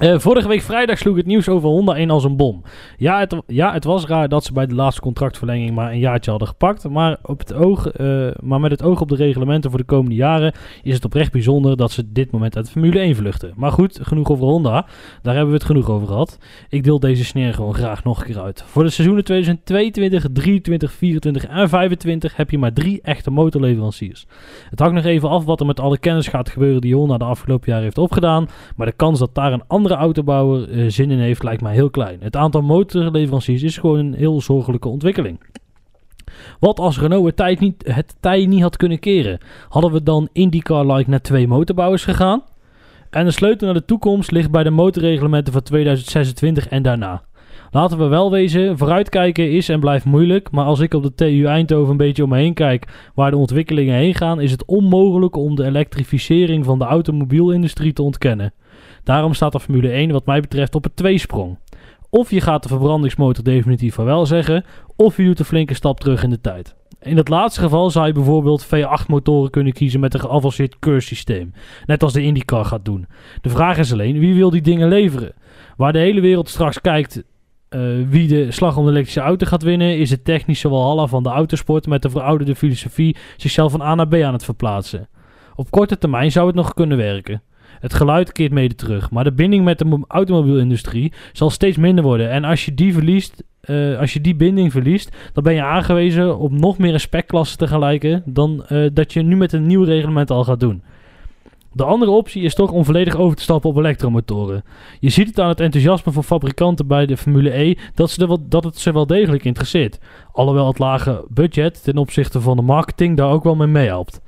Eh 0.00 0.18
vorige 0.18 0.48
week 0.48 0.62
vrijdag 0.62 0.98
sloeg 0.98 1.16
het 1.16 1.26
nieuws 1.26 1.48
over 1.48 1.68
Honda 1.68 1.96
in 1.96 2.10
als 2.10 2.24
een 2.24 2.36
bom. 2.36 2.62
Ja 2.96 3.18
het, 3.18 3.36
ja, 3.46 3.72
het 3.72 3.84
was 3.84 4.06
raar 4.06 4.28
dat 4.28 4.44
ze 4.44 4.52
bij 4.52 4.66
de 4.66 4.74
laatste 4.74 5.00
contractverlenging 5.00 5.74
maar 5.74 5.90
een 5.92 5.98
jaartje 5.98 6.30
hadden 6.30 6.48
gepakt. 6.48 6.88
Maar, 6.88 7.16
op 7.22 7.38
het 7.38 7.52
oog, 7.52 7.90
eh, 7.90 8.28
maar 8.42 8.60
met 8.60 8.70
het 8.70 8.82
oog 8.82 9.00
op 9.00 9.08
de 9.08 9.14
reglementen 9.14 9.70
voor 9.70 9.78
de 9.78 9.84
komende 9.84 10.16
jaren 10.16 10.52
is 10.82 10.94
het 10.94 11.04
oprecht 11.04 11.32
bijzonder 11.32 11.76
dat 11.76 11.90
ze 11.90 12.12
dit 12.12 12.30
moment 12.30 12.56
uit 12.56 12.70
Formule 12.70 13.00
1 13.00 13.16
vluchten. 13.16 13.52
Maar 13.56 13.72
goed, 13.72 13.98
genoeg 14.02 14.30
over 14.30 14.44
Honda. 14.44 14.86
Daar 15.22 15.34
hebben 15.34 15.52
we 15.52 15.58
het 15.58 15.66
genoeg 15.66 15.90
over 15.90 16.06
gehad. 16.06 16.38
Ik 16.68 16.84
deel 16.84 17.00
deze 17.00 17.24
sneer 17.24 17.54
gewoon 17.54 17.74
graag 17.74 18.04
nog 18.04 18.18
een 18.18 18.26
keer 18.26 18.40
uit. 18.40 18.64
Voor 18.66 18.82
de 18.82 18.90
seizoenen 18.90 19.24
2022, 19.24 20.26
23, 20.32 20.92
24 20.92 21.46
en 21.46 21.68
25 21.68 22.36
heb 22.36 22.50
je 22.50 22.58
maar 22.58 22.72
drie 22.72 23.00
echte 23.02 23.30
motorleveranciers. 23.30 24.26
Het 24.70 24.78
hangt 24.78 24.94
nog 24.94 25.04
even 25.04 25.28
af 25.28 25.44
wat 25.44 25.60
er 25.60 25.66
met 25.66 25.80
alle 25.80 25.98
kennis 25.98 26.28
gaat 26.28 26.48
gebeuren 26.48 26.80
die 26.80 26.94
Honda 26.94 27.18
de 27.18 27.24
afgelopen 27.24 27.68
jaren 27.68 27.84
heeft 27.84 27.98
opgedaan. 27.98 28.48
Maar 28.76 28.86
de 28.86 28.92
kans 28.92 29.18
dat 29.18 29.34
daar 29.34 29.52
een 29.52 29.66
andere 29.66 29.88
autobouwer 29.94 30.70
eh, 30.70 30.84
zin 30.88 31.10
in 31.10 31.18
heeft 31.18 31.42
lijkt 31.42 31.62
mij 31.62 31.74
heel 31.74 31.90
klein. 31.90 32.18
Het 32.20 32.36
aantal 32.36 32.62
motorleveranciers 32.62 33.62
is 33.62 33.78
gewoon 33.78 33.98
een 33.98 34.14
heel 34.14 34.40
zorgelijke 34.40 34.88
ontwikkeling. 34.88 35.40
Wat 36.58 36.78
als 36.78 37.00
Renault 37.00 37.26
het 37.26 37.36
tijd 37.36 37.60
niet, 37.60 37.82
het 37.86 38.16
tij 38.20 38.46
niet 38.46 38.62
had 38.62 38.76
kunnen 38.76 38.98
keren? 38.98 39.38
Hadden 39.68 39.92
we 39.92 40.02
dan 40.02 40.28
IndyCar-like 40.32 41.10
naar 41.10 41.20
twee 41.20 41.48
motorbouwers 41.48 42.04
gegaan? 42.04 42.42
En 43.10 43.24
de 43.24 43.30
sleutel 43.30 43.66
naar 43.66 43.76
de 43.76 43.84
toekomst 43.84 44.30
ligt 44.30 44.50
bij 44.50 44.62
de 44.62 44.70
motorreglementen 44.70 45.52
van 45.52 45.62
2026 45.62 46.68
en 46.68 46.82
daarna. 46.82 47.22
Laten 47.72 47.98
we 47.98 48.06
wel 48.06 48.30
wezen, 48.30 48.78
vooruitkijken 48.78 49.50
is 49.50 49.68
en 49.68 49.80
blijft 49.80 50.04
moeilijk. 50.04 50.50
Maar 50.50 50.64
als 50.64 50.80
ik 50.80 50.94
op 50.94 51.02
de 51.02 51.14
TU 51.14 51.44
Eindhoven 51.44 51.90
een 51.90 51.96
beetje 51.96 52.22
om 52.22 52.28
me 52.28 52.36
heen 52.36 52.54
kijk 52.54 53.10
waar 53.14 53.30
de 53.30 53.36
ontwikkelingen 53.36 53.94
heen 53.94 54.14
gaan, 54.14 54.40
is 54.40 54.50
het 54.50 54.64
onmogelijk 54.64 55.36
om 55.36 55.54
de 55.54 55.64
elektrificering 55.64 56.64
van 56.64 56.78
de 56.78 56.84
automobielindustrie 56.84 57.92
te 57.92 58.02
ontkennen. 58.02 58.52
Daarom 59.04 59.34
staat 59.34 59.52
de 59.52 59.60
Formule 59.60 59.90
1 59.90 60.10
wat 60.10 60.26
mij 60.26 60.40
betreft 60.40 60.74
op 60.74 60.84
een 60.84 60.94
tweesprong. 60.94 61.58
Of 62.10 62.30
je 62.30 62.40
gaat 62.40 62.62
de 62.62 62.68
verbrandingsmotor 62.68 63.44
definitief 63.44 63.94
vaarwel 63.94 64.26
zeggen, 64.26 64.64
of 64.96 65.16
je 65.16 65.24
doet 65.24 65.38
een 65.38 65.44
flinke 65.44 65.74
stap 65.74 66.00
terug 66.00 66.22
in 66.22 66.30
de 66.30 66.40
tijd. 66.40 66.74
In 67.02 67.16
het 67.16 67.28
laatste 67.28 67.60
geval 67.60 67.90
zou 67.90 68.06
je 68.06 68.12
bijvoorbeeld 68.12 68.66
V8 68.66 69.06
motoren 69.06 69.50
kunnen 69.50 69.72
kiezen 69.72 70.00
met 70.00 70.14
een 70.14 70.20
geavanceerd 70.20 70.76
keursysteem. 70.78 71.52
Net 71.86 72.02
als 72.02 72.12
de 72.12 72.22
IndyCar 72.22 72.64
gaat 72.64 72.84
doen. 72.84 73.06
De 73.40 73.48
vraag 73.48 73.78
is 73.78 73.92
alleen, 73.92 74.18
wie 74.18 74.34
wil 74.34 74.50
die 74.50 74.60
dingen 74.60 74.88
leveren? 74.88 75.32
Waar 75.76 75.92
de 75.92 75.98
hele 75.98 76.20
wereld 76.20 76.48
straks 76.48 76.80
kijkt 76.80 77.22
eh, 77.70 77.80
wie 78.08 78.28
de 78.28 78.52
slag 78.52 78.76
om 78.76 78.84
de 78.84 78.90
elektrische 78.90 79.20
auto 79.20 79.46
gaat 79.46 79.62
winnen, 79.62 79.98
is 79.98 80.10
het 80.10 80.24
technische 80.24 80.68
walhalla 80.68 81.06
van 81.06 81.22
de 81.22 81.28
autosport 81.28 81.86
met 81.86 82.02
de 82.02 82.10
verouderde 82.10 82.54
filosofie 82.54 83.16
zichzelf 83.36 83.70
van 83.70 83.82
A 83.82 83.94
naar 83.94 84.08
B 84.08 84.14
aan 84.14 84.32
het 84.32 84.44
verplaatsen. 84.44 85.08
Op 85.54 85.70
korte 85.70 85.98
termijn 85.98 86.32
zou 86.32 86.46
het 86.46 86.56
nog 86.56 86.74
kunnen 86.74 86.96
werken. 86.96 87.42
Het 87.80 87.94
geluid 87.94 88.32
keert 88.32 88.52
mede 88.52 88.74
terug, 88.74 89.10
maar 89.10 89.24
de 89.24 89.32
binding 89.32 89.64
met 89.64 89.78
de 89.78 89.84
mo- 89.84 90.04
automobielindustrie 90.08 91.12
zal 91.32 91.50
steeds 91.50 91.76
minder 91.76 92.04
worden. 92.04 92.30
En 92.30 92.44
als 92.44 92.64
je 92.64 92.74
die 92.74 92.92
verliest, 92.92 93.44
eh, 93.60 93.98
als 93.98 94.12
je 94.12 94.20
die 94.20 94.34
binding 94.34 94.72
verliest, 94.72 95.16
dan 95.32 95.44
ben 95.44 95.54
je 95.54 95.62
aangewezen 95.62 96.38
op 96.38 96.52
nog 96.52 96.78
meer 96.78 96.92
een 96.92 97.00
spekklasse 97.00 97.56
te 97.56 97.66
gelijken 97.66 98.22
dan 98.26 98.64
eh, 98.66 98.86
dat 98.92 99.12
je 99.12 99.22
nu 99.22 99.36
met 99.36 99.52
een 99.52 99.66
nieuw 99.66 99.84
reglement 99.84 100.30
al 100.30 100.44
gaat 100.44 100.60
doen. 100.60 100.82
De 101.72 101.84
andere 101.84 102.10
optie 102.10 102.42
is 102.42 102.54
toch 102.54 102.70
om 102.70 102.84
volledig 102.84 103.16
over 103.16 103.36
te 103.36 103.42
stappen 103.42 103.70
op 103.70 103.76
elektromotoren. 103.76 104.64
Je 105.00 105.10
ziet 105.10 105.26
het 105.26 105.40
aan 105.40 105.48
het 105.48 105.60
enthousiasme 105.60 106.12
van 106.12 106.24
fabrikanten 106.24 106.86
bij 106.86 107.06
de 107.06 107.16
Formule 107.16 107.58
E 107.58 107.74
dat, 107.94 108.10
ze 108.10 108.38
dat 108.48 108.64
het 108.64 108.78
ze 108.78 108.92
wel 108.92 109.06
degelijk 109.06 109.44
interesseert. 109.44 109.98
Alhoewel 110.32 110.66
het 110.66 110.78
lage 110.78 111.24
budget 111.28 111.84
ten 111.84 111.96
opzichte 111.96 112.40
van 112.40 112.56
de 112.56 112.62
marketing 112.62 113.16
daar 113.16 113.30
ook 113.30 113.44
wel 113.44 113.56
mee 113.56 113.66
meehelpt. 113.66 114.20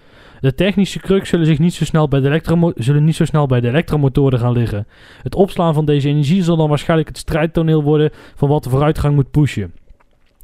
De 0.43 0.55
technische 0.55 0.99
crux 0.99 1.29
zullen, 1.29 1.47
zich 1.47 1.59
niet 1.59 1.75
zo 1.75 1.85
snel 1.85 2.09
bij 2.09 2.21
de 2.21 2.73
zullen 2.75 3.05
niet 3.05 3.17
zo 3.17 3.25
snel 3.25 3.47
bij 3.47 3.61
de 3.61 3.69
elektromotoren 3.69 4.39
gaan 4.39 4.53
liggen. 4.53 4.87
Het 5.23 5.35
opslaan 5.35 5.75
van 5.75 5.85
deze 5.85 6.09
energie 6.09 6.43
zal 6.43 6.57
dan 6.57 6.69
waarschijnlijk 6.69 7.09
het 7.09 7.19
strijdtoneel 7.19 7.83
worden 7.83 8.11
van 8.35 8.49
wat 8.49 8.65
de 8.65 8.71
vooruitgang 8.71 9.15
moet 9.15 9.31
pushen. 9.31 9.73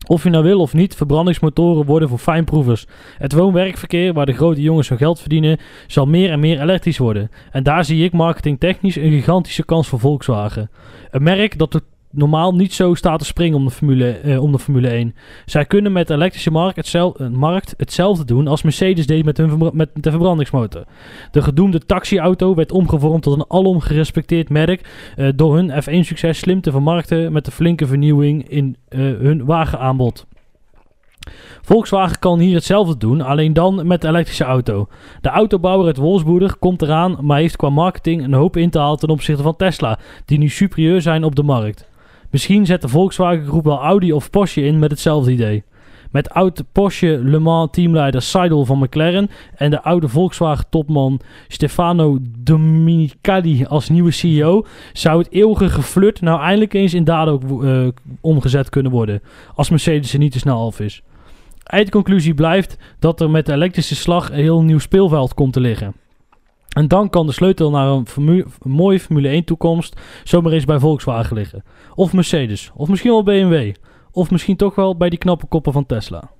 Of 0.06 0.22
je 0.22 0.30
nou 0.30 0.44
wil 0.44 0.60
of 0.60 0.74
niet, 0.74 0.94
verbrandingsmotoren 0.94 1.86
worden 1.86 2.08
voor 2.08 2.18
fijnproevers. 2.18 2.86
Het 3.18 3.32
woon-werkverkeer, 3.32 4.12
waar 4.12 4.26
de 4.26 4.32
grote 4.32 4.62
jongens 4.62 4.88
hun 4.88 4.98
geld 4.98 5.20
verdienen, 5.20 5.58
zal 5.86 6.06
meer 6.06 6.30
en 6.30 6.40
meer 6.40 6.60
elektrisch 6.60 6.98
worden. 6.98 7.30
En 7.50 7.62
daar 7.62 7.84
zie 7.84 8.04
ik 8.04 8.12
marketingtechnisch 8.12 8.96
een 8.96 9.10
gigantische 9.10 9.64
kans 9.64 9.88
voor 9.88 10.00
Volkswagen. 10.00 10.70
Een 11.10 11.22
merk 11.22 11.58
dat 11.58 11.72
normaal 12.10 12.54
niet 12.54 12.74
zo 12.74 12.94
staat 12.94 13.18
te 13.18 13.24
springen 13.24 13.58
om 13.58 13.64
de 13.64 13.70
Formule, 13.70 14.10
eh, 14.10 14.42
om 14.42 14.52
de 14.52 14.58
Formule 14.58 14.94
1. 14.94 15.14
Zij 15.46 15.64
kunnen 15.64 15.92
met 15.92 16.06
de 16.06 16.14
elektrische 16.14 16.50
markt, 16.50 16.76
hetzel- 16.76 17.16
eh, 17.16 17.28
markt 17.28 17.74
hetzelfde 17.76 18.24
doen 18.24 18.46
als 18.46 18.62
Mercedes 18.62 19.06
deed 19.06 19.24
met, 19.24 19.36
hun 19.36 19.70
met 19.72 19.90
de 19.94 20.10
verbrandingsmotor. 20.10 20.84
De 21.30 21.42
gedoemde 21.42 21.78
taxiauto 21.78 22.54
werd 22.54 22.72
omgevormd 22.72 23.22
tot 23.22 23.36
een 23.36 23.44
alom 23.48 23.80
gerespecteerd 23.80 24.48
merk 24.48 25.12
eh, 25.16 25.28
door 25.34 25.56
hun 25.56 25.70
F1-succes 25.82 26.38
slim 26.38 26.60
te 26.60 26.70
vermarkten 26.70 27.32
met 27.32 27.44
de 27.44 27.50
flinke 27.50 27.86
vernieuwing 27.86 28.48
in 28.48 28.76
hun 28.88 29.44
wagenaanbod. 29.44 30.26
Volkswagen 31.62 32.18
kan 32.18 32.38
hier 32.38 32.54
hetzelfde 32.54 32.96
doen, 32.96 33.20
alleen 33.20 33.52
dan 33.52 33.86
met 33.86 34.00
de 34.00 34.08
elektrische 34.08 34.44
auto. 34.44 34.88
De 35.20 35.28
autobouwer 35.28 35.86
uit 35.86 35.96
Wolfsburg 35.96 36.58
komt 36.58 36.82
eraan, 36.82 37.18
maar 37.20 37.38
heeft 37.38 37.56
qua 37.56 37.68
marketing 37.68 38.24
een 38.24 38.32
hoop 38.32 38.56
in 38.56 38.70
te 38.70 38.78
halen 38.78 38.98
ten 38.98 39.08
opzichte 39.08 39.42
van 39.42 39.56
Tesla, 39.56 39.98
die 40.24 40.38
nu 40.38 40.48
superieur 40.48 41.00
zijn 41.00 41.24
op 41.24 41.34
de 41.34 41.42
markt. 41.42 41.87
Misschien 42.30 42.66
zet 42.66 42.82
de 42.82 42.88
Volkswagen 42.88 43.46
groep 43.46 43.64
wel 43.64 43.80
Audi 43.80 44.12
of 44.12 44.30
Porsche 44.30 44.64
in 44.64 44.78
met 44.78 44.90
hetzelfde 44.90 45.32
idee. 45.32 45.64
Met 46.10 46.30
oud 46.30 46.62
Porsche 46.72 47.20
Le 47.24 47.38
Mans 47.38 47.68
teamleider 47.70 48.22
Seidel 48.22 48.64
van 48.64 48.78
McLaren 48.78 49.30
en 49.54 49.70
de 49.70 49.82
oude 49.82 50.08
Volkswagen 50.08 50.64
topman 50.70 51.20
Stefano 51.48 52.18
Domenicali 52.38 53.64
als 53.64 53.88
nieuwe 53.88 54.10
CEO 54.10 54.66
zou 54.92 55.18
het 55.18 55.32
eeuwige 55.32 55.68
geflirt 55.68 56.20
nou 56.20 56.40
eindelijk 56.40 56.74
eens 56.74 56.94
in 56.94 57.04
daden 57.04 57.34
ook 57.34 57.64
eh, 57.64 57.88
omgezet 58.20 58.68
kunnen 58.68 58.92
worden, 58.92 59.22
als 59.54 59.70
Mercedes 59.70 60.12
er 60.12 60.18
niet 60.18 60.32
te 60.32 60.38
snel 60.38 60.66
af 60.66 60.80
is. 60.80 61.02
Eindconclusie 61.62 62.34
blijft 62.34 62.76
dat 62.98 63.20
er 63.20 63.30
met 63.30 63.46
de 63.46 63.52
elektrische 63.52 63.94
slag 63.94 64.30
een 64.30 64.36
heel 64.36 64.62
nieuw 64.62 64.78
speelveld 64.78 65.34
komt 65.34 65.52
te 65.52 65.60
liggen. 65.60 65.94
En 66.68 66.88
dan 66.88 67.10
kan 67.10 67.26
de 67.26 67.32
sleutel 67.32 67.70
naar 67.70 67.86
een, 67.86 68.46
mooie 68.62 69.00
Formule 69.00 69.28
1 69.28 69.44
toekomst 69.44 70.00
zomaar 70.24 70.52
eens 70.52 70.64
bij 70.64 70.78
Volkswagen 70.78 71.36
liggen. 71.36 71.64
Of 71.94 72.12
Mercedes, 72.12 72.70
of 72.74 72.88
misschien 72.88 73.10
wel 73.10 73.22
BMW. 73.22 73.74
Of 74.12 74.30
misschien 74.30 74.56
toch 74.56 74.74
wel 74.74 74.96
bij 74.96 75.08
die 75.08 75.18
knappe 75.18 75.46
koppen 75.46 75.72
van 75.72 75.86
Tesla. 75.86 76.30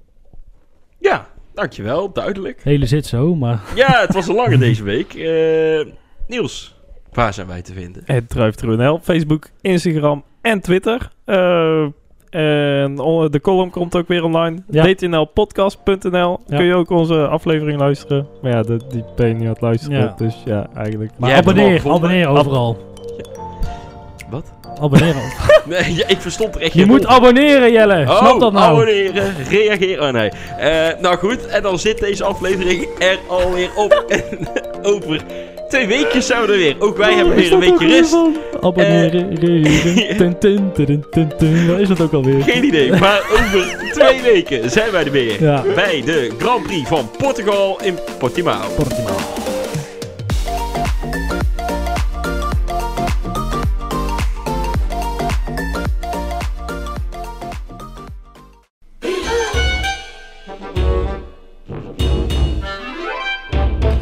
Ja, 0.99 1.29
dankjewel. 1.55 2.13
Duidelijk. 2.13 2.61
Hele 2.63 2.87
zit 2.87 3.07
zo, 3.07 3.35
maar 3.35 3.63
Ja, 3.75 4.01
het 4.01 4.15
was 4.15 4.29
een 4.29 4.35
lange 4.35 4.59
deze 4.59 4.83
week. 4.83 5.15
Eh, 5.15 5.93
Niels, 6.27 6.77
waar 7.13 7.35
zijn 7.35 7.47
wij 7.47 7.63
te 7.63 7.73
vinden? 7.73 8.03
Het 8.05 8.29
DriveThru.nl, 8.29 8.99
Facebook, 9.03 9.49
Instagram 9.61 10.25
en 10.41 10.61
Twitter. 10.61 11.11
Eh, 11.25 11.87
en 12.31 12.99
on- 12.99 13.31
de 13.31 13.41
column 13.41 13.71
komt 13.71 13.97
ook 13.97 14.09
weer 14.09 14.25
online. 14.25 14.57
Ja. 14.71 14.85
dtnlpodcast.nl 14.85 16.39
Ja. 16.47 16.57
kun 16.57 16.65
je 16.65 16.75
ook 16.75 16.91
onze 16.91 17.27
aflevering 17.27 17.79
luisteren. 17.79 18.27
Maar 18.43 18.51
ja, 18.53 18.63
de, 18.63 18.81
die 18.89 19.05
ben 19.17 19.29
je 19.29 19.35
niet 19.35 19.43
aan 19.43 19.49
het 19.53 19.61
luisteren. 19.61 19.99
Ja. 20.01 20.15
Dus 20.17 20.43
ja, 20.45 20.67
eigenlijk. 20.77 21.11
Maar 21.17 21.35
abonneer, 21.35 21.83
abonneer 21.91 22.29
overal. 22.29 22.77
Wat? 24.31 24.53
Abonneer. 24.81 25.15
Nee, 25.69 25.95
ja, 25.95 26.07
ik 26.07 26.21
verstond 26.21 26.55
er 26.55 26.61
echt 26.61 26.73
Je 26.73 26.87
moet 26.87 27.07
abonneren, 27.07 27.73
Jelle. 27.73 28.01
Oh, 28.09 28.17
Snap 28.19 28.41
dat 28.41 28.53
nou? 28.53 28.65
abonneren, 28.65 29.33
reageren. 29.51 30.07
Oh 30.07 30.13
nee. 30.13 30.31
Eh, 30.59 31.01
nou 31.01 31.17
goed, 31.17 31.47
en 31.47 31.63
dan 31.63 31.79
zit 31.79 31.99
deze 31.99 32.25
aflevering 32.25 32.87
er 32.99 33.19
alweer 33.29 33.71
op. 33.77 33.93
En 34.09 34.49
over 34.83 35.21
twee 35.69 35.87
weekjes 35.87 36.27
zouden 36.27 36.57
we 36.57 36.63
weer. 36.63 36.77
Ook 36.79 36.97
wij 36.97 37.15
hebben 37.15 37.35
weer 37.35 37.53
een 37.53 37.61
weekje 37.61 37.87
rust. 37.87 38.17
Abonneren, 38.61 39.35
reageren. 39.35 40.39
Tun, 40.39 40.71
tun. 41.39 41.67
Waar 41.67 41.81
is 41.81 41.89
dat 41.89 42.01
ook 42.01 42.13
alweer? 42.13 42.43
Geen 42.43 42.65
idee, 42.65 42.91
maar 42.91 43.23
over 43.33 43.91
twee 43.93 44.23
weken 44.23 44.71
zijn 44.71 44.91
wij 44.91 45.05
er 45.05 45.11
weer. 45.11 45.43
Ja. 45.43 45.65
Bij 45.75 46.03
de 46.05 46.31
Grand 46.39 46.63
Prix 46.63 46.89
van 46.89 47.11
Portugal 47.19 47.81
in 47.83 47.99
Portimao. 48.19 48.69
Portimao. 48.77 49.17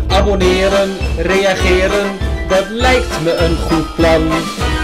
Abonneren, 0.08 0.96
reageren, 1.16 2.18
dat 2.48 2.64
lijkt 2.68 3.22
me 3.22 3.34
een 3.34 3.56
goed 3.56 3.94
plan. 3.94 4.30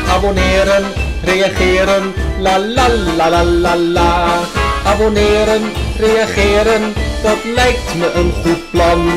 Abonneren, 0.09 0.85
reageren, 1.25 2.15
la 2.39 2.59
la 2.59 2.89
la 3.17 3.29
la 3.29 3.45
la 3.45 3.77
la. 3.77 4.39
Abonneren, 4.85 5.63
reageren, 5.99 6.95
dat 7.23 7.39
lijkt 7.55 7.95
me 7.95 8.11
een 8.15 8.33
goed 8.43 8.71
plan. 8.71 9.11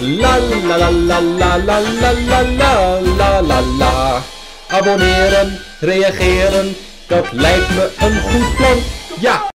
La 0.00 0.38
la 0.68 0.76
la 0.76 0.90
la 0.90 1.20
la 1.20 1.56
la 1.56 1.80
la 2.00 2.12
la 2.28 2.42
la 2.42 3.00
la 3.16 3.40
la 3.40 3.60
la. 3.78 4.22
Abonneren, 4.68 5.58
reageren, 5.80 6.76
dat 7.06 7.26
lijkt 7.32 7.68
me 7.68 7.90
een 7.98 8.20
goed 8.20 8.56
plan. 8.56 8.78
Ja! 9.20 9.54